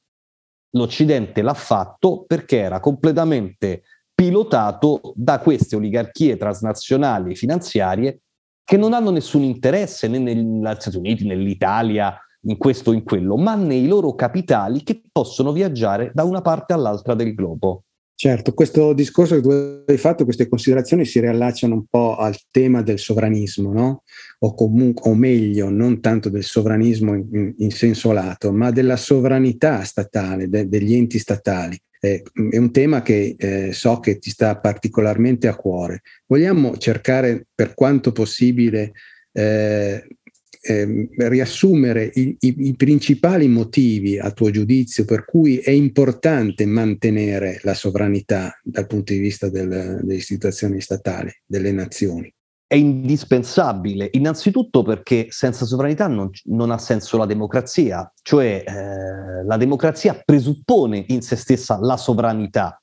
L'Occidente 0.72 1.42
l'ha 1.42 1.54
fatto 1.54 2.26
perché 2.28 2.58
era 2.58 2.80
completamente 2.80 3.84
pilotato 4.14 5.14
da 5.16 5.40
queste 5.40 5.78
oligarchie 5.78 6.38
transnazionali 6.38 7.36
finanziarie 7.36 8.22
che 8.64 8.78
non 8.78 8.94
hanno 8.94 9.10
nessun 9.10 9.42
interesse 9.42 10.08
né 10.08 10.20
negli 10.20 10.62
Stati 10.78 10.98
Uniti, 10.98 11.26
nell'Italia, 11.26 12.16
in 12.42 12.58
questo 12.58 12.92
o 12.92 12.94
in 12.94 13.04
quello, 13.04 13.36
ma 13.36 13.56
nei 13.56 13.88
loro 13.88 14.14
capitali 14.14 14.84
che 14.84 15.02
possono 15.12 15.52
viaggiare 15.52 16.12
da 16.14 16.24
una 16.24 16.42
parte 16.42 16.74
all'altra 16.74 17.16
del 17.16 17.34
globo. 17.34 17.86
Certo, 18.22 18.54
questo 18.54 18.92
discorso 18.92 19.36
che 19.36 19.42
tu 19.42 19.50
hai 19.88 19.98
fatto, 19.98 20.26
queste 20.26 20.50
considerazioni 20.50 21.06
si 21.06 21.22
riallacciano 21.22 21.74
un 21.74 21.86
po' 21.86 22.18
al 22.18 22.36
tema 22.52 22.82
del 22.82 23.00
sovranismo, 23.00 23.72
no? 23.72 24.04
O 24.40 24.54
comunque, 24.56 25.10
o 25.10 25.16
meglio, 25.16 25.70
non 25.70 26.02
tanto 26.02 26.28
del 26.28 26.44
sovranismo 26.44 27.14
in, 27.14 27.54
in 27.56 27.72
senso 27.72 28.12
lato, 28.12 28.52
ma 28.52 28.72
della 28.72 28.98
sovranità 28.98 29.86
statale, 29.86 30.50
de, 30.50 30.68
degli 30.68 30.96
enti 30.96 31.18
statali. 31.18 31.80
Eh, 31.98 32.22
è 32.52 32.58
un 32.58 32.74
tema 32.74 33.02
che 33.04 33.36
eh, 33.38 33.72
so 33.72 34.02
che 34.02 34.20
ti 34.20 34.32
sta 34.32 34.58
particolarmente 34.60 35.48
a 35.48 35.56
cuore. 35.56 36.02
Vogliamo 36.26 36.76
cercare 36.76 37.48
per 37.56 37.74
quanto 37.74 38.12
possibile 38.12 38.92
eh, 39.32 40.06
eh, 40.62 41.10
riassumere 41.18 42.12
i, 42.14 42.36
i, 42.40 42.56
i, 42.68 42.76
principali 42.76 43.48
motivi 43.48 44.20
a 44.20 44.32
tuo 44.32 44.52
giudizio 44.52 45.06
per 45.06 45.24
cui 45.24 45.58
è 45.60 45.70
importante 45.70 46.66
mantenere 46.66 47.60
la 47.64 47.74
sovranità 47.74 48.60
dal 48.62 48.86
punto 48.86 49.14
di 49.14 49.20
vista 49.20 49.50
del, 49.50 50.00
delle 50.02 50.16
istituzioni 50.16 50.82
statali, 50.82 51.32
delle 51.46 51.72
nazioni? 51.72 52.34
È 52.68 52.76
indispensabile, 52.76 54.10
innanzitutto 54.12 54.84
perché 54.84 55.28
senza 55.30 55.66
sovranità 55.66 56.08
non, 56.08 56.30
non 56.46 56.72
ha 56.72 56.78
senso 56.78 57.18
la 57.18 57.26
democrazia, 57.26 58.12
cioè 58.22 58.64
eh, 58.66 59.44
la 59.46 59.58
democrazia 59.58 60.22
presuppone 60.24 61.06
in 61.08 61.22
se 61.22 61.36
stessa 61.36 61.80
la 61.82 61.98
sovranità. 61.98 62.80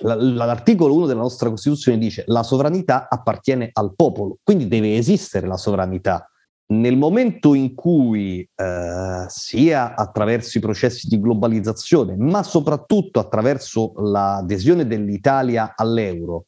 L'articolo 0.00 0.96
1 0.96 1.06
della 1.06 1.20
nostra 1.20 1.48
Costituzione 1.48 1.98
dice 1.98 2.24
la 2.26 2.42
sovranità 2.42 3.06
appartiene 3.08 3.70
al 3.72 3.94
popolo, 3.94 4.38
quindi 4.42 4.66
deve 4.66 4.96
esistere 4.96 5.46
la 5.46 5.56
sovranità 5.56 6.28
nel 6.68 6.96
momento 6.96 7.54
in 7.54 7.74
cui 7.74 8.40
eh, 8.40 9.24
sia 9.28 9.94
attraverso 9.94 10.58
i 10.58 10.60
processi 10.60 11.06
di 11.06 11.20
globalizzazione, 11.20 12.16
ma 12.16 12.42
soprattutto 12.42 13.20
attraverso 13.20 13.92
l'adesione 13.96 14.86
dell'Italia 14.86 15.74
all'euro, 15.76 16.46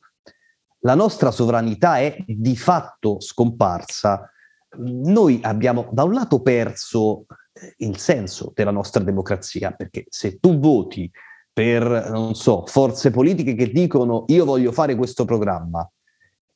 la 0.80 0.94
nostra 0.94 1.30
sovranità 1.30 1.98
è 1.98 2.16
di 2.26 2.56
fatto 2.56 3.20
scomparsa, 3.20 4.30
noi 4.78 5.40
abbiamo 5.42 5.88
da 5.92 6.04
un 6.04 6.12
lato 6.12 6.42
perso 6.42 7.26
eh, 7.52 7.74
il 7.78 7.98
senso 7.98 8.52
della 8.54 8.70
nostra 8.70 9.02
democrazia, 9.02 9.70
perché 9.70 10.06
se 10.08 10.38
tu 10.38 10.58
voti 10.58 11.10
per, 11.52 12.10
non 12.10 12.34
so, 12.34 12.64
forze 12.66 13.10
politiche 13.10 13.54
che 13.54 13.70
dicono 13.70 14.24
io 14.28 14.44
voglio 14.44 14.72
fare 14.72 14.94
questo 14.94 15.24
programma, 15.24 15.88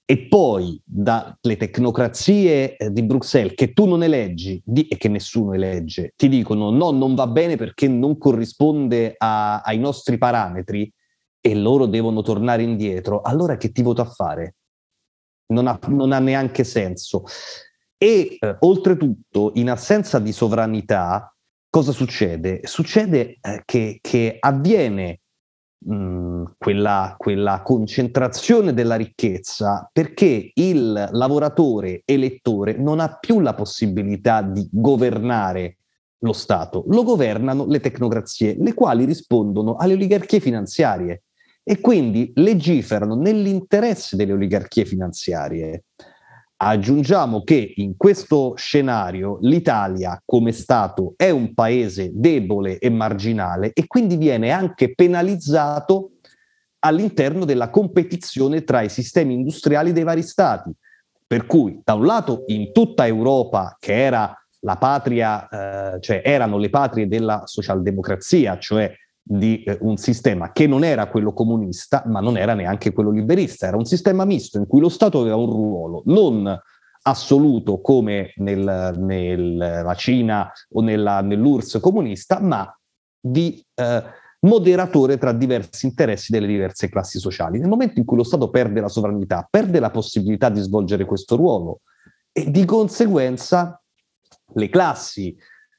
e 0.04 0.26
poi 0.26 0.80
dalle 0.84 1.56
tecnocrazie 1.56 2.76
eh, 2.76 2.90
di 2.90 3.02
Bruxelles 3.02 3.54
che 3.54 3.72
tu 3.72 3.86
non 3.86 4.02
eleggi 4.02 4.60
di, 4.64 4.86
e 4.88 4.96
che 4.96 5.08
nessuno 5.08 5.52
elegge, 5.52 6.12
ti 6.16 6.28
dicono 6.28 6.70
no, 6.70 6.90
non 6.90 7.14
va 7.14 7.26
bene 7.26 7.56
perché 7.56 7.88
non 7.88 8.18
corrisponde 8.18 9.14
a, 9.16 9.60
ai 9.60 9.78
nostri 9.78 10.18
parametri 10.18 10.92
e 11.40 11.54
loro 11.54 11.86
devono 11.86 12.22
tornare 12.22 12.62
indietro, 12.62 13.20
allora 13.20 13.56
che 13.56 13.72
ti 13.72 13.82
voto 13.82 14.02
a 14.02 14.06
fare? 14.06 14.56
Non 15.46 15.66
ha, 15.66 15.78
non 15.88 16.12
ha 16.12 16.18
neanche 16.18 16.62
senso. 16.62 17.24
E 17.96 18.36
eh, 18.38 18.56
oltretutto, 18.60 19.52
in 19.54 19.70
assenza 19.70 20.18
di 20.18 20.32
sovranità, 20.32 21.34
cosa 21.68 21.92
succede? 21.92 22.60
Succede 22.64 23.38
eh, 23.40 23.62
che, 23.64 23.98
che 24.00 24.36
avviene 24.38 25.21
mh, 25.84 26.54
quella, 26.58 27.14
quella 27.16 27.62
concentrazione 27.62 28.72
della 28.74 28.96
ricchezza 28.96 29.88
perché 29.92 30.50
il 30.54 31.08
lavoratore 31.12 32.02
elettore 32.04 32.76
non 32.76 33.00
ha 33.00 33.16
più 33.18 33.40
la 33.40 33.54
possibilità 33.54 34.42
di 34.42 34.68
governare 34.70 35.78
lo 36.22 36.32
Stato, 36.32 36.84
lo 36.86 37.02
governano 37.02 37.66
le 37.66 37.80
tecnocrazie, 37.80 38.56
le 38.58 38.74
quali 38.74 39.04
rispondono 39.04 39.76
alle 39.76 39.94
oligarchie 39.94 40.40
finanziarie 40.40 41.24
e 41.64 41.80
quindi 41.80 42.32
legiferano 42.36 43.14
nell'interesse 43.14 44.16
delle 44.16 44.32
oligarchie 44.32 44.84
finanziarie. 44.84 45.84
Aggiungiamo 46.64 47.42
che 47.42 47.72
in 47.78 47.96
questo 47.96 48.54
scenario 48.54 49.38
l'Italia 49.40 50.22
come 50.24 50.52
Stato 50.52 51.14
è 51.16 51.28
un 51.28 51.54
paese 51.54 52.12
debole 52.14 52.78
e 52.78 52.88
marginale 52.88 53.72
e 53.72 53.88
quindi 53.88 54.16
viene 54.16 54.52
anche 54.52 54.94
penalizzato 54.94 56.18
all'interno 56.78 57.44
della 57.44 57.68
competizione 57.68 58.62
tra 58.62 58.80
i 58.80 58.88
sistemi 58.88 59.34
industriali 59.34 59.90
dei 59.90 60.04
vari 60.04 60.22
stati. 60.22 60.70
Per 61.26 61.46
cui, 61.46 61.80
da 61.82 61.94
un 61.94 62.06
lato, 62.06 62.44
in 62.46 62.70
tutta 62.70 63.08
Europa, 63.08 63.76
che 63.80 64.00
era 64.00 64.32
la 64.60 64.76
patria, 64.76 65.48
eh, 65.48 66.00
cioè 66.00 66.22
erano 66.24 66.58
le 66.58 66.70
patrie 66.70 67.08
della 67.08 67.42
socialdemocrazia, 67.44 68.58
cioè 68.58 68.94
di 69.22 69.62
eh, 69.62 69.78
un 69.80 69.96
sistema 69.96 70.52
che 70.52 70.66
non 70.66 70.84
era 70.84 71.08
quello 71.08 71.32
comunista, 71.32 72.02
ma 72.06 72.20
non 72.20 72.36
era 72.36 72.54
neanche 72.54 72.92
quello 72.92 73.10
liberista, 73.10 73.66
era 73.66 73.76
un 73.76 73.84
sistema 73.84 74.24
misto 74.24 74.58
in 74.58 74.66
cui 74.66 74.80
lo 74.80 74.88
Stato 74.88 75.20
aveva 75.20 75.36
un 75.36 75.50
ruolo 75.50 76.02
non 76.06 76.60
assoluto 77.04 77.80
come 77.80 78.32
nel, 78.36 78.94
nella 78.96 79.94
Cina 79.94 80.50
o 80.70 80.80
nella, 80.82 81.20
nell'URSS 81.20 81.78
comunista, 81.80 82.40
ma 82.40 82.76
di 83.20 83.64
eh, 83.74 84.02
moderatore 84.40 85.18
tra 85.18 85.32
diversi 85.32 85.86
interessi 85.86 86.32
delle 86.32 86.46
diverse 86.46 86.88
classi 86.88 87.18
sociali. 87.18 87.58
Nel 87.58 87.68
momento 87.68 87.98
in 87.98 88.04
cui 88.04 88.16
lo 88.16 88.24
Stato 88.24 88.50
perde 88.50 88.80
la 88.80 88.88
sovranità, 88.88 89.46
perde 89.48 89.78
la 89.80 89.90
possibilità 89.90 90.48
di 90.48 90.60
svolgere 90.60 91.04
questo 91.04 91.36
ruolo 91.36 91.80
e 92.32 92.50
di 92.50 92.64
conseguenza 92.64 93.80
le 94.54 94.68
classi 94.68 95.36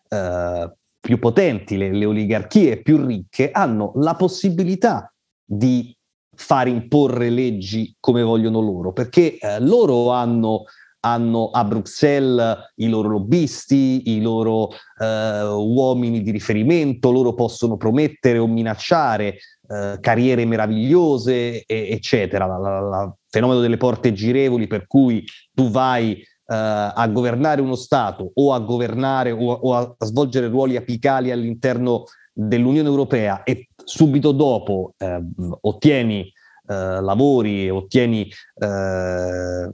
eh, 0.10 0.72
più 1.04 1.20
potenti, 1.20 1.76
le, 1.76 1.92
le 1.92 2.06
oligarchie 2.06 2.82
più 2.82 3.06
ricche, 3.06 3.52
hanno 3.52 3.92
la 3.96 4.16
possibilità 4.16 5.14
di 5.44 5.94
far 6.34 6.70
imporre 6.70 7.30
leggi 7.30 7.94
come 8.00 8.24
vogliono 8.24 8.62
loro, 8.62 8.94
perché 8.94 9.38
eh, 9.38 9.60
loro 9.60 10.12
hanno 10.12 10.64
hanno 11.06 11.50
a 11.50 11.66
Bruxelles 11.66 12.72
i 12.76 12.88
loro 12.88 13.10
lobbisti, 13.10 14.12
i 14.12 14.22
loro 14.22 14.70
eh, 14.98 15.44
uomini 15.44 16.22
di 16.22 16.32
riferimento, 16.32 17.12
loro 17.12 17.34
possono 17.34 17.76
promettere 17.76 18.38
o 18.38 18.48
minacciare 18.48 19.36
eh, 19.68 19.98
carriere 20.00 20.46
meravigliose, 20.46 21.66
e, 21.66 21.88
eccetera. 21.92 22.46
Il 22.46 23.16
fenomeno 23.28 23.60
delle 23.60 23.76
porte 23.76 24.14
girevoli 24.14 24.66
per 24.68 24.88
cui 24.88 25.26
tu 25.54 25.70
vai 25.70 26.24
a 26.46 27.08
governare 27.08 27.62
uno 27.62 27.76
Stato 27.76 28.32
o 28.34 28.54
a 28.54 28.60
governare 28.60 29.32
o, 29.32 29.50
o 29.50 29.76
a, 29.76 29.96
a 29.98 30.06
svolgere 30.06 30.48
ruoli 30.48 30.76
apicali 30.76 31.32
all'interno 31.32 32.04
dell'Unione 32.34 32.88
Europea 32.88 33.44
e 33.44 33.70
subito 33.84 34.32
dopo 34.32 34.94
eh, 34.98 35.22
ottieni 35.62 36.22
eh, 36.68 37.02
lavori, 37.02 37.70
ottieni 37.70 38.30
eh, 38.56 39.72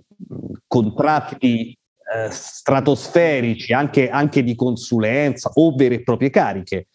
contratti 0.68 1.70
eh, 1.72 2.30
stratosferici 2.32 3.74
anche, 3.74 4.10
anche, 4.10 4.44
di 4.44 4.56
consulenza 4.56 5.52
o 5.54 5.76
vere 5.76 5.96
e 5.96 6.04
proprie 6.04 6.30
cariche, 6.30 6.88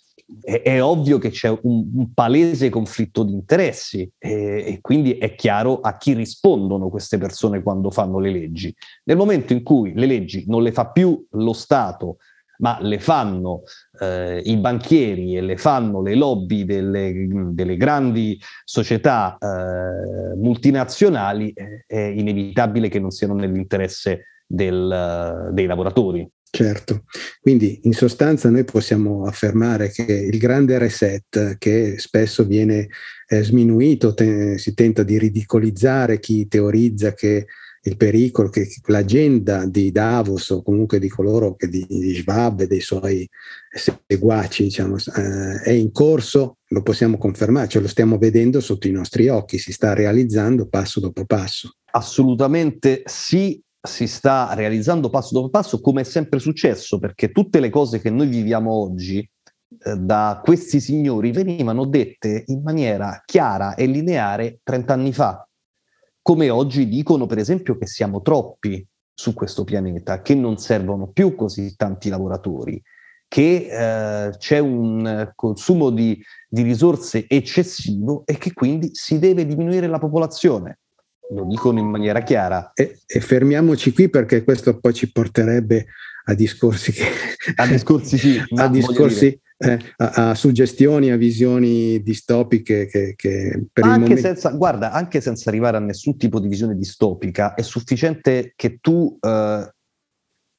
è, 0.42 0.62
è 0.62 0.82
ovvio 0.82 1.18
che 1.18 1.30
c'è 1.30 1.48
un, 1.48 1.90
un, 1.94 2.12
palese 2.14 2.70
conflitto 2.70 3.22
di 3.22 3.32
interessi 3.32 4.10
e, 4.18 4.30
e 4.66 4.78
quindi 4.80 5.18
è 5.18 5.34
chiaro 5.34 5.80
a 5.80 5.96
chi 5.96 6.14
rispondono 6.14 6.88
queste 6.88 7.18
persone 7.18 7.62
quando 7.62 7.90
fanno 7.90 8.18
le 8.18 8.30
leggi. 8.30 8.74
Nel 9.04 9.16
momento 9.16 9.52
in 9.52 9.62
cui 9.62 9.92
le 9.94 10.06
leggi 10.06 10.44
non 10.46 10.62
le 10.62 10.72
fa 10.72 10.90
più 10.90 11.26
lo 11.32 11.52
Stato, 11.52 12.16
ma 12.58 12.78
le 12.80 12.98
fanno 12.98 13.62
eh, 14.00 14.40
i 14.44 14.56
banchieri 14.56 15.36
e 15.36 15.40
le 15.40 15.56
fanno 15.56 16.00
le 16.00 16.14
lobby 16.14 16.64
delle, 16.64 17.12
delle 17.50 17.76
grandi 17.76 18.38
società 18.64 19.36
eh, 19.38 20.36
multinazionali, 20.36 21.50
eh, 21.50 21.84
è 21.86 22.00
inevitabile 22.00 22.88
che 22.88 23.00
non 23.00 23.10
siano 23.10 23.34
nell'interesse 23.34 24.24
del, 24.46 25.50
dei 25.52 25.66
lavoratori. 25.66 26.28
Certo, 26.54 27.06
quindi 27.40 27.80
in 27.82 27.94
sostanza 27.94 28.48
noi 28.48 28.62
possiamo 28.62 29.26
affermare 29.26 29.90
che 29.90 30.04
il 30.04 30.38
grande 30.38 30.78
reset 30.78 31.58
che 31.58 31.96
spesso 31.98 32.44
viene 32.44 32.86
eh, 33.26 33.42
sminuito, 33.42 34.14
te, 34.14 34.56
si 34.56 34.72
tenta 34.72 35.02
di 35.02 35.18
ridicolizzare 35.18 36.20
chi 36.20 36.46
teorizza 36.46 37.12
che 37.12 37.46
il 37.82 37.96
pericolo 37.96 38.50
che 38.50 38.68
l'agenda 38.84 39.66
di 39.66 39.90
Davos 39.90 40.50
o 40.50 40.62
comunque 40.62 41.00
di 41.00 41.08
coloro 41.08 41.56
che 41.56 41.68
di, 41.68 41.84
di 41.88 42.14
Schwab 42.14 42.60
e 42.60 42.66
dei 42.68 42.80
suoi 42.80 43.28
seguaci 43.72 44.62
diciamo, 44.62 44.96
eh, 44.96 45.60
è 45.60 45.70
in 45.70 45.90
corso, 45.90 46.58
lo 46.68 46.82
possiamo 46.82 47.18
confermare, 47.18 47.66
ce 47.66 47.80
lo 47.80 47.88
stiamo 47.88 48.16
vedendo 48.16 48.60
sotto 48.60 48.86
i 48.86 48.92
nostri 48.92 49.26
occhi, 49.26 49.58
si 49.58 49.72
sta 49.72 49.92
realizzando 49.92 50.68
passo 50.68 51.00
dopo 51.00 51.24
passo. 51.24 51.78
Assolutamente 51.90 53.02
sì, 53.06 53.60
si 53.86 54.06
sta 54.06 54.52
realizzando 54.54 55.10
passo 55.10 55.34
dopo 55.34 55.50
passo 55.50 55.80
come 55.80 56.02
è 56.02 56.04
sempre 56.04 56.38
successo, 56.38 56.98
perché 56.98 57.30
tutte 57.30 57.60
le 57.60 57.70
cose 57.70 58.00
che 58.00 58.10
noi 58.10 58.26
viviamo 58.26 58.72
oggi 58.72 59.18
eh, 59.18 59.96
da 59.96 60.40
questi 60.42 60.80
signori 60.80 61.30
venivano 61.32 61.84
dette 61.84 62.44
in 62.46 62.62
maniera 62.62 63.22
chiara 63.24 63.74
e 63.74 63.86
lineare 63.86 64.60
30 64.62 64.92
anni 64.92 65.12
fa 65.12 65.46
come 66.24 66.48
oggi 66.48 66.88
dicono 66.88 67.26
per 67.26 67.36
esempio 67.36 67.76
che 67.76 67.86
siamo 67.86 68.22
troppi 68.22 68.82
su 69.12 69.34
questo 69.34 69.62
pianeta, 69.62 70.22
che 70.22 70.34
non 70.34 70.56
servono 70.56 71.08
più 71.08 71.34
così 71.34 71.76
tanti 71.76 72.08
lavoratori, 72.08 72.82
che 73.28 73.68
eh, 73.70 74.30
c'è 74.38 74.58
un 74.58 75.32
consumo 75.34 75.90
di, 75.90 76.18
di, 76.48 76.62
risorse 76.62 77.26
eccessivo 77.28 78.22
e 78.24 78.38
che 78.38 78.54
quindi 78.54 78.88
si 78.94 79.18
deve 79.18 79.44
diminuire 79.44 79.86
la 79.86 79.98
popolazione. 79.98 80.78
Lo 81.30 81.44
dicono 81.44 81.78
in 81.78 81.86
maniera 81.86 82.22
chiara. 82.22 82.72
E, 82.74 83.00
e 83.06 83.20
fermiamoci 83.20 83.92
qui 83.92 84.08
perché 84.08 84.44
questo 84.44 84.78
poi 84.78 84.92
ci 84.92 85.10
porterebbe 85.10 85.86
a 86.24 86.34
discorsi 86.34 86.92
che... 86.92 87.04
A 87.56 87.66
discorsi 87.66 88.18
sì, 88.18 88.40
a 88.56 88.68
discorsi 88.68 89.38
eh, 89.58 89.78
a, 89.96 90.30
a, 90.30 90.34
suggestioni, 90.34 91.10
a 91.10 91.16
visioni 91.16 92.02
distopiche 92.02 92.86
che, 92.86 93.14
che 93.16 93.66
per 93.72 93.84
anche 93.84 94.00
momento... 94.00 94.20
senza, 94.20 94.50
guarda, 94.50 94.92
anche 94.92 95.20
senza 95.20 95.50
arrivare 95.50 95.76
a 95.76 95.80
nessun 95.80 96.16
tipo 96.16 96.40
di 96.40 96.48
visione 96.48 96.76
distopica, 96.76 97.54
è 97.54 97.62
sufficiente 97.62 98.52
che 98.56 98.78
tu 98.80 99.16
eh, 99.20 99.72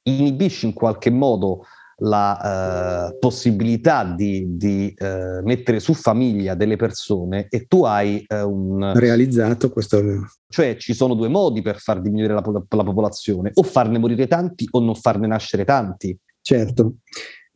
inibisci 0.03 0.65
in 0.65 0.73
qualche 0.73 1.09
modo 1.09 1.65
la 1.99 3.09
eh, 3.09 3.17
possibilità 3.19 4.03
di, 4.03 4.57
di 4.57 4.93
eh, 4.95 5.41
mettere 5.43 5.79
su 5.79 5.93
famiglia 5.93 6.53
delle 6.53 6.75
persone 6.75 7.47
e 7.49 7.65
tu 7.65 7.83
hai 7.83 8.23
eh, 8.27 8.41
un... 8.41 8.91
Realizzato 8.95 9.69
questo... 9.69 10.01
Cioè 10.47 10.75
ci 10.77 10.93
sono 10.93 11.13
due 11.15 11.27
modi 11.27 11.61
per 11.61 11.79
far 11.79 12.01
diminuire 12.01 12.33
la, 12.33 12.43
la 12.43 12.83
popolazione, 12.83 13.51
o 13.53 13.63
farne 13.63 13.97
morire 13.97 14.27
tanti 14.27 14.67
o 14.71 14.79
non 14.79 14.95
farne 14.95 15.27
nascere 15.27 15.65
tanti. 15.65 16.17
Certo. 16.41 16.95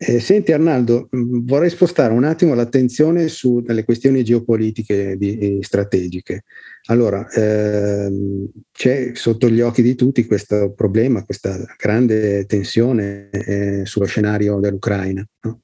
Eh, 0.01 0.21
senti 0.21 0.53
Arnaldo, 0.53 1.09
mm, 1.13 1.45
vorrei 1.45 1.69
spostare 1.69 2.13
un 2.13 2.23
attimo 2.23 2.53
l'attenzione 2.53 3.27
sulle 3.27 3.83
questioni 3.83 4.23
geopolitiche 4.23 5.17
di, 5.17 5.59
strategiche. 5.61 6.43
Allora, 6.85 7.27
ehm, 7.29 8.49
c'è 8.71 9.11
sotto 9.15 9.49
gli 9.49 9.59
occhi 9.59 9.81
di 9.81 9.95
tutti 9.95 10.25
questo 10.25 10.71
problema, 10.71 11.25
questa 11.25 11.65
grande 11.77 12.45
tensione 12.45 13.29
eh, 13.29 13.81
sullo 13.85 14.05
scenario 14.05 14.59
dell'Ucraina, 14.59 15.27
no? 15.41 15.63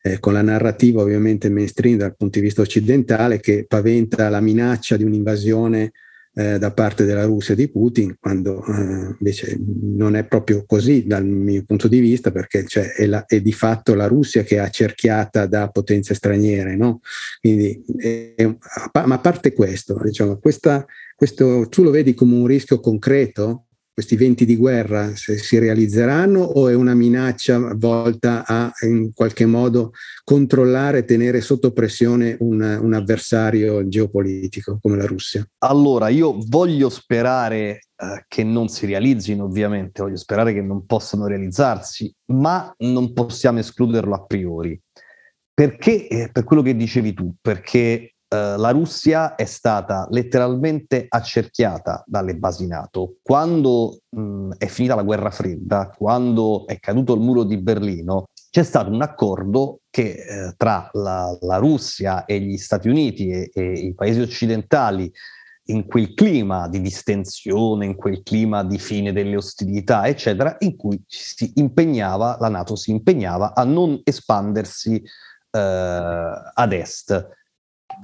eh, 0.00 0.20
con 0.20 0.32
la 0.34 0.42
narrativa 0.42 1.02
ovviamente 1.02 1.50
mainstream 1.50 1.96
dal 1.96 2.14
punto 2.16 2.38
di 2.38 2.44
vista 2.44 2.62
occidentale 2.62 3.40
che 3.40 3.64
paventa 3.66 4.28
la 4.28 4.40
minaccia 4.40 4.96
di 4.96 5.02
un'invasione 5.02 5.90
eh, 6.34 6.58
da 6.58 6.72
parte 6.72 7.04
della 7.04 7.24
Russia 7.24 7.54
di 7.54 7.68
Putin, 7.68 8.16
quando 8.18 8.64
eh, 8.64 9.14
invece 9.18 9.58
non 9.82 10.16
è 10.16 10.24
proprio 10.24 10.64
così 10.64 11.06
dal 11.06 11.26
mio 11.26 11.62
punto 11.64 11.88
di 11.88 12.00
vista, 12.00 12.30
perché 12.30 12.66
cioè, 12.66 12.92
è, 12.92 13.06
la, 13.06 13.24
è, 13.26 13.40
di 13.40 13.52
fatto 13.52 13.94
la 13.94 14.06
Russia 14.06 14.42
che 14.42 14.56
è 14.56 14.58
accerchiata 14.58 15.46
da 15.46 15.68
potenze 15.68 16.14
straniere. 16.14 16.74
No? 16.76 17.00
Quindi, 17.40 17.84
è, 17.96 18.46
ma 18.46 19.14
a 19.14 19.18
parte 19.18 19.52
questo, 19.52 20.00
diciamo, 20.02 20.38
questa, 20.38 20.84
questo, 21.14 21.68
tu 21.68 21.82
lo 21.82 21.90
vedi 21.90 22.14
come 22.14 22.34
un 22.34 22.46
rischio 22.46 22.80
concreto? 22.80 23.66
Questi 23.92 24.16
venti 24.16 24.46
di 24.46 24.56
guerra 24.56 25.14
se 25.14 25.36
si 25.36 25.58
realizzeranno 25.58 26.40
o 26.40 26.68
è 26.68 26.74
una 26.74 26.94
minaccia 26.94 27.74
volta 27.74 28.44
a 28.46 28.72
in 28.86 29.12
qualche 29.12 29.44
modo 29.44 29.92
controllare 30.24 30.98
e 30.98 31.04
tenere 31.04 31.42
sotto 31.42 31.72
pressione 31.72 32.36
un, 32.40 32.60
un 32.60 32.94
avversario 32.94 33.86
geopolitico 33.86 34.78
come 34.80 34.96
la 34.96 35.04
Russia? 35.04 35.46
Allora, 35.58 36.08
io 36.08 36.38
voglio 36.46 36.88
sperare 36.88 37.80
eh, 37.96 38.24
che 38.28 38.44
non 38.44 38.68
si 38.68 38.86
realizzino, 38.86 39.44
ovviamente, 39.44 40.02
voglio 40.02 40.16
sperare 40.16 40.54
che 40.54 40.62
non 40.62 40.86
possano 40.86 41.26
realizzarsi, 41.26 42.12
ma 42.32 42.74
non 42.78 43.12
possiamo 43.12 43.58
escluderlo 43.58 44.14
a 44.14 44.24
priori. 44.24 44.80
Perché? 45.54 46.08
Eh, 46.08 46.30
per 46.32 46.44
quello 46.44 46.62
che 46.62 46.74
dicevi 46.74 47.12
tu, 47.12 47.34
perché 47.40 48.11
eh, 48.32 48.56
la 48.56 48.70
Russia 48.70 49.34
è 49.34 49.44
stata 49.44 50.06
letteralmente 50.08 51.04
accerchiata 51.06 52.02
dalle 52.06 52.34
basi 52.34 52.66
NATO. 52.66 53.16
Quando 53.20 54.00
mh, 54.08 54.52
è 54.56 54.66
finita 54.68 54.94
la 54.94 55.02
guerra 55.02 55.30
fredda, 55.30 55.92
quando 55.94 56.66
è 56.66 56.78
caduto 56.78 57.12
il 57.12 57.20
muro 57.20 57.44
di 57.44 57.58
Berlino, 57.58 58.28
c'è 58.50 58.62
stato 58.62 58.90
un 58.90 59.02
accordo 59.02 59.80
che 59.90 60.12
eh, 60.12 60.54
tra 60.56 60.88
la, 60.92 61.36
la, 61.42 61.56
Russia 61.58 62.24
e 62.24 62.40
gli 62.40 62.56
Stati 62.56 62.88
Uniti 62.88 63.30
e, 63.30 63.50
e 63.52 63.72
i 63.72 63.94
paesi 63.94 64.20
occidentali 64.20 65.12
in 65.66 65.86
quel 65.86 66.14
clima 66.14 66.68
di 66.68 66.80
distensione, 66.80 67.84
in 67.84 67.96
quel 67.96 68.22
clima 68.22 68.64
di 68.64 68.78
fine 68.78 69.12
delle 69.12 69.36
ostilità, 69.36 70.06
eccetera, 70.06 70.56
in 70.60 70.76
cui 70.76 71.02
si 71.06 71.52
impegnava, 71.56 72.38
la 72.40 72.48
Nato 72.48 72.76
si 72.76 72.90
impegnava 72.92 73.54
a 73.54 73.64
non 73.64 74.00
espandersi 74.04 75.02
eh, 75.50 75.58
ad 75.58 76.72
est 76.72 77.40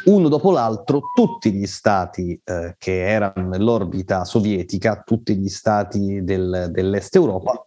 uno 0.05 0.29
dopo 0.29 0.51
l'altro 0.51 1.01
tutti 1.15 1.53
gli 1.53 1.67
stati 1.67 2.41
eh, 2.45 2.75
che 2.79 3.09
erano 3.09 3.49
nell'orbita 3.49 4.25
sovietica, 4.25 5.03
tutti 5.05 5.37
gli 5.37 5.49
stati 5.49 6.23
del, 6.23 6.69
dell'est 6.71 7.15
Europa, 7.15 7.67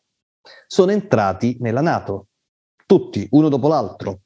sono 0.68 0.92
entrati 0.92 1.58
nella 1.60 1.82
Nato, 1.82 2.28
tutti, 2.86 3.28
uno 3.32 3.50
dopo 3.50 3.68
l'altro. 3.68 4.22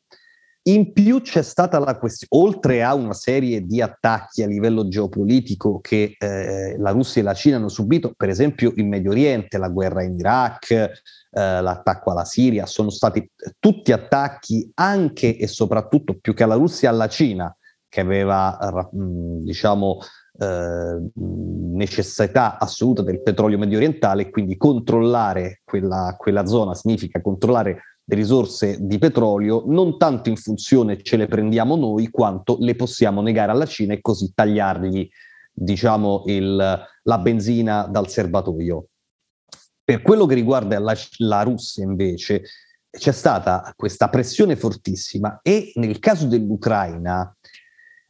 In 0.68 0.94
più 0.94 1.22
c'è 1.22 1.44
stata 1.44 1.78
la 1.78 1.96
questione, 1.96 2.44
oltre 2.44 2.82
a 2.82 2.96
una 2.96 3.14
serie 3.14 3.62
di 3.62 3.82
attacchi 3.82 4.42
a 4.42 4.48
livello 4.48 4.88
geopolitico 4.88 5.80
che 5.80 6.16
eh, 6.18 6.76
la 6.80 6.90
Russia 6.90 7.22
e 7.22 7.24
la 7.24 7.36
Cina 7.36 7.58
hanno 7.58 7.70
subito, 7.70 8.14
per 8.18 8.30
esempio 8.30 8.74
in 8.78 8.88
Medio 8.88 9.12
Oriente, 9.12 9.60
la 9.60 9.70
guerra 9.70 10.02
in 10.02 10.18
Iraq, 10.18 10.72
eh, 10.72 10.90
l'attacco 11.30 12.10
alla 12.10 12.26
Siria, 12.26 12.66
sono 12.66 12.90
stati 12.90 13.30
tutti 13.60 13.92
attacchi 13.92 14.72
anche 14.74 15.38
e 15.38 15.46
soprattutto 15.46 16.18
più 16.20 16.34
che 16.34 16.42
alla 16.42 16.56
Russia 16.56 16.90
alla 16.90 17.10
Cina, 17.10 17.56
che 17.88 18.02
aveva 18.02 18.58
diciamo 18.92 20.00
eh, 20.38 21.10
necessità 21.16 22.58
assoluta 22.60 23.02
del 23.02 23.22
petrolio 23.22 23.58
medio 23.58 23.78
orientale, 23.78 24.30
quindi 24.30 24.58
controllare 24.58 25.62
quella, 25.64 26.16
quella 26.18 26.46
zona 26.46 26.74
significa 26.74 27.22
controllare 27.22 27.82
le 28.08 28.16
risorse 28.16 28.78
di 28.82 28.98
petrolio, 28.98 29.64
non 29.66 29.98
tanto 29.98 30.30
in 30.30 30.36
funzione 30.36 31.02
ce 31.02 31.18
le 31.18 31.28
prendiamo 31.28 31.76
noi, 31.76 32.10
quanto 32.10 32.58
le 32.60 32.76
possiamo 32.76 33.22
negare 33.22 33.52
alla 33.52 33.66
Cina 33.66 33.94
e 33.94 34.02
così 34.02 34.32
tagliargli, 34.34 35.10
diciamo, 35.52 36.24
il, 36.28 36.88
la 37.02 37.18
benzina 37.18 37.88
dal 37.88 38.08
serbatoio. 38.08 38.88
Per 39.84 40.02
quello 40.02 40.26
che 40.26 40.36
riguarda 40.36 40.78
la, 40.80 40.96
la 41.18 41.42
Russia, 41.44 41.84
invece, 41.84 42.44
c'è 42.96 43.12
stata 43.12 43.74
questa 43.76 44.10
pressione 44.10 44.56
fortissima 44.56 45.40
e 45.42 45.72
nel 45.76 46.00
caso 46.00 46.28
dell'Ucraina, 46.28 47.35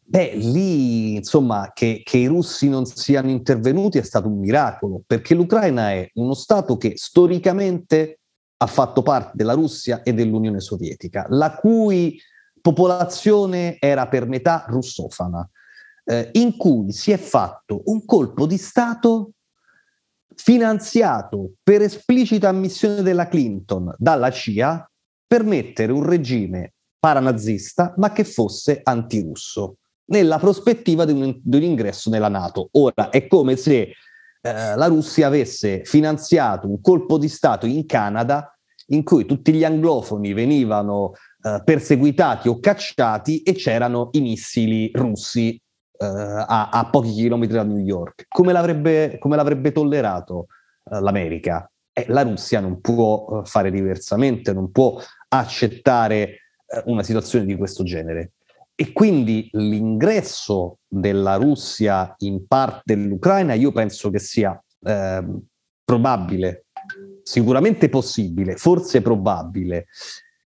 beh, 0.06 0.36
lì, 0.36 1.16
insomma, 1.16 1.72
che, 1.74 2.02
che 2.04 2.18
i 2.18 2.28
russi 2.28 2.70
non 2.70 2.86
siano 2.86 3.30
intervenuti 3.30 3.98
è 3.98 4.04
stato 4.04 4.28
un 4.28 4.40
miracolo, 4.40 5.02
perché 5.06 5.34
l'Ucraina 5.34 5.92
è 5.92 6.10
uno 6.16 6.34
Stato 6.34 6.78
che 6.78 6.94
storicamente 6.96 8.20
ha 8.58 8.68
fatto 8.68 9.02
parte 9.02 9.32
della 9.34 9.54
Russia 9.54 10.04
e 10.04 10.14
dell'Unione 10.14 10.60
Sovietica, 10.60 11.26
la 11.30 11.56
cui 11.56 12.20
popolazione 12.62 13.78
era 13.80 14.08
per 14.08 14.28
metà 14.28 14.66
russofana, 14.68 15.48
eh, 16.06 16.30
in 16.34 16.56
cui 16.56 16.92
si 16.92 17.12
è 17.12 17.18
fatto 17.18 17.82
un 17.86 18.06
colpo 18.06 18.46
di 18.46 18.58
Stato 18.58 19.32
finanziato 20.36 21.54
per 21.64 21.82
esplicita 21.82 22.50
ammissione 22.50 23.02
della 23.02 23.28
Clinton 23.28 23.94
dalla 23.98 24.32
CIA 24.32 24.90
per 25.26 25.44
mettere 25.44 25.94
un 25.94 26.04
regime 26.04 26.74
paranazista 27.00 27.94
ma 27.98 28.12
che 28.12 28.26
fosse 28.26 28.82
antirusso 28.84 29.78
nella 30.08 30.38
prospettiva 30.38 31.06
di 31.06 31.12
un, 31.12 31.40
di 31.42 31.58
un 31.58 31.64
ingresso 31.64 32.10
nella 32.10 32.30
Nato. 32.30 32.70
Ora 32.74 33.10
è 33.10 33.28
come 33.28 33.56
se 33.56 33.96
eh, 34.42 34.76
la 34.76 34.86
Russia 34.88 35.28
avesse 35.28 35.84
finanziato 35.86 36.68
un 36.68 36.80
colpo 36.82 37.18
di 37.18 37.28
Stato 37.28 37.66
in 37.66 37.86
Canada 37.86 38.56
in 38.88 39.04
cui 39.04 39.26
tutti 39.26 39.52
gli 39.52 39.64
anglofoni 39.64 40.34
venivano 40.34 41.14
eh, 41.42 41.62
perseguitati 41.64 42.48
o 42.48 42.60
cacciati 42.60 43.42
e 43.42 43.54
c'erano 43.54 44.10
i 44.12 44.22
missili 44.22 44.92
russi 44.94 45.60
eh, 45.98 46.06
a, 46.06 46.70
a, 46.70 46.90
pochi 46.90 47.12
chilometri 47.12 47.56
da 47.56 47.64
New 47.64 47.80
York. 47.80 48.26
Come 48.28 48.52
l'avrebbe, 48.52 49.18
come 49.20 49.36
l'avrebbe 49.36 49.72
tollerato 49.72 50.48
eh, 50.92 51.00
l'America? 51.00 51.70
Eh, 51.92 52.06
la 52.10 52.22
Russia 52.22 52.60
non 52.60 52.82
può 52.82 53.42
eh, 53.42 53.46
fare 53.46 53.72
diversamente, 53.72 54.54
non 54.54 54.72
può 54.72 55.00
accettare 55.30 56.40
una 56.86 57.04
situazione 57.04 57.46
di 57.46 57.56
questo 57.56 57.84
genere. 57.84 58.34
E 58.78 58.92
quindi 58.92 59.48
l'ingresso 59.54 60.80
della 60.86 61.36
Russia 61.36 62.14
in 62.20 62.46
parte 62.46 62.96
dell'Ucraina 62.96 63.54
io 63.54 63.72
penso 63.72 64.10
che 64.10 64.20
sia 64.20 64.62
eh, 64.82 65.24
probabile, 65.84 66.66
sicuramente 67.24 67.88
possibile, 67.88 68.58
forse 68.58 69.02
probabile. 69.02 69.86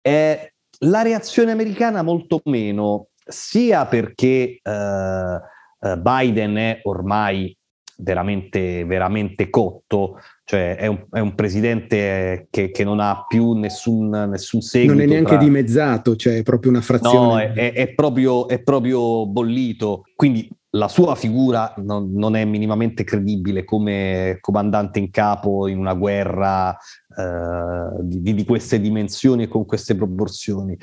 Eh, 0.02 0.54
la 0.80 1.02
reazione 1.02 1.52
americana 1.52 2.02
molto 2.02 2.40
meno, 2.46 3.08
sia 3.26 3.86
perché 3.88 4.60
eh, 4.62 5.40
eh 5.80 5.98
Biden 5.98 6.56
è 6.56 6.80
ormai 6.84 7.56
veramente, 7.98 8.86
veramente 8.86 9.50
cotto, 9.50 10.20
cioè 10.54 10.76
è 10.76 10.86
un, 10.86 11.04
è 11.10 11.20
un 11.20 11.34
presidente 11.34 12.45
che, 12.51 12.70
che, 12.70 12.84
non 12.84 12.99
ha 12.99 13.26
più 13.28 13.54
nessun, 13.54 14.10
nessun 14.10 14.62
seguito. 14.62 14.93
Non 14.93 15.01
è 15.01 15.08
neanche 15.08 15.32
tra... 15.32 15.38
dimezzato, 15.38 16.16
cioè 16.16 16.38
è 16.38 16.43
proprio 16.43 16.70
una 16.70 16.82
frazione. 16.82 17.47
No, 17.47 17.54
è, 17.54 17.74
è, 17.74 17.93
proprio, 17.95 18.47
è 18.47 18.62
proprio 18.62 19.26
bollito, 19.26 20.04
quindi 20.16 20.47
la 20.76 20.88
sua 20.88 21.16
figura 21.16 21.74
non, 21.78 22.12
non, 22.14 22.36
è 22.36 22.45
minimamente 22.45 23.04
credibile 23.04 23.64
come 23.64 24.38
comandante 24.41 24.99
in 24.99 25.10
capo 25.10 25.68
in 25.68 25.80
una 25.80 25.95
guerra 25.95 26.72
eh, 26.72 28.04
di, 28.04 28.36
di, 28.36 28.45
queste 28.45 28.80
dimensioni 28.80 29.43
e 29.43 29.47
con 29.47 29.66
queste 29.66 29.95
proporzioni. 29.95 30.78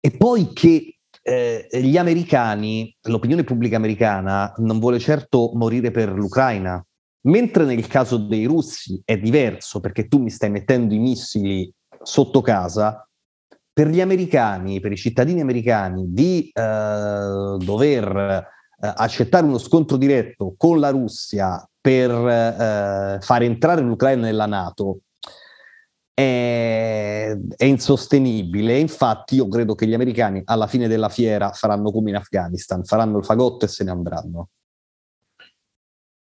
E 0.00 0.10
poi 0.10 0.50
che 0.52 0.96
eh, 1.22 1.68
gli 1.80 1.96
americani, 1.96 2.92
l'opinione 3.02 3.44
pubblica 3.44 3.76
americana 3.76 4.52
non 4.56 4.80
vuole 4.80 4.98
certo 4.98 5.52
morire 5.54 5.92
per 5.92 6.10
l'Ucraina, 6.10 6.84
mentre 7.22 7.64
nel 7.64 7.86
caso 7.86 8.16
dei 8.16 8.44
russi 8.44 9.00
è 9.04 9.18
diverso 9.18 9.80
perché 9.80 10.08
tu 10.08 10.18
mi 10.18 10.30
stai 10.30 10.50
mettendo 10.50 10.94
i 10.94 10.98
missili 10.98 11.72
sotto 12.02 12.40
casa, 12.40 13.06
per 13.72 13.88
gli 13.88 14.00
americani, 14.00 14.80
per 14.80 14.92
i 14.92 14.96
cittadini 14.96 15.40
americani, 15.40 16.12
di 16.12 16.50
eh, 16.52 17.56
dover 17.58 18.16
eh, 18.16 18.92
accettare 18.96 19.46
uno 19.46 19.58
scontro 19.58 19.96
diretto 19.96 20.54
con 20.56 20.78
la 20.78 20.90
Russia 20.90 21.66
per 21.80 22.10
eh, 22.10 23.18
far 23.20 23.42
entrare 23.42 23.80
l'Ucraina 23.80 24.22
nella 24.22 24.46
Nato 24.46 25.00
è, 26.12 27.34
è, 27.56 27.64
insostenibile. 27.64 28.78
Infatti, 28.78 29.36
io 29.36 29.48
credo 29.48 29.74
che 29.74 29.86
gli 29.86 29.94
americani 29.94 30.42
alla 30.44 30.66
fine 30.66 30.86
della 30.88 31.08
fiera 31.08 31.52
faranno 31.52 31.90
come 31.90 32.10
in 32.10 32.16
Afghanistan, 32.16 32.84
faranno 32.84 33.18
il 33.18 33.24
fagotto 33.24 33.64
e 33.64 33.68
se 33.68 33.84
ne 33.84 33.90
andranno. 33.90 34.48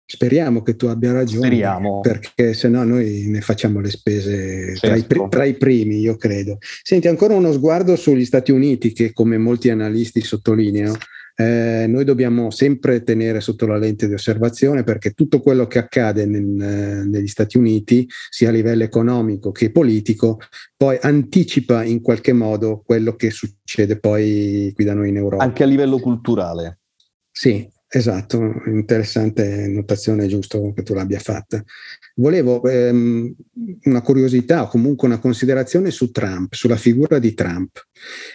Speriamo 0.08 0.62
che 0.62 0.76
tu 0.76 0.86
abbia 0.86 1.12
ragione, 1.12 1.48
Speriamo. 1.48 2.00
perché 2.00 2.54
se 2.54 2.68
no 2.68 2.84
noi 2.84 3.26
ne 3.28 3.42
facciamo 3.42 3.80
le 3.80 3.90
spese 3.90 4.76
certo. 4.76 4.88
tra, 4.88 4.96
i, 4.96 5.00
certo. 5.00 5.28
tra, 5.30 5.46
i, 5.46 5.56
primi, 5.56 6.00
io 6.00 6.16
credo. 6.16 6.60
Senti, 6.84 7.08
ancora 7.08 7.34
uno 7.34 7.52
sguardo 7.52 7.96
sugli 7.96 8.24
Stati 8.24 8.52
Uniti 8.52 8.94
che, 8.94 9.14
come 9.14 9.40
molti 9.40 9.72
analisti 9.72 10.22
sottolineano, 10.22 10.96
eh, 11.38 11.86
noi 11.88 12.06
dobbiamo 12.06 12.50
sempre 12.50 13.04
tenere 13.04 13.42
sotto 13.42 13.66
la 13.66 13.78
lente 13.78 14.08
di 14.08 14.14
osservazione 14.14 14.84
perché 14.84 15.12
tutto 15.12 15.42
quello 15.42 15.68
che 15.68 15.80
accade 15.80 16.26
nel, 16.26 16.44
negli 16.44 17.28
Stati 17.28 17.58
Uniti, 17.58 18.08
sia 18.30 18.50
a 18.50 18.52
livello 18.52 18.84
economico 18.84 19.52
che 19.52 19.72
politico, 19.72 20.40
poi 20.78 20.98
anticipa 21.02 21.84
in 21.84 22.02
qualche 22.02 22.32
modo 22.32 22.84
quello 22.86 23.16
che 23.16 23.32
succede 23.32 24.00
poi 24.00 24.72
qui 24.76 24.86
da 24.86 24.94
noi 24.94 25.10
in 25.10 25.18
Europa. 25.18 25.44
Anche 25.44 25.64
a 25.64 25.68
livello 25.68 26.00
culturale. 26.00 26.80
Sì, 27.32 27.68
Esatto, 27.88 28.64
interessante 28.66 29.68
notazione, 29.68 30.28
giusto 30.28 30.74
che 30.74 30.84
tu 30.84 30.94
l'abbia 30.94 31.20
fatta. 31.20 31.64
Volevo 32.16 32.64
ehm, 32.68 33.34
una 33.84 34.02
curiosità 34.02 34.64
o 34.64 34.68
comunque 34.68 35.08
una 35.08 35.20
considerazione 35.20 35.92
su 35.92 36.12
Trump, 36.12 36.54
sulla 36.54 36.78
figura 36.78 37.20
di 37.20 37.34
Trump, 37.34 37.88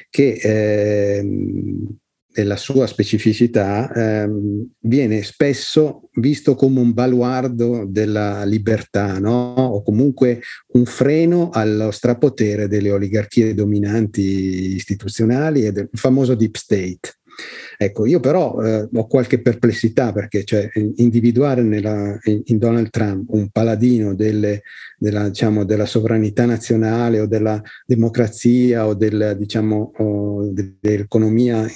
che 0.09 0.39
ehm, 0.41 1.99
nella 2.33 2.57
sua 2.57 2.87
specificità 2.87 3.93
ehm, 3.93 4.67
viene 4.81 5.23
spesso 5.23 6.11
visto 6.15 6.55
come 6.55 6.81
un 6.81 6.93
baluardo 6.93 7.85
della 7.87 8.45
libertà, 8.45 9.19
no? 9.19 9.55
o 9.55 9.83
comunque 9.83 10.41
un 10.75 10.85
freno 10.85 11.51
allo 11.51 11.91
strapotere 11.91 12.69
delle 12.69 12.93
oligarchie 12.93 13.55
dominanti 13.55 14.75
istituzionali 14.75 15.67
e 15.67 15.73
del 15.73 15.89
famoso 15.93 16.35
deep 16.35 16.55
state. 16.55 17.19
Ecco, 17.83 18.05
io 18.05 18.21
però 18.21 18.63
eh, 18.63 18.87
ho 18.93 19.07
qualche 19.07 19.41
perplessità 19.41 20.13
perché 20.13 20.45
cioè, 20.45 20.69
individuare 20.97 21.63
nella, 21.63 22.19
in 22.25 22.59
Donald 22.59 22.91
Trump 22.91 23.31
un 23.31 23.49
paladino 23.49 24.15
delle, 24.15 24.65
della, 24.99 25.31
diciamo, 25.31 25.65
della, 25.65 25.87
sovranità 25.87 26.45
nazionale 26.45 27.21
o 27.21 27.27
della 27.27 27.59
democrazia 27.87 28.87
o, 28.87 28.93
del, 28.93 29.35
diciamo, 29.39 29.93
o 29.97 30.53
dell'economia 30.53 31.67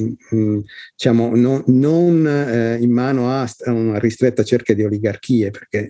diciamo, 0.95 1.35
no, 1.37 1.65
non 1.69 2.27
eh, 2.27 2.77
in 2.83 2.91
mano 2.91 3.31
a 3.31 3.49
una 3.69 3.99
ristretta 3.99 4.45
cerchia 4.45 4.75
di 4.75 4.85
oligarchie, 4.85 5.51
perché 5.53 5.89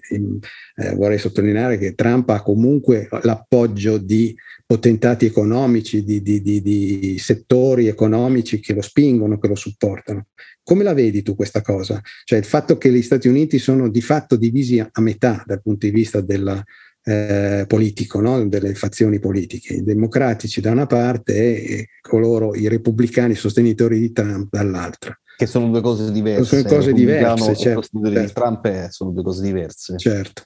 eh, 0.76 0.94
vorrei 0.94 1.18
sottolineare 1.18 1.76
che 1.76 1.96
Trump 1.96 2.28
ha 2.30 2.40
comunque 2.40 3.08
l'appoggio 3.22 3.98
di 3.98 4.32
potentati 4.66 5.26
economici, 5.26 6.04
di, 6.04 6.22
di, 6.22 6.40
di, 6.40 6.62
di, 6.62 7.18
settori 7.18 7.86
economici 7.86 8.60
che 8.60 8.72
lo 8.72 8.80
spingono, 8.80 9.38
che 9.38 9.48
lo 9.48 9.54
supportano. 9.54 10.28
Come 10.62 10.82
la 10.82 10.94
vedi 10.94 11.22
tu 11.22 11.34
questa 11.34 11.60
cosa? 11.60 12.00
Cioè 12.24 12.38
il 12.38 12.44
fatto 12.44 12.78
che 12.78 12.90
gli 12.90 13.02
Stati 13.02 13.28
Uniti 13.28 13.58
sono 13.58 13.88
di 13.88 14.00
fatto 14.00 14.36
divisi 14.36 14.78
a 14.78 15.00
metà 15.00 15.42
dal 15.46 15.60
punto 15.60 15.86
di 15.86 15.92
vista 15.92 16.22
della, 16.22 16.62
eh, 17.04 17.64
politico, 17.66 18.20
no? 18.20 18.46
delle 18.48 18.74
fazioni 18.74 19.18
politiche, 19.18 19.74
i 19.74 19.82
democratici 19.82 20.60
da 20.60 20.70
una 20.70 20.86
parte 20.86 21.62
e 21.62 21.88
coloro, 22.00 22.54
i 22.54 22.66
repubblicani 22.68 23.34
sostenitori 23.34 24.00
di 24.00 24.12
Trump 24.12 24.48
dall'altra. 24.50 25.16
Che 25.36 25.46
sono 25.46 25.68
due 25.68 25.80
cose 25.80 26.10
diverse. 26.10 26.62
Sono 26.62 26.76
cose 26.76 26.92
diverse, 26.92 27.56
certo, 27.56 27.82
certo. 27.82 28.20
di 28.20 28.32
Trump 28.32 28.66
è, 28.66 28.86
sono 28.90 29.10
due 29.10 29.22
cose 29.22 29.42
diverse. 29.42 29.98
Certo. 29.98 30.42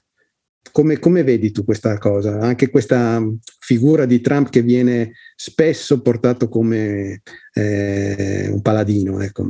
Come, 0.71 0.99
come, 0.99 1.23
vedi 1.23 1.51
tu 1.51 1.63
questa 1.63 1.97
cosa? 1.97 2.39
Anche 2.39 2.69
questa 2.69 3.21
figura 3.59 4.05
di 4.05 4.21
Trump 4.21 4.49
che 4.49 4.61
viene 4.61 5.13
spesso 5.35 6.01
portato 6.01 6.47
come 6.47 7.21
eh, 7.53 8.49
un 8.49 8.61
paladino. 8.61 9.19
Ecco. 9.21 9.49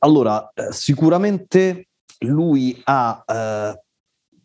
Allora, 0.00 0.50
eh, 0.52 0.72
sicuramente 0.72 1.88
lui 2.20 2.80
ha 2.84 3.24
eh, 3.26 3.82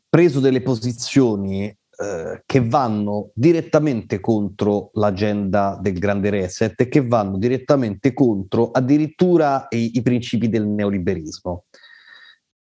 preso 0.07 0.39
delle 0.39 0.61
posizioni 0.61 1.65
eh, 1.65 2.41
che 2.45 2.67
vanno 2.67 3.31
direttamente 3.33 4.19
contro 4.19 4.91
l'agenda 4.93 5.77
del 5.81 5.99
grande 5.99 6.29
reset 6.29 6.79
e 6.79 6.87
che 6.87 7.05
vanno 7.05 7.37
direttamente 7.37 8.13
contro 8.13 8.71
addirittura 8.71 9.67
i, 9.69 9.97
i 9.97 10.01
principi 10.01 10.47
del 10.49 10.65
neoliberismo. 10.67 11.65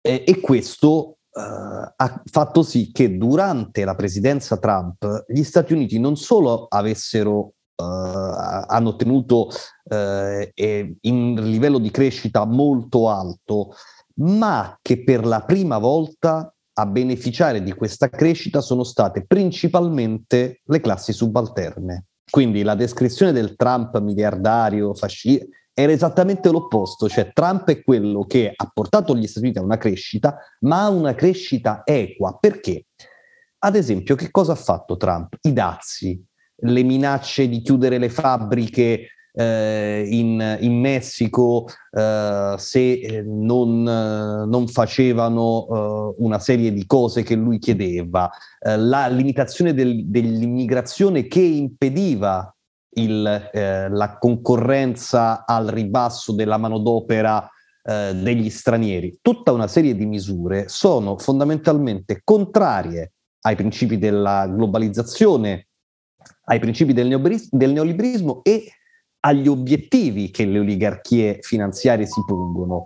e 0.01 0.39
questo 0.39 1.14
Uh, 1.35 1.91
ha 1.97 2.21
fatto 2.23 2.63
sì 2.63 2.93
che 2.93 3.17
durante 3.17 3.83
la 3.83 3.93
presidenza 3.95 4.55
Trump 4.55 5.25
gli 5.27 5.43
Stati 5.43 5.73
Uniti 5.73 5.99
non 5.99 6.15
solo 6.15 6.65
avessero, 6.69 7.39
uh, 7.75 7.83
hanno 7.83 8.89
ottenuto 8.89 9.49
uh, 9.49 10.49
in 11.01 11.33
livello 11.43 11.77
di 11.79 11.91
crescita 11.91 12.45
molto 12.45 13.09
alto, 13.09 13.73
ma 14.19 14.79
che 14.81 15.03
per 15.03 15.25
la 15.25 15.41
prima 15.41 15.77
volta 15.77 16.53
a 16.77 16.85
beneficiare 16.85 17.61
di 17.61 17.73
questa 17.73 18.07
crescita 18.07 18.61
sono 18.61 18.83
state 18.83 19.25
principalmente 19.25 20.61
le 20.63 20.79
classi 20.79 21.11
subalterne. 21.11 22.05
Quindi 22.29 22.63
la 22.63 22.75
descrizione 22.75 23.33
del 23.33 23.57
Trump 23.57 23.99
miliardario, 23.99 24.93
fascista, 24.93 25.45
era 25.77 25.91
esattamente 25.91 26.49
l'opposto, 26.49 27.09
cioè 27.09 27.33
Trump 27.33 27.67
è 27.67 27.83
quello 27.83 28.23
che 28.23 28.51
ha 28.55 28.71
portato 28.73 29.13
gli 29.13 29.27
Stati 29.27 29.45
Uniti 29.45 29.59
a 29.59 29.63
una 29.63 29.77
crescita, 29.77 30.37
ma 30.61 30.85
a 30.85 30.89
una 30.89 31.13
crescita 31.13 31.81
equa. 31.83 32.37
Perché? 32.39 32.85
Ad 33.59 33.75
esempio, 33.75 34.15
che 34.15 34.31
cosa 34.31 34.53
ha 34.53 34.55
fatto 34.55 34.95
Trump? 34.95 35.35
I 35.41 35.51
dazi, 35.51 36.23
le 36.59 36.83
minacce 36.83 37.49
di 37.49 37.61
chiudere 37.61 37.97
le 37.97 38.07
fabbriche 38.07 39.09
eh, 39.33 40.07
in, 40.09 40.57
in, 40.61 40.79
Messico 40.79 41.67
eh, 41.91 42.55
se 42.57 42.91
eh, 42.93 43.21
non, 43.21 43.83
non 43.83 44.67
facevano 44.69 45.67
eh, 45.67 46.23
una 46.23 46.39
serie 46.39 46.71
di 46.71 46.85
cose 46.85 47.21
che 47.23 47.35
lui 47.35 47.59
chiedeva, 47.59 48.31
eh, 48.59 48.77
la 48.77 49.07
limitazione 49.07 49.73
del, 49.73 50.05
dell'immigrazione 50.07 51.27
che 51.27 51.41
impediva 51.41 52.54
il, 52.95 53.49
eh, 53.51 53.89
la 53.89 54.17
concorrenza 54.17 55.45
al 55.45 55.67
ribasso 55.67 56.33
della 56.33 56.57
manodopera 56.57 57.49
eh, 57.83 58.13
degli 58.15 58.49
stranieri, 58.49 59.19
tutta 59.21 59.51
una 59.51 59.67
serie 59.67 59.95
di 59.95 60.05
misure 60.05 60.67
sono 60.67 61.17
fondamentalmente 61.17 62.21
contrarie 62.23 63.13
ai 63.41 63.55
principi 63.55 63.97
della 63.97 64.47
globalizzazione, 64.47 65.67
ai 66.45 66.59
principi 66.59 66.93
del, 66.93 67.07
del 67.51 67.71
neoliberismo 67.71 68.41
e 68.43 68.65
agli 69.19 69.47
obiettivi 69.47 70.31
che 70.31 70.45
le 70.45 70.59
oligarchie 70.59 71.39
finanziarie 71.41 72.05
si 72.05 72.23
pongono. 72.25 72.85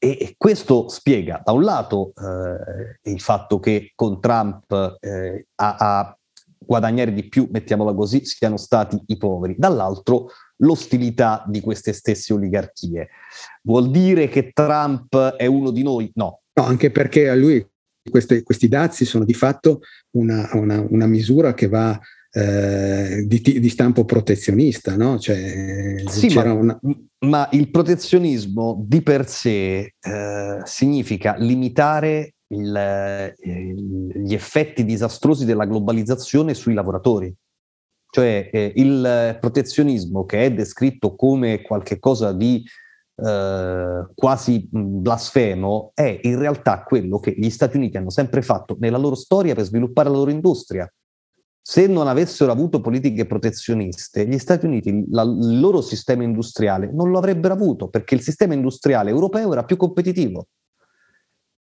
E 0.00 0.36
questo 0.38 0.88
spiega, 0.88 1.42
da 1.44 1.50
un 1.50 1.64
lato, 1.64 2.12
eh, 2.14 3.10
il 3.10 3.20
fatto 3.20 3.58
che 3.58 3.90
con 3.96 4.20
Trump 4.20 4.96
eh, 5.00 5.48
ha, 5.56 5.76
ha 5.76 6.17
guadagnare 6.58 7.12
di 7.12 7.28
più, 7.28 7.48
mettiamola 7.50 7.94
così, 7.94 8.24
siano 8.24 8.56
stati 8.56 9.00
i 9.06 9.16
poveri. 9.16 9.54
Dall'altro 9.56 10.30
l'ostilità 10.58 11.44
di 11.46 11.60
queste 11.60 11.92
stesse 11.92 12.32
oligarchie. 12.32 13.08
Vuol 13.62 13.90
dire 13.90 14.28
che 14.28 14.50
Trump 14.52 15.34
è 15.36 15.46
uno 15.46 15.70
di 15.70 15.82
noi? 15.82 16.10
No. 16.14 16.40
No, 16.52 16.64
anche 16.64 16.90
perché 16.90 17.28
a 17.28 17.34
lui 17.34 17.64
queste, 18.10 18.42
questi 18.42 18.68
dazi 18.68 19.04
sono 19.04 19.24
di 19.24 19.34
fatto 19.34 19.80
una, 20.16 20.48
una, 20.54 20.84
una 20.88 21.06
misura 21.06 21.54
che 21.54 21.68
va 21.68 21.98
eh, 22.30 23.24
di, 23.26 23.40
di, 23.40 23.68
stampo 23.68 24.04
protezionista, 24.04 24.96
no? 24.96 25.18
Cioè, 25.18 26.02
sì, 26.06 26.32
ma, 26.34 26.52
una... 26.52 26.80
ma, 27.20 27.48
il 27.52 27.70
protezionismo 27.70 28.84
di 28.86 29.02
per 29.02 29.28
sé 29.28 29.94
eh, 30.00 30.60
significa 30.64 31.36
limitare 31.38 32.34
il, 32.48 32.76
eh, 32.76 33.34
gli 33.36 34.34
effetti 34.34 34.84
disastrosi 34.84 35.44
della 35.44 35.66
globalizzazione 35.66 36.54
sui 36.54 36.74
lavoratori. 36.74 37.34
Cioè 38.10 38.48
eh, 38.52 38.72
il 38.76 39.36
protezionismo 39.40 40.24
che 40.24 40.44
è 40.44 40.52
descritto 40.52 41.14
come 41.14 41.60
qualcosa 41.60 42.32
di 42.32 42.64
eh, 43.16 44.06
quasi 44.14 44.66
blasfemo 44.70 45.90
è 45.92 46.20
in 46.22 46.38
realtà 46.38 46.84
quello 46.84 47.18
che 47.18 47.34
gli 47.36 47.50
Stati 47.50 47.76
Uniti 47.76 47.98
hanno 47.98 48.10
sempre 48.10 48.40
fatto 48.40 48.76
nella 48.80 48.96
loro 48.96 49.14
storia 49.14 49.54
per 49.54 49.64
sviluppare 49.64 50.08
la 50.08 50.16
loro 50.16 50.30
industria. 50.30 50.90
Se 51.60 51.86
non 51.86 52.08
avessero 52.08 52.50
avuto 52.50 52.80
politiche 52.80 53.26
protezioniste, 53.26 54.26
gli 54.26 54.38
Stati 54.38 54.64
Uniti, 54.64 55.04
la, 55.10 55.22
il 55.22 55.60
loro 55.60 55.82
sistema 55.82 56.22
industriale 56.22 56.90
non 56.90 57.10
lo 57.10 57.18
avrebbero 57.18 57.52
avuto 57.52 57.88
perché 57.88 58.14
il 58.14 58.22
sistema 58.22 58.54
industriale 58.54 59.10
europeo 59.10 59.52
era 59.52 59.64
più 59.64 59.76
competitivo 59.76 60.46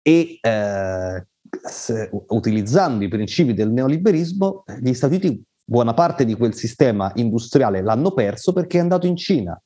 e 0.07 0.39
eh, 0.39 1.27
se, 1.67 2.11
utilizzando 2.29 3.05
i 3.05 3.09
principi 3.09 3.55
del 3.55 3.71
neoliberismo, 3.71 4.65
gli 4.81 4.93
Stati 4.93 5.15
Uniti 5.15 5.43
buona 5.65 5.95
parte 5.95 6.27
di 6.27 6.35
quel 6.35 6.55
sistema 6.55 7.11
industriale 7.15 7.83
l'hanno 7.83 8.13
perso 8.13 8.53
perché 8.53 8.77
è 8.77 8.83
andato 8.83 9.07
in 9.07 9.17
Cina. 9.17 9.59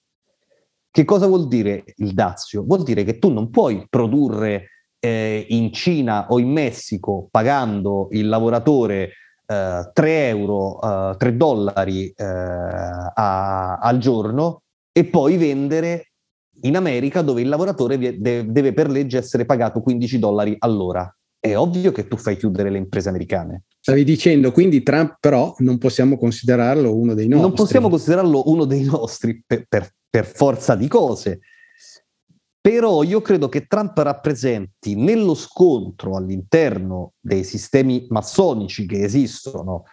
Che 0.91 1.05
cosa 1.05 1.27
vuol 1.27 1.49
dire 1.49 1.83
il 1.97 2.15
dazio? 2.15 2.63
Vuol 2.63 2.85
dire 2.85 3.03
che 3.03 3.19
tu 3.19 3.31
non 3.33 3.51
puoi 3.51 3.85
produrre 3.91 4.69
eh, 5.01 5.45
in 5.49 5.73
Cina 5.73 6.29
o 6.29 6.39
in 6.39 6.51
Messico 6.51 7.27
pagando 7.31 8.07
il 8.13 8.29
lavoratore 8.29 9.11
eh, 9.45 9.91
3 9.93 10.29
euro, 10.29 10.81
eh, 10.81 11.17
3 11.17 11.37
dollari 11.37 12.09
eh, 12.09 12.25
a, 12.25 13.79
al 13.79 13.99
giorno 13.99 14.63
e 14.93 15.05
poi 15.05 15.37
vendere 15.37 16.08
in 16.63 16.77
America 16.77 17.23
dove 17.23 17.41
il 17.41 17.49
lavoratore 17.49 18.19
deve 18.19 18.73
per 18.73 18.91
legge 18.91 19.19
essere 19.19 19.45
pagato 19.45 19.81
15 19.81 20.19
dollari 20.19 20.57
all'ora. 20.59 21.13
È 21.41 21.57
ovvio 21.57 21.93
che 21.93 22.09
tu 22.09 22.17
fai 22.17 22.37
chiudere 22.37 22.71
le 22.71 22.79
imprese 22.79 23.09
americane. 23.09 23.63
Stavi 23.79 24.03
dicendo, 24.03 24.51
quindi 24.51 24.83
Trump 24.83 25.19
però 25.21 25.55
non 25.59 25.79
possiamo 25.79 26.19
considerarlo 26.19 26.95
uno 26.95 27.15
dei 27.15 27.29
nostri. 27.29 27.49
Non 27.49 27.57
possiamo 27.57 27.89
considerarlo 27.89 28.43
uno 28.51 28.65
dei 28.65 28.83
nostri 28.83 29.43
per, 29.47 29.65
per, 29.69 29.89
per 30.11 30.27
forza 30.27 30.75
di 30.75 30.89
cose. 30.89 31.41
Però 32.61 33.03
io 33.05 33.23
credo 33.23 33.49
che 33.49 33.67
Trump 33.67 33.97
rappresenti 33.99 34.97
nello 34.97 35.35
scontro 35.35 36.17
all'interno 36.17 37.13
dei 37.21 37.45
sistemi 37.45 38.07
massonici 38.11 38.85
che 38.85 39.05
esistono, 39.05 39.85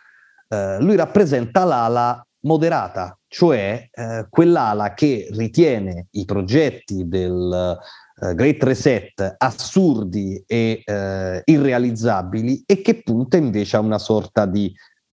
eh, 0.50 0.82
lui 0.82 0.96
rappresenta 0.96 1.64
l'ala 1.64 2.26
moderata, 2.46 3.18
cioè 3.28 3.90
eh, 3.92 4.28
quell'ala 4.30 4.94
che 4.94 5.28
ritiene 5.32 6.08
i 6.12 6.26
progetti 6.26 7.08
del 7.08 7.78
eh, 8.22 8.34
Great 8.34 8.64
Reset 8.64 9.36
assurdi 9.38 10.42
e 10.48 10.82
eh, 10.86 11.42
irrealizzabili 11.44 12.64
e 12.66 12.82
che 12.82 13.02
punta 13.04 13.38
invece 13.38 13.76
a 13.76 13.82
una 13.82 14.00
sorta 14.00 14.46
di 14.46 14.74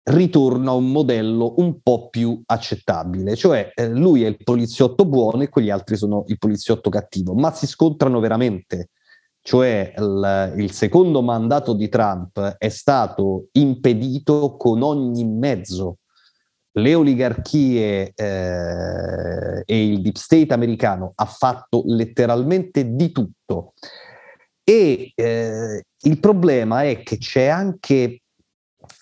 ritorno 0.10 0.72
a 0.72 0.76
un 0.76 0.90
modello 0.90 1.56
un 1.58 1.82
po' 1.82 2.08
più 2.10 2.42
accettabile, 2.46 3.36
cioè 3.36 3.72
eh, 3.76 3.90
lui 3.90 4.24
è 4.24 4.28
il 4.28 4.42
poliziotto 4.42 5.06
buono 5.06 5.44
e 5.44 5.50
quegli 5.50 5.70
altri 5.70 5.98
sono 5.98 6.24
il 6.28 6.38
poliziotto 6.38 6.90
cattivo, 6.90 7.34
ma 7.34 7.52
si 7.52 7.68
scontrano 7.68 8.20
veramente. 8.20 8.90
Cioè 9.42 9.94
il, 9.98 10.54
il 10.58 10.72
secondo 10.72 11.22
mandato 11.22 11.74
di 11.74 11.88
Trump 11.88 12.56
è 12.58 12.68
stato 12.68 13.48
impedito 13.54 14.58
con 14.58 14.82
ogni 14.82 15.24
mezzo 15.24 16.00
le 16.78 16.94
oligarchie 16.94 18.12
eh, 18.16 19.64
e 19.66 19.88
il 19.88 20.02
deep 20.02 20.16
state 20.16 20.54
americano 20.54 21.14
ha 21.16 21.26
fatto 21.26 21.84
letteralmente 21.86 22.96
di 22.96 23.12
tutto. 23.12 23.74
E 24.64 25.12
eh, 25.16 25.84
il 26.02 26.20
problema 26.20 26.84
è 26.84 27.02
che 27.02 27.18
c'è 27.18 27.48
anche 27.48 28.22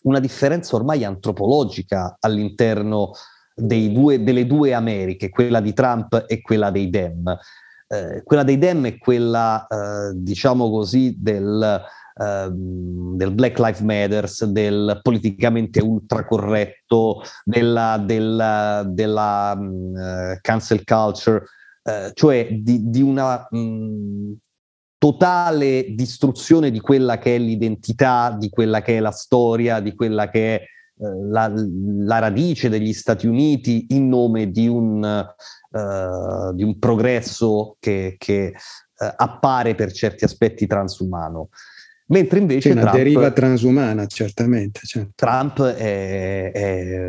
una 0.03 0.19
differenza 0.19 0.75
ormai 0.75 1.03
antropologica 1.03 2.17
all'interno 2.19 3.11
due, 3.55 4.23
delle 4.23 4.45
due 4.45 4.73
Americhe, 4.73 5.29
quella 5.29 5.59
di 5.59 5.73
Trump 5.73 6.25
e 6.27 6.41
quella 6.41 6.71
dei 6.71 6.89
Dem. 6.89 7.37
Eh, 7.87 8.23
quella 8.23 8.43
dei 8.43 8.57
Dem 8.57 8.85
è 8.85 8.97
quella, 8.97 9.65
eh, 9.67 10.11
diciamo 10.15 10.69
così, 10.69 11.15
del 11.19 11.83
del 12.17 13.33
Black 13.33 13.59
Lives 13.59 13.81
Matters, 13.81 14.45
del 14.45 14.99
politicamente 15.01 15.81
ultracorretto, 15.81 17.21
della, 17.43 17.97
della, 17.97 18.85
della 18.87 19.51
uh, 19.51 20.37
cancel 20.39 20.85
culture, 20.85 21.43
uh, 21.83 22.11
cioè 22.13 22.47
di, 22.53 22.89
di 22.89 23.01
una 23.01 23.45
mh, 23.49 24.33
totale 24.97 25.87
distruzione 25.93 26.71
di 26.71 26.79
quella 26.79 27.17
che 27.17 27.35
è 27.35 27.37
l'identità, 27.37 28.33
di 28.39 28.49
quella 28.49 28.81
che 28.81 28.95
è 28.95 28.99
la 29.01 29.11
storia, 29.11 29.81
di 29.81 29.93
quella 29.93 30.29
che 30.29 30.55
è 30.55 30.65
la, 30.97 31.51
la, 31.53 32.19
radice 32.19 32.69
degli 32.69 32.93
Stati 32.93 33.27
Uniti 33.27 33.87
in 33.89 34.07
nome 34.07 34.49
di 34.49 34.69
un, 34.69 35.03
uh, 35.03 36.53
di 36.53 36.63
un 36.63 36.79
progresso 36.79 37.75
che, 37.81 38.15
che 38.17 38.53
uh, 38.55 39.05
appare 39.17 39.75
per 39.75 39.91
certi 39.91 40.23
aspetti 40.23 40.65
transumano. 40.65 41.49
Mentre 42.07 42.37
invece 42.37 42.71
una 42.71 42.81
Trump, 42.81 42.95
deriva 42.97 43.31
transumana, 43.31 44.05
certamente. 44.05 44.81
Certo. 44.83 45.11
Trump 45.15 45.63
è, 45.63 46.51
è, 46.51 46.99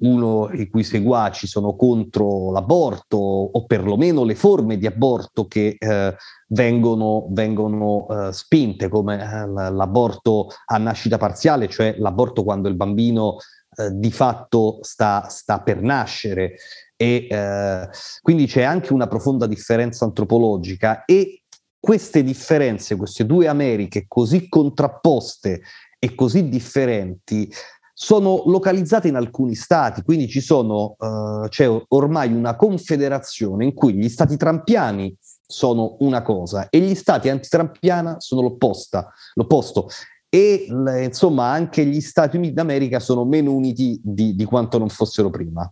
uno 0.00 0.48
i 0.52 0.68
cui 0.70 0.84
seguaci 0.84 1.46
sono 1.46 1.76
contro 1.76 2.50
l'aborto 2.50 3.18
o 3.18 3.66
perlomeno 3.66 4.24
le 4.24 4.34
forme 4.34 4.78
di 4.78 4.86
aborto 4.86 5.46
che 5.46 5.76
eh, 5.78 6.16
vengono, 6.48 7.26
vengono 7.30 8.06
eh, 8.08 8.32
spinte, 8.32 8.88
come 8.88 9.20
eh, 9.20 9.46
l'aborto 9.70 10.48
a 10.64 10.78
nascita 10.78 11.18
parziale, 11.18 11.68
cioè 11.68 11.96
l'aborto 11.98 12.42
quando 12.42 12.68
il 12.68 12.76
bambino 12.76 13.36
eh, 13.76 13.90
di 13.92 14.10
fatto 14.10 14.78
sta, 14.80 15.26
sta 15.28 15.60
per 15.60 15.82
nascere. 15.82 16.54
E 16.96 17.26
eh, 17.30 17.88
quindi 18.22 18.46
c'è 18.46 18.62
anche 18.62 18.94
una 18.94 19.08
profonda 19.08 19.46
differenza 19.46 20.06
antropologica 20.06 21.04
e 21.04 21.42
queste 21.80 22.22
differenze, 22.22 22.96
queste 22.96 23.26
due 23.26 23.48
Americhe 23.48 24.04
così 24.08 24.48
contrapposte 24.48 25.62
e 25.98 26.14
così 26.14 26.48
differenti, 26.48 27.50
sono 27.92 28.44
localizzate 28.46 29.08
in 29.08 29.16
alcuni 29.16 29.56
stati, 29.56 30.02
quindi 30.02 30.28
sono, 30.40 30.94
uh, 30.98 31.48
c'è 31.48 31.68
ormai 31.88 32.32
una 32.32 32.54
confederazione 32.54 33.64
in 33.64 33.74
cui 33.74 33.94
gli 33.94 34.08
stati 34.08 34.36
trampiani 34.36 35.16
sono 35.44 35.96
una 36.00 36.22
cosa 36.22 36.68
e 36.68 36.78
gli 36.78 36.94
stati 36.94 37.28
antitrampiana 37.28 38.20
sono 38.20 38.42
l'opposta, 38.42 39.12
l'opposto. 39.34 39.88
E 40.28 40.66
insomma 41.02 41.50
anche 41.50 41.86
gli 41.86 42.02
Stati 42.02 42.36
Uniti 42.36 42.52
d'America 42.52 43.00
sono 43.00 43.24
meno 43.24 43.54
uniti 43.54 43.98
di, 44.04 44.34
di 44.36 44.44
quanto 44.44 44.76
non 44.76 44.90
fossero 44.90 45.30
prima. 45.30 45.68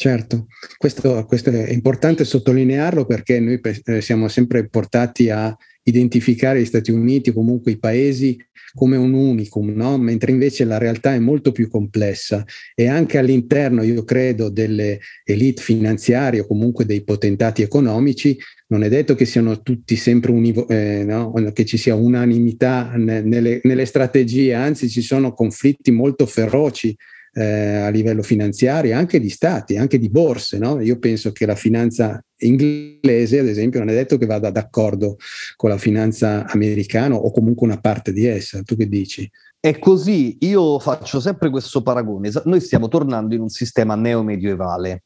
Certo, 0.00 0.46
questo, 0.76 1.24
questo, 1.24 1.50
è 1.50 1.72
importante 1.72 2.24
sottolinearlo 2.24 3.04
perché 3.04 3.40
noi 3.40 3.60
eh, 3.84 4.00
siamo 4.00 4.28
sempre 4.28 4.68
portati 4.68 5.28
a 5.28 5.52
identificare 5.82 6.60
gli 6.60 6.66
Stati 6.66 6.92
Uniti, 6.92 7.32
comunque 7.32 7.72
i 7.72 7.80
paesi, 7.80 8.40
come 8.74 8.96
un 8.96 9.12
unicum, 9.12 9.70
no? 9.70 9.98
mentre 9.98 10.30
invece 10.30 10.62
la 10.62 10.78
realtà 10.78 11.14
è 11.14 11.18
molto 11.18 11.50
più 11.50 11.68
complessa 11.68 12.44
e 12.76 12.86
anche 12.86 13.18
all'interno, 13.18 13.82
io 13.82 14.04
credo, 14.04 14.50
delle 14.50 15.00
elite 15.24 15.62
finanziarie 15.62 16.42
o 16.42 16.46
comunque 16.46 16.84
dei 16.84 17.02
potentati 17.02 17.62
economici, 17.62 18.38
non 18.68 18.84
è 18.84 18.88
detto 18.88 19.16
che 19.16 19.24
siano 19.24 19.62
tutti 19.62 19.96
sempre 19.96 20.30
univo, 20.30 20.68
eh, 20.68 21.02
no? 21.02 21.32
che 21.52 21.64
ci 21.64 21.76
sia 21.76 21.96
unanimità 21.96 22.92
nelle, 22.94 23.58
nelle 23.64 23.84
strategie, 23.84 24.54
anzi 24.54 24.88
ci 24.88 25.02
sono 25.02 25.32
conflitti 25.32 25.90
molto 25.90 26.24
feroci 26.24 26.96
eh, 27.38 27.76
a 27.76 27.88
livello 27.90 28.22
finanziario, 28.22 28.96
anche 28.96 29.20
di 29.20 29.30
stati, 29.30 29.76
anche 29.76 29.98
di 29.98 30.10
borse. 30.10 30.58
No? 30.58 30.80
Io 30.80 30.98
penso 30.98 31.30
che 31.30 31.46
la 31.46 31.54
finanza 31.54 32.20
inglese, 32.38 33.38
ad 33.38 33.46
esempio, 33.46 33.78
non 33.78 33.90
è 33.90 33.94
detto 33.94 34.18
che 34.18 34.26
vada 34.26 34.50
d'accordo 34.50 35.16
con 35.54 35.70
la 35.70 35.78
finanza 35.78 36.44
americana 36.46 37.14
o 37.14 37.30
comunque 37.30 37.66
una 37.66 37.78
parte 37.78 38.12
di 38.12 38.26
essa. 38.26 38.62
Tu 38.62 38.76
che 38.76 38.88
dici? 38.88 39.30
È 39.60 39.78
così, 39.78 40.36
io 40.40 40.78
faccio 40.78 41.20
sempre 41.20 41.50
questo 41.50 41.82
paragone. 41.82 42.30
Noi 42.44 42.60
stiamo 42.60 42.88
tornando 42.88 43.34
in 43.34 43.40
un 43.40 43.48
sistema 43.48 43.94
neomedievale 43.94 45.04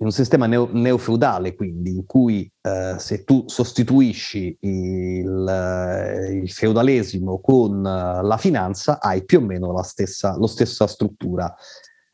in 0.00 0.06
un 0.06 0.12
sistema 0.12 0.46
neo, 0.46 0.68
neofeudale, 0.70 1.54
quindi, 1.54 1.90
in 1.90 2.06
cui 2.06 2.50
eh, 2.60 2.94
se 2.98 3.24
tu 3.24 3.44
sostituisci 3.46 4.56
il, 4.60 5.48
eh, 5.48 6.32
il 6.34 6.50
feudalesimo 6.50 7.40
con 7.40 7.78
uh, 7.78 8.24
la 8.24 8.36
finanza, 8.38 9.00
hai 9.00 9.24
più 9.24 9.38
o 9.38 9.42
meno 9.42 9.72
la 9.72 9.82
stessa, 9.82 10.36
la 10.38 10.46
stessa 10.46 10.86
struttura. 10.86 11.52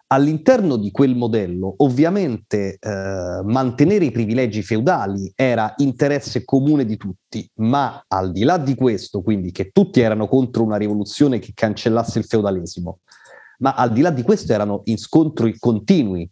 All'interno 0.07 0.77
di 0.77 0.93
quel 0.93 1.16
modello, 1.16 1.75
ovviamente, 1.79 2.77
eh, 2.79 3.41
mantenere 3.43 4.05
i 4.05 4.12
privilegi 4.12 4.62
feudali 4.62 5.33
era 5.35 5.75
interesse 5.79 6.45
comune 6.45 6.85
di 6.85 6.97
tutti, 6.97 7.51
ma 7.57 8.05
al 8.07 8.31
di 8.31 8.45
là 8.45 8.59
di 8.59 8.77
questo, 8.77 9.22
quindi 9.22 9.51
che 9.51 9.70
tutti 9.72 10.01
erano 10.01 10.29
contro 10.29 10.62
una 10.62 10.77
rivoluzione 10.77 11.41
che 11.41 11.51
cancellasse 11.53 12.20
il 12.20 12.27
feudalesimo, 12.27 13.01
ma 13.59 13.75
al 13.75 13.93
di 13.93 14.03
là 14.03 14.11
di 14.11 14.22
questo 14.22 14.53
erano 14.53 14.83
in 14.85 14.99
scontri 14.99 15.59
continui 15.59 16.31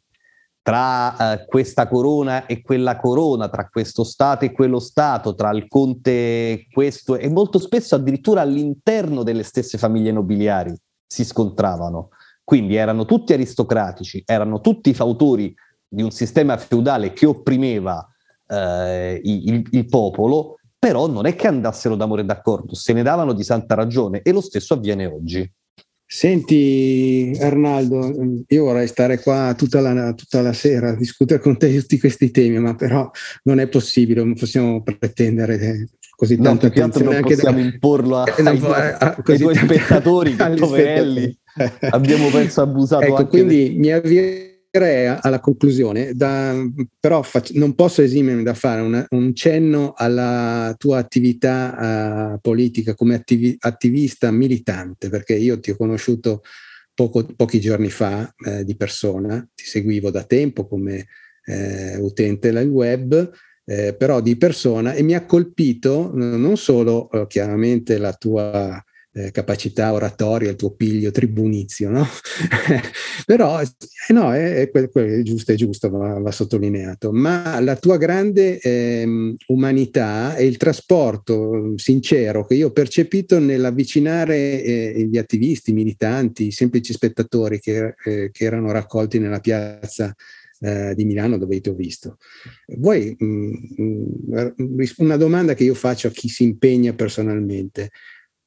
tra 0.62 1.34
eh, 1.34 1.44
questa 1.46 1.88
corona 1.88 2.46
e 2.46 2.62
quella 2.62 2.96
corona, 2.96 3.48
tra 3.48 3.68
questo 3.68 4.04
Stato 4.04 4.44
e 4.44 4.52
quello 4.52 4.78
Stato, 4.78 5.34
tra 5.34 5.50
il 5.50 5.66
conte 5.66 6.10
e 6.10 6.66
questo, 6.72 7.16
e 7.16 7.28
molto 7.28 7.58
spesso 7.58 7.96
addirittura 7.96 8.42
all'interno 8.42 9.24
delle 9.24 9.42
stesse 9.42 9.76
famiglie 9.76 10.12
nobiliari 10.12 10.74
si 11.04 11.24
scontravano. 11.24 12.10
Quindi 12.44 12.76
erano 12.76 13.04
tutti 13.04 13.32
aristocratici, 13.32 14.22
erano 14.24 14.60
tutti 14.60 14.94
fautori 14.94 15.54
di 15.88 16.02
un 16.02 16.10
sistema 16.10 16.56
feudale 16.56 17.12
che 17.12 17.26
opprimeva 17.26 18.06
eh, 18.46 19.20
il, 19.22 19.66
il 19.70 19.86
popolo, 19.86 20.58
però 20.78 21.06
non 21.06 21.26
è 21.26 21.34
che 21.34 21.48
andassero 21.48 21.96
d'amore 21.96 22.24
d'accordo, 22.24 22.74
se 22.74 22.92
ne 22.92 23.02
davano 23.02 23.32
di 23.32 23.44
santa 23.44 23.74
ragione 23.74 24.22
e 24.22 24.32
lo 24.32 24.40
stesso 24.40 24.74
avviene 24.74 25.06
oggi. 25.06 25.50
Senti 26.14 27.34
Arnaldo, 27.40 28.14
io 28.46 28.64
vorrei 28.64 28.86
stare 28.86 29.18
qua 29.18 29.54
tutta 29.56 29.80
la, 29.80 30.12
tutta 30.12 30.42
la, 30.42 30.52
sera 30.52 30.90
a 30.90 30.94
discutere 30.94 31.40
con 31.40 31.56
te 31.56 31.74
tutti 31.80 31.98
questi 31.98 32.30
temi, 32.30 32.58
ma 32.58 32.74
però 32.74 33.10
non 33.44 33.58
è 33.58 33.66
possibile, 33.66 34.22
non 34.22 34.34
possiamo 34.34 34.82
pretendere 34.82 35.88
così 36.14 36.36
no, 36.36 36.42
tanto 36.42 36.66
attenzione. 36.66 37.14
Non 37.14 37.22
possiamo 37.22 37.58
da, 37.60 37.64
imporlo 37.64 38.16
a, 38.18 38.24
ai, 38.44 38.60
a, 38.60 38.96
a, 38.98 39.22
ai 39.24 39.38
tuoi 39.38 39.54
spettatori, 39.54 40.36
che 40.36 40.50
poverelli, 40.50 41.38
abbiamo 41.90 42.28
penso 42.28 42.60
abusato 42.60 43.04
ecco, 43.04 43.16
anche. 43.16 43.30
Quindi 43.30 43.72
de... 43.72 43.78
mi 43.78 43.90
avvio 43.90 44.51
alla 44.75 45.41
conclusione, 45.41 46.14
da, 46.14 46.55
però 46.99 47.23
fac- 47.23 47.51
non 47.53 47.75
posso 47.75 48.01
esimermi 48.01 48.43
da 48.43 48.55
fare 48.55 48.81
una, 48.81 49.05
un 49.11 49.35
cenno 49.35 49.93
alla 49.95 50.75
tua 50.79 50.99
attività 50.99 52.33
uh, 52.35 52.41
politica 52.41 52.95
come 52.95 53.16
attivi- 53.16 53.57
attivista 53.61 54.31
militante, 54.31 55.11
perché 55.11 55.35
io 55.35 55.61
ti 55.61 55.73
ho 55.73 55.77
conosciuto 55.77 56.43
poco, 56.95 57.27
pochi 57.37 57.61
giorni 57.61 57.91
fa 57.91 58.33
eh, 58.47 58.64
di 58.64 58.75
persona, 58.75 59.47
ti 59.55 59.64
seguivo 59.64 60.11
da 60.11 60.25
tempo 60.25 60.66
come 60.66 61.07
eh, 61.45 61.97
utente 61.99 62.51
del 62.51 62.68
web, 62.68 63.31
eh, 63.64 63.95
però 63.95 64.20
di 64.20 64.37
persona 64.37 64.95
e 64.95 65.03
mi 65.03 65.14
ha 65.14 65.25
colpito 65.25 66.11
non 66.14 66.57
solo 66.57 67.11
eh, 67.11 67.27
chiaramente 67.29 67.99
la 67.99 68.12
tua 68.12 68.83
eh, 69.14 69.30
capacità 69.30 69.92
oratoria, 69.92 70.50
il 70.50 70.56
tuo 70.56 70.72
piglio 70.72 71.10
tribunizio, 71.10 71.90
no? 71.90 72.06
Però 73.26 73.60
eh, 73.60 73.66
no, 74.08 74.32
è, 74.32 74.68
è, 74.68 74.70
è, 74.70 75.22
giusto, 75.22 75.52
è 75.52 75.54
giusto, 75.54 75.90
va, 75.90 76.18
va, 76.18 76.30
sottolineato, 76.30 77.12
ma 77.12 77.60
la 77.60 77.76
tua 77.76 77.98
grande 77.98 78.58
eh, 78.58 79.36
umanità 79.48 80.34
e 80.36 80.46
il 80.46 80.56
trasporto 80.56 81.52
mm, 81.52 81.74
sincero 81.74 82.46
che 82.46 82.54
io 82.54 82.68
ho 82.68 82.72
percepito 82.72 83.38
nell'avvicinare 83.38 84.62
eh, 84.62 85.08
gli 85.10 85.18
attivisti, 85.18 85.70
i 85.70 85.74
militanti, 85.74 86.46
i 86.46 86.52
semplici 86.52 86.92
spettatori 86.92 87.60
che, 87.60 87.94
eh, 88.04 88.30
che 88.32 88.44
erano 88.44 88.72
raccolti 88.72 89.18
nella 89.18 89.40
piazza 89.40 90.14
eh, 90.60 90.94
di 90.94 91.04
Milano 91.04 91.36
dove 91.36 91.60
ti 91.60 91.68
ho 91.68 91.74
visto. 91.74 92.16
Vuoi 92.78 93.14
mm, 93.22 93.52
mm, 93.78 94.80
una 94.98 95.16
domanda 95.16 95.54
che 95.54 95.64
io 95.64 95.74
faccio 95.74 96.08
a 96.08 96.10
chi 96.10 96.28
si 96.28 96.44
impegna 96.44 96.94
personalmente? 96.94 97.90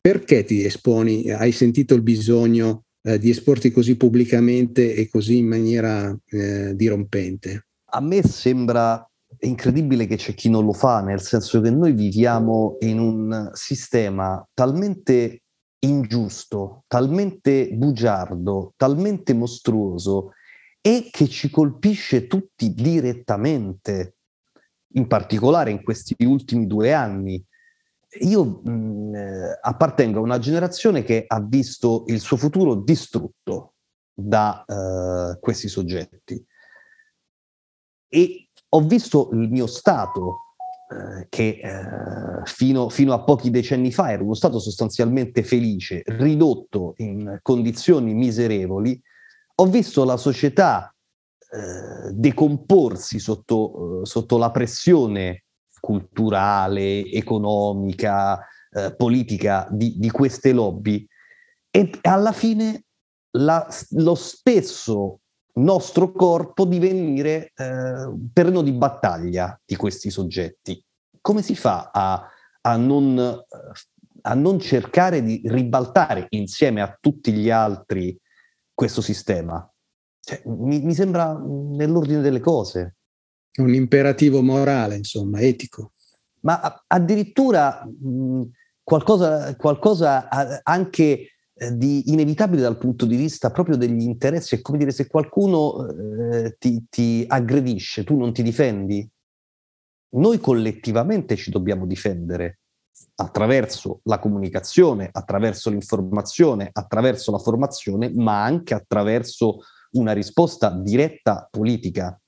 Perché 0.06 0.44
ti 0.44 0.64
esponi? 0.64 1.32
Hai 1.32 1.52
sentito 1.52 1.96
il 1.96 2.04
bisogno 2.04 2.84
eh, 3.02 3.18
di 3.18 3.32
esporti 3.32 3.72
così 3.72 3.98
pubblicamente 3.98 4.94
e 4.94 5.10
così 5.10 5.38
in 5.38 5.48
maniera 5.48 6.16
eh, 6.28 6.76
dirompente? 6.76 7.66
A 7.86 8.02
me 8.02 8.22
sembra 8.22 9.04
incredibile 9.40 10.06
che 10.06 10.18
c'è 10.18 10.36
chi 10.36 10.48
non 10.48 10.64
lo 10.64 10.74
fa, 10.74 11.02
nel 11.02 11.22
senso 11.22 11.60
che 11.60 11.72
noi 11.72 11.94
viviamo 11.94 12.78
in 12.82 13.00
un 13.00 13.50
sistema 13.54 14.48
talmente 14.54 15.42
ingiusto, 15.80 16.84
talmente 16.86 17.70
bugiardo, 17.74 18.74
talmente 18.78 19.34
mostruoso 19.34 20.34
e 20.82 21.10
che 21.12 21.28
ci 21.28 21.50
colpisce 21.50 22.28
tutti 22.28 22.76
direttamente, 22.76 24.18
in 24.94 25.08
particolare 25.08 25.72
in 25.72 25.82
questi 25.82 26.14
ultimi 26.20 26.68
due 26.68 26.94
anni 26.94 27.44
io 28.22 28.62
mh, 28.64 29.16
eh, 29.16 29.60
appartengo 29.62 30.20
a 30.20 30.24
una 30.24 30.40
generazione 30.40 31.04
che 31.04 31.26
ha 31.28 31.42
visto 31.42 32.04
il 32.08 32.20
suo 32.20 32.38
futuro 32.38 32.76
distrutto 32.76 33.74
da 34.14 34.64
uh, 34.66 35.40
questi 35.40 35.68
soggetti. 35.68 36.44
E 38.08 38.50
ho 38.70 38.82
visto 38.82 39.30
il 39.34 39.50
mio 39.50 39.68
stato 39.68 40.20
uh, 40.90 41.26
che 41.28 41.60
uh, 41.62 42.46
fino, 42.46 42.90
fino, 42.90 43.14
a 43.14 43.24
pochi 43.24 43.50
decenni 43.50 43.92
fa 43.92 44.12
era 44.12 44.24
uno 44.24 44.34
stato 44.34 44.60
sostanzialmente 44.60 45.44
felice, 45.44 46.02
ridotto 46.06 46.94
in 46.98 47.40
condizioni 47.42 48.14
miserevoli, 48.14 49.00
ho 49.56 49.66
visto 49.66 50.04
la 50.04 50.18
società 50.18 50.90
decomporsi 52.12 53.18
sotto, 53.18 54.04
sotto 54.04 54.38
la 54.38 54.52
pressione 54.52 55.45
culturale, 55.86 57.06
economica, 57.12 58.40
eh, 58.72 58.96
politica 58.96 59.68
di, 59.70 60.00
di, 60.00 60.10
queste 60.10 60.52
lobby 60.52 61.06
e 61.70 61.92
alla 62.02 62.32
fine 62.32 62.86
la, 63.38 63.68
lo 63.92 64.16
stesso 64.16 65.20
nostro 65.54 66.12
corpo 66.12 66.66
divenire 66.66 67.52
eh, 67.56 68.14
terreno 68.34 68.64
di 68.64 68.72
battaglia 68.72 69.58
di 69.64 69.76
questi 69.76 70.10
soggetti. 70.10 70.84
Come 71.22 71.44
si 71.44 71.56
fa 71.56 71.92
a, 71.94 72.28
a, 72.62 72.76
non, 72.76 73.18
a 74.22 74.34
non 74.34 74.60
cercare 74.60 75.22
di 75.22 75.42
ribaltare 75.46 76.26
insieme 76.30 76.82
a 76.82 76.98
tutti 77.00 77.32
gli 77.32 77.52
altri 77.52 78.18
questo 78.74 79.02
sistema? 79.02 79.70
Cioè, 80.20 80.42
mi, 80.46 80.82
mi, 80.82 80.94
sembra 80.96 81.40
nell'ordine 81.40 82.22
delle 82.22 82.40
cose. 82.40 82.96
Un 83.58 83.74
imperativo 83.74 84.42
morale, 84.42 84.98
insomma, 84.98 85.40
etico. 85.40 85.94
Ma 86.42 86.84
addirittura 86.88 87.86
mh, 87.86 88.44
qualcosa, 88.84 89.56
qualcosa 89.56 90.30
anche 90.64 91.30
eh, 91.58 91.76
di 91.78 92.12
inevitabile 92.12 92.62
dal 92.62 92.78
punto 92.78 93.06
di 93.06 93.16
vista 93.16 93.50
proprio 93.52 93.78
degli 93.78 94.02
interessi. 94.02 94.56
È 94.56 94.62
come 94.62 94.78
dire, 94.78 94.92
se 94.92 95.08
qualcuno 95.08 95.88
eh, 95.88 96.56
ti, 96.60 96.86
ti 96.90 97.24
aggredisce, 97.28 98.04
tu 98.04 98.18
non 98.18 98.34
ti 98.34 98.44
difendi. 98.44 99.10
Noi 100.16 100.40
collettivamente 100.40 101.36
ci 101.36 101.50
dobbiamo 101.52 101.86
difendere 101.86 102.60
attraverso 103.16 104.02
la 104.04 104.20
comunicazione, 104.20 105.10
attraverso 105.12 105.70
l'informazione, 105.70 106.70
attraverso 106.72 107.32
la 107.32 107.40
formazione, 107.40 108.12
ma 108.14 108.44
anche 108.44 108.74
attraverso 108.74 109.60
una 109.92 110.12
risposta 110.12 110.70
diretta 110.70 111.48
politica. 111.50 112.20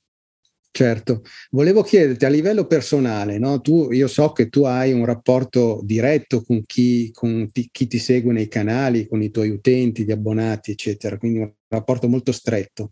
Certo, 0.69 1.23
volevo 1.49 1.81
chiederti 1.81 2.25
a 2.25 2.29
livello 2.29 2.67
personale, 2.67 3.39
no? 3.39 3.61
tu, 3.61 3.91
io 3.91 4.07
so 4.07 4.31
che 4.31 4.47
tu 4.47 4.63
hai 4.63 4.93
un 4.93 5.05
rapporto 5.05 5.81
diretto 5.83 6.43
con, 6.43 6.63
chi, 6.67 7.09
con 7.11 7.49
ti, 7.51 7.67
chi, 7.71 7.87
ti, 7.87 7.97
segue 7.97 8.31
nei 8.31 8.47
canali, 8.47 9.07
con 9.07 9.23
i 9.23 9.31
tuoi 9.31 9.49
utenti, 9.49 10.03
gli 10.03 10.11
abbonati, 10.11 10.71
eccetera, 10.71 11.17
quindi 11.17 11.39
un 11.39 11.51
rapporto 11.67 12.07
molto 12.07 12.31
stretto. 12.31 12.91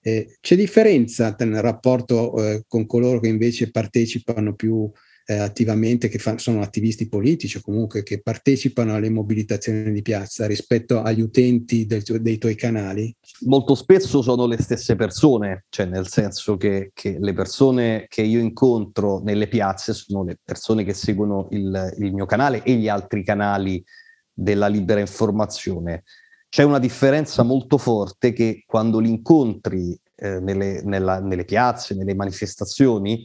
Eh, 0.00 0.36
c'è 0.40 0.56
differenza 0.56 1.34
nel 1.40 1.60
rapporto 1.60 2.42
eh, 2.42 2.64
con 2.66 2.86
coloro 2.86 3.20
che 3.20 3.28
invece 3.28 3.70
partecipano 3.70 4.54
più 4.54 4.90
eh, 5.28 5.38
attivamente, 5.38 6.08
che 6.08 6.18
fa, 6.18 6.38
sono 6.38 6.62
attivisti 6.62 7.08
politici 7.08 7.56
o 7.56 7.60
comunque 7.60 8.04
che 8.04 8.22
partecipano 8.22 8.94
alle 8.94 9.10
mobilitazioni 9.10 9.90
di 9.90 10.00
piazza 10.00 10.46
rispetto 10.46 11.02
agli 11.02 11.20
utenti 11.20 11.84
del, 11.84 12.02
dei 12.02 12.38
tuoi 12.38 12.54
canali? 12.54 13.14
Molto 13.40 13.74
spesso 13.74 14.22
sono 14.22 14.46
le 14.46 14.62
stesse 14.62 14.94
persone, 14.94 15.64
cioè 15.68 15.86
nel 15.86 16.06
senso 16.06 16.56
che, 16.56 16.92
che, 16.94 17.16
le 17.18 17.32
persone 17.32 18.06
che 18.08 18.22
io 18.22 18.38
incontro 18.38 19.20
nelle 19.20 19.48
piazze 19.48 19.92
sono 19.92 20.22
le 20.22 20.38
persone 20.42 20.84
che 20.84 20.94
seguono 20.94 21.48
il, 21.50 21.94
il 21.98 22.14
mio 22.14 22.26
canale 22.26 22.62
e 22.62 22.74
gli 22.74 22.88
altri 22.88 23.24
canali 23.24 23.84
della 24.32 24.68
libera 24.68 25.00
informazione. 25.00 26.04
C'è 26.48 26.62
una 26.62 26.78
differenza 26.78 27.42
molto 27.42 27.78
forte 27.78 28.32
che 28.32 28.62
quando 28.64 29.00
li 29.00 29.10
incontri 29.10 29.98
eh, 30.14 30.38
nelle, 30.38 30.82
nella, 30.84 31.20
nelle 31.20 31.44
piazze, 31.44 31.94
nelle 31.94 32.14
manifestazioni, 32.14 33.24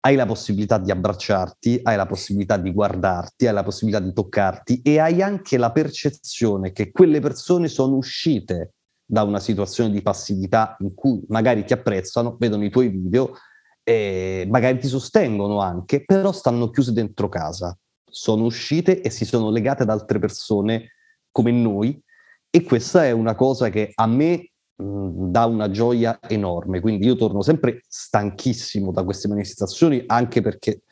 hai 0.00 0.16
la 0.16 0.26
possibilità 0.26 0.78
di 0.78 0.90
abbracciarti, 0.90 1.80
hai 1.82 1.96
la 1.96 2.06
possibilità 2.06 2.56
di 2.56 2.72
guardarti, 2.72 3.46
hai 3.46 3.52
la 3.52 3.62
possibilità 3.62 4.00
di 4.02 4.12
toccarti 4.12 4.80
e 4.82 4.98
hai 4.98 5.20
anche 5.22 5.58
la 5.58 5.72
percezione 5.72 6.72
che 6.72 6.90
quelle 6.90 7.20
persone 7.20 7.68
sono 7.68 7.96
uscite 7.96 8.74
da 9.04 9.22
una 9.24 9.40
situazione 9.40 9.90
di 9.90 10.02
passività 10.02 10.76
in 10.80 10.94
cui 10.94 11.22
magari 11.28 11.64
ti 11.64 11.72
apprezzano, 11.72 12.36
vedono 12.38 12.64
i 12.64 12.70
tuoi 12.70 12.88
video 12.88 13.34
e 13.82 14.46
magari 14.48 14.78
ti 14.78 14.86
sostengono 14.86 15.60
anche, 15.60 16.04
però 16.04 16.32
stanno 16.32 16.70
chiuse 16.70 16.92
dentro 16.92 17.28
casa. 17.28 17.76
Sono 18.08 18.44
uscite 18.44 19.02
e 19.02 19.10
si 19.10 19.24
sono 19.24 19.50
legate 19.50 19.82
ad 19.82 19.90
altre 19.90 20.18
persone 20.18 20.92
come 21.30 21.50
noi 21.50 22.00
e 22.48 22.62
questa 22.62 23.04
è 23.04 23.10
una 23.10 23.34
cosa 23.34 23.68
che 23.68 23.92
a 23.94 24.06
me 24.06 24.49
dà 24.80 25.46
una 25.46 25.70
gioia 25.70 26.18
enorme. 26.26 26.80
Quindi 26.80 27.06
io 27.06 27.16
torno 27.16 27.42
sempre 27.42 27.82
stanchissimo 27.86 28.92
da 28.92 29.04
queste 29.04 29.28
manifestazioni, 29.28 30.02
anche 30.06 30.40
perché 30.40 30.82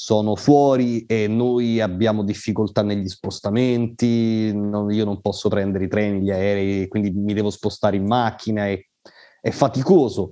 sono 0.00 0.34
fuori 0.34 1.04
e 1.04 1.28
noi 1.28 1.78
abbiamo 1.78 2.24
difficoltà 2.24 2.82
negli 2.82 3.06
spostamenti, 3.06 4.50
non, 4.54 4.90
io 4.90 5.04
non 5.04 5.20
posso 5.20 5.50
prendere 5.50 5.84
i 5.84 5.88
treni, 5.88 6.22
gli 6.22 6.30
aerei, 6.30 6.88
quindi 6.88 7.10
mi 7.10 7.34
devo 7.34 7.50
spostare 7.50 7.96
in 7.96 8.06
macchina, 8.06 8.66
e, 8.66 8.88
è 9.42 9.50
faticoso, 9.50 10.30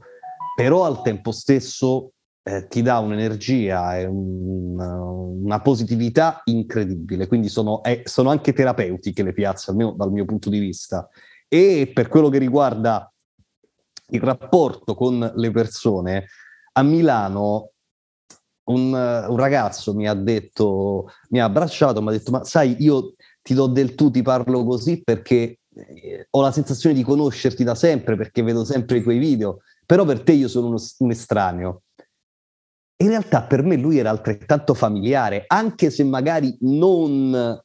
però 0.56 0.86
al 0.86 1.02
tempo 1.02 1.32
stesso 1.32 2.12
eh, 2.42 2.66
ti 2.66 2.80
dà 2.80 2.98
un'energia 2.98 3.98
e 3.98 4.06
un, 4.06 4.80
una 4.80 5.60
positività 5.60 6.40
incredibile, 6.44 7.26
quindi 7.26 7.50
sono, 7.50 7.82
eh, 7.82 8.00
sono 8.04 8.30
anche 8.30 8.54
terapeutiche 8.54 9.22
le 9.22 9.34
piazze, 9.34 9.70
almeno 9.70 9.92
dal 9.92 10.10
mio 10.10 10.24
punto 10.24 10.48
di 10.48 10.58
vista 10.60 11.06
e 11.48 11.90
per 11.92 12.08
quello 12.08 12.28
che 12.28 12.38
riguarda 12.38 13.10
il 14.10 14.20
rapporto 14.20 14.94
con 14.94 15.32
le 15.34 15.50
persone, 15.50 16.26
a 16.72 16.82
Milano 16.82 17.72
un, 18.68 18.92
un, 18.92 19.36
ragazzo 19.36 19.94
mi 19.94 20.06
ha 20.06 20.14
detto, 20.14 21.10
mi 21.30 21.40
ha 21.40 21.44
abbracciato, 21.44 22.02
mi 22.02 22.08
ha 22.08 22.12
detto, 22.12 22.30
ma 22.30 22.44
sai, 22.44 22.76
io 22.80 23.14
ti 23.42 23.54
do 23.54 23.66
del 23.66 23.94
tu, 23.94 24.10
ti 24.10 24.22
parlo 24.22 24.64
così 24.64 25.02
perché 25.02 25.60
eh, 25.74 26.26
ho 26.30 26.42
la 26.42 26.52
sensazione 26.52 26.94
di 26.94 27.02
conoscerti 27.02 27.64
da 27.64 27.74
sempre, 27.74 28.16
perché 28.16 28.42
vedo 28.42 28.64
sempre 28.64 28.98
i 28.98 29.02
tuoi 29.02 29.18
video, 29.18 29.60
però 29.86 30.04
per 30.04 30.20
te 30.22 30.32
io 30.32 30.48
sono 30.48 30.68
uno, 30.68 30.78
un 30.98 31.10
estraneo. 31.10 31.82
In 33.00 33.08
realtà 33.08 33.44
per 33.44 33.62
me 33.62 33.76
lui 33.76 33.96
era 33.96 34.10
altrettanto 34.10 34.74
familiare, 34.74 35.44
anche 35.46 35.88
se 35.88 36.04
magari 36.04 36.56
non 36.60 37.58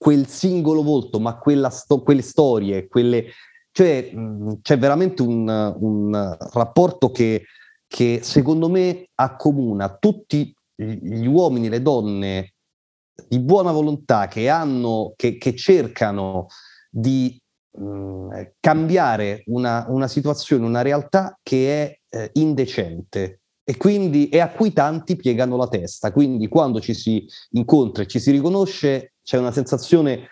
quel 0.00 0.26
singolo 0.28 0.82
volto, 0.82 1.20
ma 1.20 1.38
sto- 1.68 2.02
quelle 2.02 2.22
storie, 2.22 2.88
quelle, 2.88 3.26
cioè 3.70 4.10
mh, 4.10 4.60
c'è 4.62 4.78
veramente 4.78 5.20
un, 5.20 5.46
un 5.78 6.36
rapporto 6.52 7.10
che, 7.10 7.44
che, 7.86 8.20
secondo 8.22 8.70
me 8.70 9.10
accomuna 9.14 9.94
tutti 9.98 10.54
gli 10.74 11.26
uomini 11.26 11.66
e 11.66 11.68
le 11.68 11.82
donne 11.82 12.54
di 13.28 13.40
buona 13.40 13.72
volontà 13.72 14.26
che 14.26 14.48
hanno, 14.48 15.12
che, 15.16 15.36
che 15.36 15.54
cercano 15.54 16.46
di 16.88 17.38
mh, 17.72 18.52
cambiare 18.58 19.42
una, 19.48 19.84
una, 19.90 20.08
situazione, 20.08 20.64
una 20.64 20.80
realtà 20.80 21.38
che 21.42 21.82
è 22.08 22.16
eh, 22.16 22.30
indecente 22.34 23.40
e 23.62 23.76
quindi 23.76 24.30
e 24.30 24.40
a 24.40 24.48
cui 24.48 24.72
tanti 24.72 25.14
piegano 25.14 25.58
la 25.58 25.68
testa. 25.68 26.10
Quindi 26.10 26.48
quando 26.48 26.80
ci 26.80 26.94
si 26.94 27.26
incontra 27.50 28.02
e 28.02 28.06
ci 28.06 28.18
si 28.18 28.30
riconosce 28.30 29.12
c'è 29.22 29.38
una 29.38 29.52
sensazione 29.52 30.28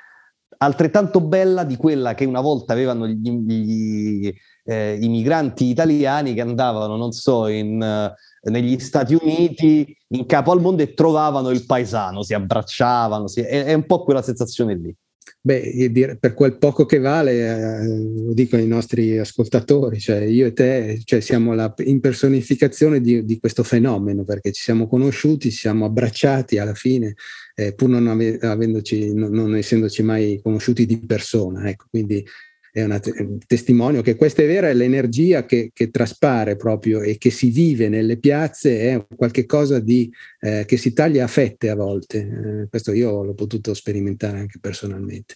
altrettanto 0.59 1.21
bella 1.21 1.65
di 1.65 1.77
quella 1.77 2.15
che 2.15 2.25
una 2.25 2.41
volta 2.41 2.73
avevano 2.73 3.07
gli, 3.07 3.31
gli, 3.31 4.35
eh, 4.65 4.99
i 5.01 5.09
migranti 5.09 5.67
italiani 5.67 6.35
che 6.35 6.41
andavano, 6.41 6.97
non 6.97 7.13
so, 7.13 7.47
in, 7.47 7.81
uh, 7.81 8.51
negli 8.51 8.79
Stati 8.79 9.15
Uniti, 9.15 9.97
in 10.09 10.27
capo 10.27 10.53
al 10.53 10.61
mondo 10.61 10.83
e 10.83 10.95
trovavano 10.95 11.51
il 11.51 11.65
paesano, 11.65 12.23
si 12.23 12.35
abbracciavano, 12.35 13.29
si, 13.29 13.41
è, 13.41 13.65
è 13.65 13.73
un 13.73 13.87
po' 13.87 14.03
quella 14.03 14.23
sensazione 14.23 14.75
lì. 14.75 14.95
Beh, 15.41 16.17
per 16.21 16.35
quel 16.35 16.59
poco 16.59 16.85
che 16.85 16.99
vale, 16.99 17.33
eh, 17.33 17.87
lo 17.87 18.33
dico 18.33 18.57
ai 18.57 18.67
nostri 18.67 19.19
ascoltatori, 19.19 19.99
cioè 19.99 20.21
io 20.21 20.47
e 20.47 20.53
te 20.53 21.01
cioè 21.05 21.21
siamo 21.21 21.55
la 21.55 21.73
impersonificazione 21.79 23.01
di, 23.01 23.25
di, 23.25 23.39
questo 23.39 23.63
fenomeno, 23.63 24.25
perché 24.25 24.53
ci 24.53 24.63
siamo 24.63 24.87
conosciuti, 24.87 25.51
ci 25.51 25.59
siamo 25.59 25.85
abbracciati 25.85 26.59
alla 26.59 26.75
fine, 26.75 27.15
eh, 27.55 27.75
pur 27.75 27.89
non, 27.89 28.07
ave, 28.09 28.39
avendoci, 28.39 29.15
non, 29.15 29.31
non, 29.31 29.57
essendoci 29.57 30.03
mai 30.03 30.41
conosciuti 30.43 30.87
di 30.87 31.05
persona. 31.05 31.69
Ecco, 31.69 31.87
quindi 31.91 32.25
è 32.73 32.83
un 32.83 33.39
testimonio 33.47 34.03
che 34.03 34.17
questa 34.17 34.43
è 34.43 34.47
vera, 34.47 34.69
è 34.69 34.75
l'energia 34.75 35.45
che, 35.45 35.71
che, 35.73 35.91
traspare 35.91 36.57
proprio 36.57 37.01
e 37.01 37.19
che 37.19 37.31
si 37.31 37.51
vive 37.51 37.89
nelle 37.89 38.19
piazze, 38.19 38.81
è 38.81 39.07
qualcosa 39.17 39.81
di, 39.81 40.11
eh, 40.41 40.65
che 40.67 40.77
si 40.77 40.93
taglia 40.93 41.25
a 41.25 41.29
fette 41.29 41.71
a 41.71 41.75
volte. 41.75 42.19
Eh, 42.63 42.69
questo 42.69 42.93
io 42.93 43.25
l'ho 43.25 43.35
potuto 43.35 43.75
sperimentare 43.75 44.39
anche 44.39 44.59
personalmente. 44.61 45.35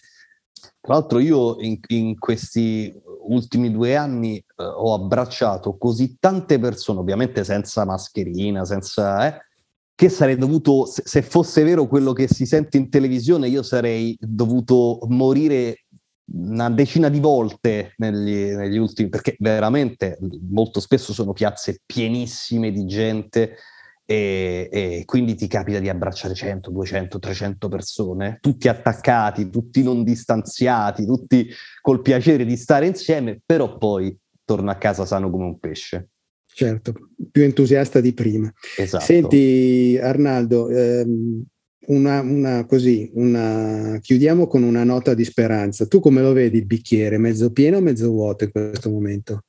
Tra 0.79 0.93
l'altro 0.93 1.19
io 1.19 1.59
in, 1.59 1.79
in 1.87 2.17
questi 2.17 2.93
ultimi 3.27 3.71
due 3.71 3.95
anni 3.95 4.37
eh, 4.37 4.43
ho 4.57 4.93
abbracciato 4.93 5.77
così 5.77 6.17
tante 6.19 6.59
persone, 6.59 6.99
ovviamente 6.99 7.43
senza 7.43 7.85
mascherina, 7.85 8.65
senza... 8.65 9.27
Eh, 9.27 9.51
che 9.95 10.09
sarei 10.09 10.35
dovuto, 10.35 10.85
se 10.87 11.21
fosse 11.21 11.63
vero 11.63 11.87
quello 11.87 12.13
che 12.13 12.27
si 12.27 12.47
sente 12.47 12.77
in 12.77 12.89
televisione, 12.89 13.47
io 13.47 13.61
sarei 13.61 14.17
dovuto 14.19 14.99
morire 15.07 15.82
una 16.31 16.69
decina 16.69 17.09
di 17.09 17.19
volte 17.19 17.93
negli, 17.97 18.51
negli, 18.53 18.77
ultimi, 18.77 19.09
perché 19.09 19.35
veramente 19.39 20.17
molto 20.49 20.79
spesso 20.79 21.13
sono 21.13 21.33
piazze 21.33 21.81
pienissime 21.85 22.71
di 22.71 22.85
gente 22.85 23.57
e, 24.05 24.69
e, 24.71 25.03
quindi 25.05 25.35
ti 25.35 25.47
capita 25.47 25.79
di 25.79 25.89
abbracciare 25.89 26.33
100, 26.33 26.71
200, 26.71 27.19
300 27.19 27.67
persone, 27.67 28.37
tutti 28.41 28.67
attaccati, 28.67 29.49
tutti 29.49 29.83
non 29.83 30.03
distanziati, 30.03 31.05
tutti 31.05 31.49
col 31.81 32.01
piacere 32.01 32.45
di 32.45 32.55
stare 32.55 32.87
insieme, 32.87 33.39
però 33.45 33.77
poi 33.77 34.15
torna 34.45 34.73
a 34.73 34.77
casa 34.77 35.05
sano 35.05 35.29
come 35.29 35.45
un 35.45 35.59
pesce. 35.59 36.09
Certo, 36.45 36.93
più 37.31 37.43
entusiasta 37.43 37.99
di 37.99 38.13
prima. 38.13 38.51
Esatto. 38.77 39.03
Senti 39.03 39.97
Arnaldo, 39.99 40.69
ehm, 40.69 41.43
una, 41.87 42.21
una, 42.21 42.65
così, 42.65 43.11
una, 43.15 43.97
chiudiamo 43.99 44.47
con 44.47 44.63
una 44.63 44.83
nota 44.83 45.13
di 45.13 45.23
speranza. 45.23 45.85
Tu 45.85 45.99
come 45.99 46.21
lo 46.21 46.33
vedi 46.33 46.57
il 46.57 46.65
bicchiere? 46.65 47.17
Mezzo 47.17 47.51
pieno 47.51 47.77
o 47.77 47.81
mezzo 47.81 48.09
vuoto 48.09 48.45
in 48.45 48.51
questo 48.51 48.89
momento? 48.89 49.41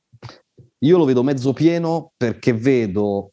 Io 0.79 0.97
lo 0.97 1.05
vedo 1.05 1.23
mezzo 1.23 1.53
pieno 1.53 2.11
perché 2.17 2.53
vedo 2.53 3.31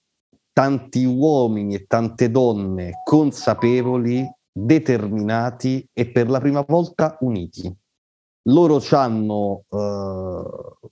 tanti 0.53 1.05
uomini 1.05 1.75
e 1.75 1.85
tante 1.87 2.31
donne 2.31 3.01
consapevoli, 3.05 4.29
determinati 4.53 5.87
e 5.93 6.11
per 6.11 6.29
la 6.29 6.41
prima 6.41 6.65
volta 6.67 7.17
uniti. 7.21 7.73
Loro 8.47 8.81
ci 8.81 8.95
hanno 8.95 9.65
eh, 9.69 10.43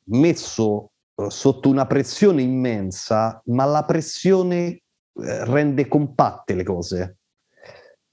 messo 0.05 0.91
eh, 1.15 1.31
sotto 1.31 1.69
una 1.69 1.87
pressione 1.87 2.43
immensa, 2.43 3.41
ma 3.47 3.65
la 3.65 3.85
pressione 3.85 4.66
eh, 4.66 4.81
rende 5.15 5.89
compatte 5.89 6.55
le 6.55 6.62
cose. 6.62 7.19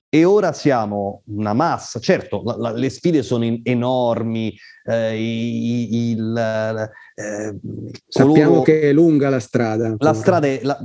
E 0.09 0.23
ora 0.23 0.53
siamo 0.53 1.23
una 1.25 1.51
massa, 1.51 1.99
certo, 1.99 2.41
la, 2.45 2.55
la, 2.55 2.71
le 2.71 2.89
sfide 2.89 3.21
sono 3.23 3.43
in, 3.43 3.59
enormi, 3.63 4.57
eh, 4.85 5.85
il, 5.89 6.89
eh, 7.13 7.59
Sappiamo 8.07 8.47
coloro... 8.47 8.61
che 8.61 8.81
è 8.83 8.93
lunga 8.93 9.29
la 9.29 9.41
strada. 9.41 9.87
Ancora. 9.87 10.11
La 10.11 10.15
strada 10.15 10.47
è, 10.47 10.61
la, 10.63 10.79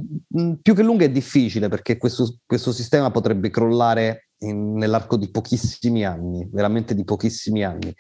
più 0.60 0.74
che 0.74 0.82
lunga 0.82 1.04
è 1.04 1.10
difficile 1.10 1.68
perché 1.68 1.98
questo, 1.98 2.38
questo 2.44 2.72
sistema 2.72 3.12
potrebbe 3.12 3.48
crollare 3.50 4.30
in, 4.38 4.74
nell'arco 4.74 5.16
di 5.16 5.30
pochissimi 5.30 6.04
anni, 6.04 6.48
veramente 6.50 6.92
di 6.92 7.04
pochissimi 7.04 7.64
anni. 7.64 7.94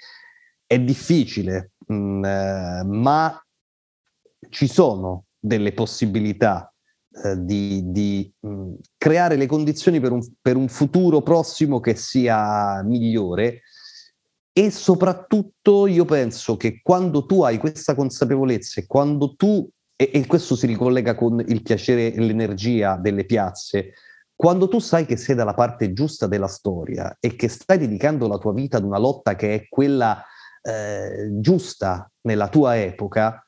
È 0.66 0.78
difficile, 0.80 1.72
mh, 1.86 2.24
eh, 2.24 2.82
ma 2.84 3.40
ci 4.48 4.66
sono 4.66 5.26
delle 5.38 5.72
possibilità 5.72 6.71
eh, 7.24 7.44
di, 7.44 7.90
di 7.90 8.32
mh, 8.40 8.74
creare 8.96 9.36
le 9.36 9.46
condizioni 9.46 10.00
per 10.00 10.12
un, 10.12 10.26
per 10.40 10.56
un, 10.56 10.68
futuro 10.68 11.20
prossimo 11.20 11.78
che 11.80 11.94
sia 11.94 12.82
migliore 12.82 13.62
e 14.52 14.70
soprattutto 14.70 15.86
io 15.86 16.04
penso 16.04 16.56
che 16.56 16.80
quando 16.82 17.26
tu 17.26 17.42
hai 17.42 17.58
questa 17.58 17.94
consapevolezza 17.94 18.80
e 18.80 18.86
quando 18.86 19.34
tu, 19.34 19.68
e, 19.96 20.10
e 20.12 20.26
questo 20.26 20.56
si 20.56 20.66
ricollega 20.66 21.14
con 21.14 21.42
il 21.46 21.62
piacere 21.62 22.12
e 22.12 22.20
l'energia 22.20 22.96
delle 22.96 23.24
piazze, 23.24 23.92
quando 24.34 24.68
tu 24.68 24.78
sai 24.78 25.06
che 25.06 25.16
sei 25.16 25.34
dalla 25.34 25.54
parte 25.54 25.92
giusta 25.92 26.26
della 26.26 26.48
storia 26.48 27.16
e 27.20 27.36
che 27.36 27.48
stai 27.48 27.78
dedicando 27.78 28.26
la 28.26 28.38
tua 28.38 28.52
vita 28.52 28.76
ad 28.76 28.84
una 28.84 28.98
lotta 28.98 29.36
che 29.36 29.54
è 29.54 29.68
quella 29.68 30.22
eh, 30.62 31.28
giusta 31.40 32.10
nella 32.22 32.48
tua 32.48 32.78
epoca, 32.78 33.46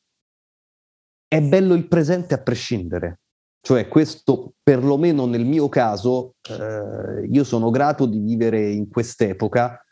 è 1.26 1.40
bello 1.40 1.74
il 1.74 1.88
presente 1.88 2.34
a 2.34 2.42
prescindere. 2.42 3.20
Cioè 3.64 3.88
questo, 3.88 4.52
perlomeno 4.62 5.24
nel 5.24 5.46
mio 5.46 5.70
caso, 5.70 6.34
eh, 6.50 7.26
io 7.26 7.44
sono 7.44 7.70
grato 7.70 8.04
di 8.04 8.18
vivere 8.18 8.68
in 8.68 8.90
quest'epoca 8.90 9.82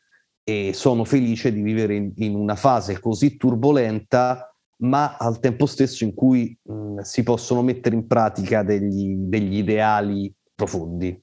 e 0.45 0.73
sono 0.75 1.05
felice 1.05 1.51
di 1.51 1.63
vivere 1.63 1.95
in, 1.95 2.13
in 2.17 2.35
una 2.35 2.55
fase 2.55 3.01
così 3.01 3.39
turbolenta, 3.39 4.55
ma 4.81 5.17
al 5.17 5.41
tempo 5.41 5.65
stesso 5.65 6.05
in 6.05 6.13
cui 6.13 6.55
mh, 6.61 6.99
si 6.99 7.23
possono 7.23 7.63
mettere 7.63 7.95
in 7.95 8.07
pratica 8.07 8.63
degli, 8.63 9.15
degli 9.15 9.57
ideali 9.57 10.31
profondi, 10.55 11.19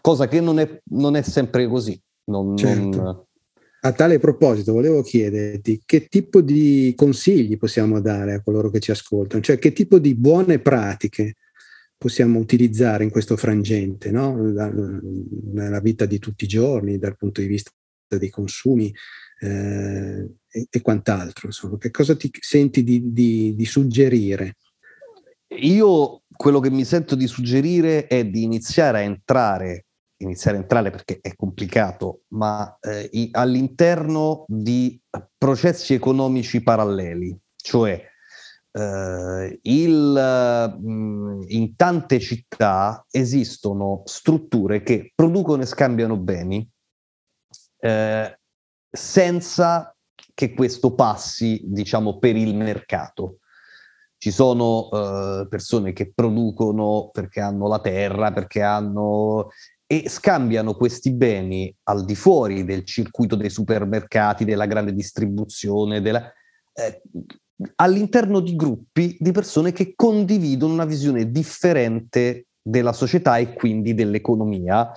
cosa 0.00 0.26
che 0.26 0.40
non 0.40 0.58
è, 0.58 0.82
non 0.86 1.14
è 1.14 1.22
sempre 1.22 1.68
così. 1.68 1.96
Non, 2.24 2.56
certo. 2.56 3.00
non... 3.00 3.24
A 3.82 3.92
tale 3.92 4.18
proposito, 4.18 4.72
volevo 4.72 5.02
chiederti 5.02 5.82
che 5.86 6.06
tipo 6.06 6.40
di 6.40 6.94
consigli 6.96 7.56
possiamo 7.56 8.00
dare 8.00 8.34
a 8.34 8.42
coloro 8.42 8.70
che 8.70 8.80
ci 8.80 8.90
ascoltano, 8.90 9.40
cioè 9.40 9.60
che 9.60 9.72
tipo 9.72 10.00
di 10.00 10.16
buone 10.16 10.58
pratiche 10.58 11.36
possiamo 12.02 12.40
utilizzare 12.40 13.04
in 13.04 13.10
questo 13.10 13.36
frangente, 13.36 14.10
no? 14.10 14.34
nella 14.34 15.78
vita 15.78 16.04
di 16.04 16.18
tutti 16.18 16.42
i 16.42 16.48
giorni, 16.48 16.98
dal 16.98 17.16
punto 17.16 17.40
di 17.40 17.46
vista 17.46 17.70
dei 18.08 18.28
consumi 18.28 18.92
eh, 19.38 20.28
e, 20.48 20.66
e, 20.68 20.80
quant'altro. 20.80 21.46
Insomma. 21.46 21.78
Che 21.78 21.92
cosa 21.92 22.16
ti 22.16 22.28
senti 22.40 22.82
di, 22.82 23.12
di, 23.12 23.54
di 23.54 23.64
suggerire? 23.64 24.56
Io 25.60 26.24
quello 26.34 26.58
che 26.58 26.70
mi 26.70 26.84
sento 26.84 27.14
di 27.14 27.28
suggerire 27.28 28.08
è 28.08 28.26
di 28.26 28.42
iniziare 28.42 28.98
a 28.98 29.02
entrare, 29.02 29.86
iniziare 30.16 30.56
a 30.56 30.60
entrare 30.60 30.90
perché 30.90 31.20
è 31.20 31.36
complicato, 31.36 32.22
ma 32.30 32.78
eh, 32.80 33.28
all'interno 33.30 34.44
di 34.48 35.00
processi 35.38 35.94
economici 35.94 36.64
paralleli, 36.64 37.38
cioè 37.54 38.10
Uh, 38.74 39.58
il, 39.62 40.72
uh, 40.80 41.44
in 41.46 41.76
tante 41.76 42.18
città 42.20 43.04
esistono 43.10 44.00
strutture 44.06 44.82
che 44.82 45.12
producono 45.14 45.60
e 45.60 45.66
scambiano 45.66 46.16
beni 46.16 46.66
uh, 47.80 48.34
senza 48.90 49.94
che 50.32 50.54
questo 50.54 50.94
passi, 50.94 51.60
diciamo, 51.64 52.18
per 52.18 52.36
il 52.36 52.54
mercato. 52.54 53.38
Ci 54.16 54.30
sono 54.30 54.88
persone 55.48 55.92
che 55.92 56.12
producono 56.14 57.10
perché 57.12 57.40
hanno 57.40 57.66
la 57.66 57.80
terra, 57.80 58.30
perché 58.32 58.62
hanno 58.62 59.48
e 59.92 60.08
scambiano 60.08 60.74
questi 60.74 61.12
beni 61.12 61.74
al 61.82 62.06
di 62.06 62.14
fuori 62.14 62.64
del 62.64 62.82
circuito 62.84 63.36
dei 63.36 63.50
supermercati, 63.50 64.46
della 64.46 64.64
grande 64.64 64.94
distribuzione, 64.94 66.00
della, 66.00 66.32
eh, 66.72 67.02
all'interno 67.76 68.40
di 68.40 68.56
gruppi 68.56 69.16
di 69.18 69.32
persone 69.32 69.72
che 69.72 69.94
condividono 69.94 70.72
una 70.72 70.84
visione 70.84 71.30
differente 71.30 72.46
della 72.60 72.92
società 72.92 73.38
e 73.38 73.52
quindi 73.52 73.94
dell'economia. 73.94 74.90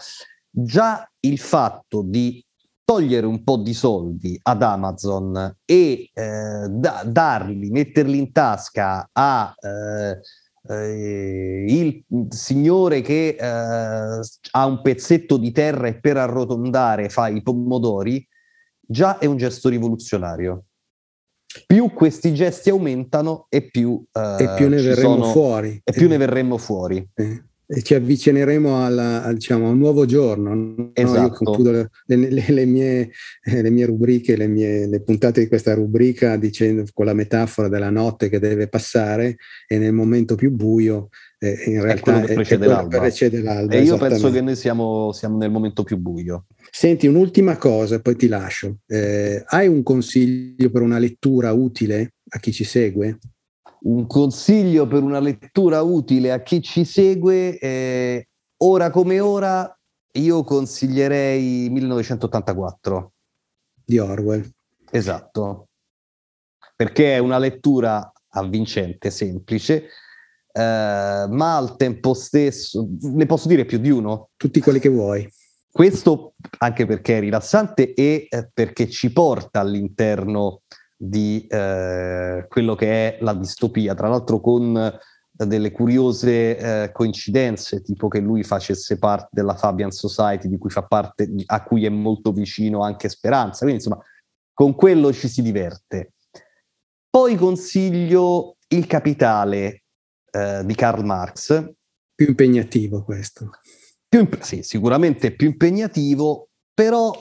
Già 0.50 1.10
il 1.22 1.40
fatto 1.40 2.02
di 2.04 2.44
togliere 2.86 3.26
un 3.26 3.44
po' 3.44 3.58
di 3.58 3.74
soldi 3.74 4.40
ad 4.44 4.62
Amazon 4.62 5.58
e 5.66 6.10
eh, 6.14 6.68
da- 6.70 7.04
darli, 7.06 7.72
metterli 7.72 8.18
in 8.18 8.32
tasca 8.32 9.10
a 9.12 9.54
eh, 9.60 10.20
eh, 10.68 11.66
il 11.68 12.04
signore 12.30 13.02
che 13.02 13.36
eh, 13.40 14.20
ha 14.52 14.66
un 14.66 14.82
pezzetto 14.82 15.38
di 15.38 15.52
terra 15.52 15.88
e 15.88 16.00
per 16.00 16.18
arrotondare 16.18 17.10
fa 17.10 17.28
i 17.28 17.42
pomodori, 17.42 18.26
già 18.80 19.18
è 19.18 19.26
un 19.26 19.38
gesto 19.38 19.70
rivoluzionario 19.70 20.65
più 21.66 21.92
questi 21.94 22.34
gesti 22.34 22.70
aumentano 22.70 23.48
e 23.50 23.70
più, 23.70 23.92
uh, 23.92 24.42
e 24.42 24.54
più 24.56 24.68
ne 24.68 24.82
verremo 24.82 25.16
sono, 25.16 25.32
fuori. 25.32 25.82
E 25.84 25.92
più 25.92 26.06
eh. 26.06 26.10
ne 26.10 26.18
verremo 26.18 26.58
fuori. 26.58 27.08
Eh. 27.14 27.44
E 27.68 27.82
ci 27.82 27.96
avvicineremo 27.96 28.86
alla, 28.86 29.24
a, 29.24 29.34
diciamo, 29.34 29.66
a 29.66 29.70
un 29.70 29.80
nuovo 29.80 30.06
giorno. 30.06 30.92
Esatto. 30.94 31.20
io 31.20 31.30
concludo 31.32 31.72
le, 31.72 31.90
le, 32.06 32.46
le, 32.48 32.66
mie, 32.66 33.10
eh, 33.44 33.62
le, 33.62 33.70
mie, 33.72 33.86
rubriche, 33.88 34.36
le, 34.36 34.48
mie, 34.48 34.88
le 34.88 35.02
puntate 35.02 35.42
di 35.42 35.48
questa 35.48 35.74
rubrica 35.74 36.36
dicendo 36.38 36.84
con 36.94 37.06
la 37.06 37.14
metafora 37.14 37.68
della 37.68 37.90
notte 37.90 38.30
che 38.30 38.40
deve 38.40 38.68
passare 38.68 39.38
e 39.68 39.80
nel 39.80 39.94
momento 39.94 40.36
più 40.36 40.52
buio 40.52 41.10
eh, 41.40 41.64
in 41.66 41.82
realtà 41.82 42.24
è, 42.24 42.34
precede, 42.34 42.66
è 42.66 42.68
l'alba. 42.68 43.00
precede 43.00 43.42
l'alba. 43.42 43.74
E 43.74 43.82
io 43.82 43.98
penso 43.98 44.32
che 44.32 44.42
noi 44.42 44.56
siamo, 44.56 45.12
siamo 45.12 45.38
nel 45.38 45.52
momento 45.52 45.84
più 45.84 45.98
buio. 45.98 46.46
Senti, 46.78 47.08
un'ultima 47.08 47.56
cosa, 47.56 48.02
poi 48.02 48.18
ti 48.18 48.28
lascio. 48.28 48.80
Eh, 48.86 49.42
hai 49.48 49.66
un 49.66 49.82
consiglio 49.82 50.70
per 50.70 50.82
una 50.82 50.98
lettura 50.98 51.54
utile 51.54 52.16
a 52.28 52.40
chi 52.40 52.52
ci 52.52 52.66
segue? 52.66 53.18
Un 53.84 54.06
consiglio 54.08 54.86
per 54.86 55.02
una 55.02 55.22
lettura 55.22 55.82
utile 55.84 56.34
a 56.34 56.42
chi 56.42 56.62
ci 56.62 56.84
segue, 56.84 57.58
eh, 57.60 58.28
ora 58.58 58.90
come 58.90 59.22
ora, 59.22 59.74
io 60.16 60.44
consiglierei 60.44 61.70
1984. 61.70 63.14
Di 63.86 63.98
Orwell. 63.98 64.46
Esatto, 64.92 65.70
perché 66.76 67.16
è 67.16 67.20
una 67.20 67.38
lettura 67.38 68.12
avvincente, 68.32 69.12
semplice, 69.12 69.84
eh, 70.52 71.26
ma 71.30 71.56
al 71.56 71.78
tempo 71.78 72.14
stesso, 72.14 72.86
ne 73.00 73.26
posso 73.26 73.48
dire 73.48 73.64
più 73.64 73.78
di 73.78 73.92
uno? 73.92 74.32
Tutti 74.36 74.60
quelli 74.60 74.80
che 74.80 74.90
vuoi. 74.90 75.26
Questo 75.76 76.36
anche 76.60 76.86
perché 76.86 77.18
è 77.18 77.20
rilassante 77.20 77.94
e 77.94 78.28
eh, 78.30 78.50
perché 78.54 78.88
ci 78.88 79.12
porta 79.12 79.60
all'interno 79.60 80.62
di 80.96 81.46
eh, 81.50 82.46
quello 82.48 82.76
che 82.76 82.88
è 82.88 83.18
la 83.20 83.34
distopia, 83.34 83.94
tra 83.94 84.08
l'altro 84.08 84.40
con 84.40 84.78
eh, 84.78 85.46
delle 85.46 85.72
curiose 85.72 86.58
eh, 86.58 86.92
coincidenze, 86.94 87.82
tipo 87.82 88.08
che 88.08 88.22
lui 88.22 88.46
facesse 88.46 88.98
parte 88.98 89.28
della 89.32 89.56
Fabian 89.56 89.92
Society, 89.92 90.48
di 90.48 90.58
cui 90.58 90.70
fa 90.70 90.84
parte, 90.84 91.30
a 91.48 91.64
cui 91.66 91.84
è 91.84 91.90
molto 91.90 92.32
vicino 92.32 92.82
anche 92.82 93.10
Speranza. 93.10 93.66
Quindi, 93.66 93.84
insomma, 93.84 94.02
con 94.54 94.76
quello 94.76 95.12
ci 95.12 95.28
si 95.28 95.42
diverte. 95.42 96.14
Poi 97.10 97.36
consiglio 97.36 98.56
Il 98.70 98.88
Capitale 98.88 99.84
eh, 100.32 100.64
di 100.64 100.74
Karl 100.74 101.04
Marx. 101.04 101.70
Più 102.16 102.28
impegnativo 102.28 103.04
questo 103.04 103.50
più, 104.08 104.28
sì, 104.42 104.64
sicuramente 104.64 105.36
più 105.36 105.48
impegnativo, 105.48 106.50
però 106.74 107.14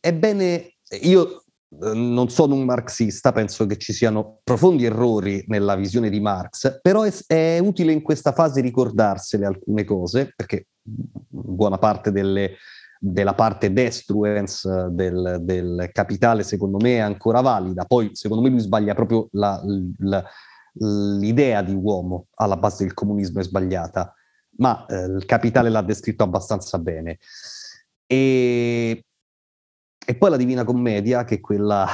è 0.00 0.12
bene, 0.12 0.76
io 1.02 1.44
eh, 1.82 1.94
non 1.94 2.28
sono 2.28 2.54
un 2.54 2.64
marxista, 2.64 3.32
penso 3.32 3.66
che 3.66 3.76
ci 3.76 3.92
siano 3.92 4.40
profondi 4.44 4.84
errori 4.84 5.44
nella 5.48 5.74
visione 5.74 6.10
di 6.10 6.20
Marx, 6.20 6.80
però 6.80 7.02
è, 7.02 7.12
è 7.26 7.58
utile 7.58 7.92
in 7.92 8.02
questa 8.02 8.32
fase 8.32 8.60
ricordarsene 8.60 9.46
alcune 9.46 9.84
cose, 9.84 10.32
perché 10.34 10.66
buona 10.82 11.78
parte 11.78 12.12
delle, 12.12 12.56
della 12.98 13.34
parte 13.34 13.72
destruence 13.72 14.88
del, 14.90 15.38
del, 15.40 15.90
capitale, 15.92 16.42
secondo 16.42 16.78
me, 16.78 16.96
è 16.96 17.00
ancora 17.00 17.40
valida. 17.40 17.84
Poi, 17.84 18.10
secondo 18.12 18.42
me, 18.42 18.50
lui 18.50 18.60
sbaglia 18.60 18.94
proprio 18.94 19.28
la, 19.32 19.60
la, 19.98 20.24
l'idea 20.74 21.62
di 21.62 21.74
uomo 21.74 22.26
alla 22.34 22.56
base 22.56 22.84
del 22.84 22.94
comunismo 22.94 23.40
è 23.40 23.44
sbagliata, 23.44 24.14
ma 24.56 24.86
eh, 24.86 25.04
il 25.04 25.24
capitale 25.26 25.70
l'ha 25.70 25.82
descritto 25.82 26.22
abbastanza 26.22 26.78
bene. 26.78 27.18
E, 28.06 29.04
e 30.06 30.14
poi 30.16 30.30
la 30.30 30.36
Divina 30.36 30.64
Commedia, 30.64 31.24
che 31.24 31.40
quella, 31.40 31.86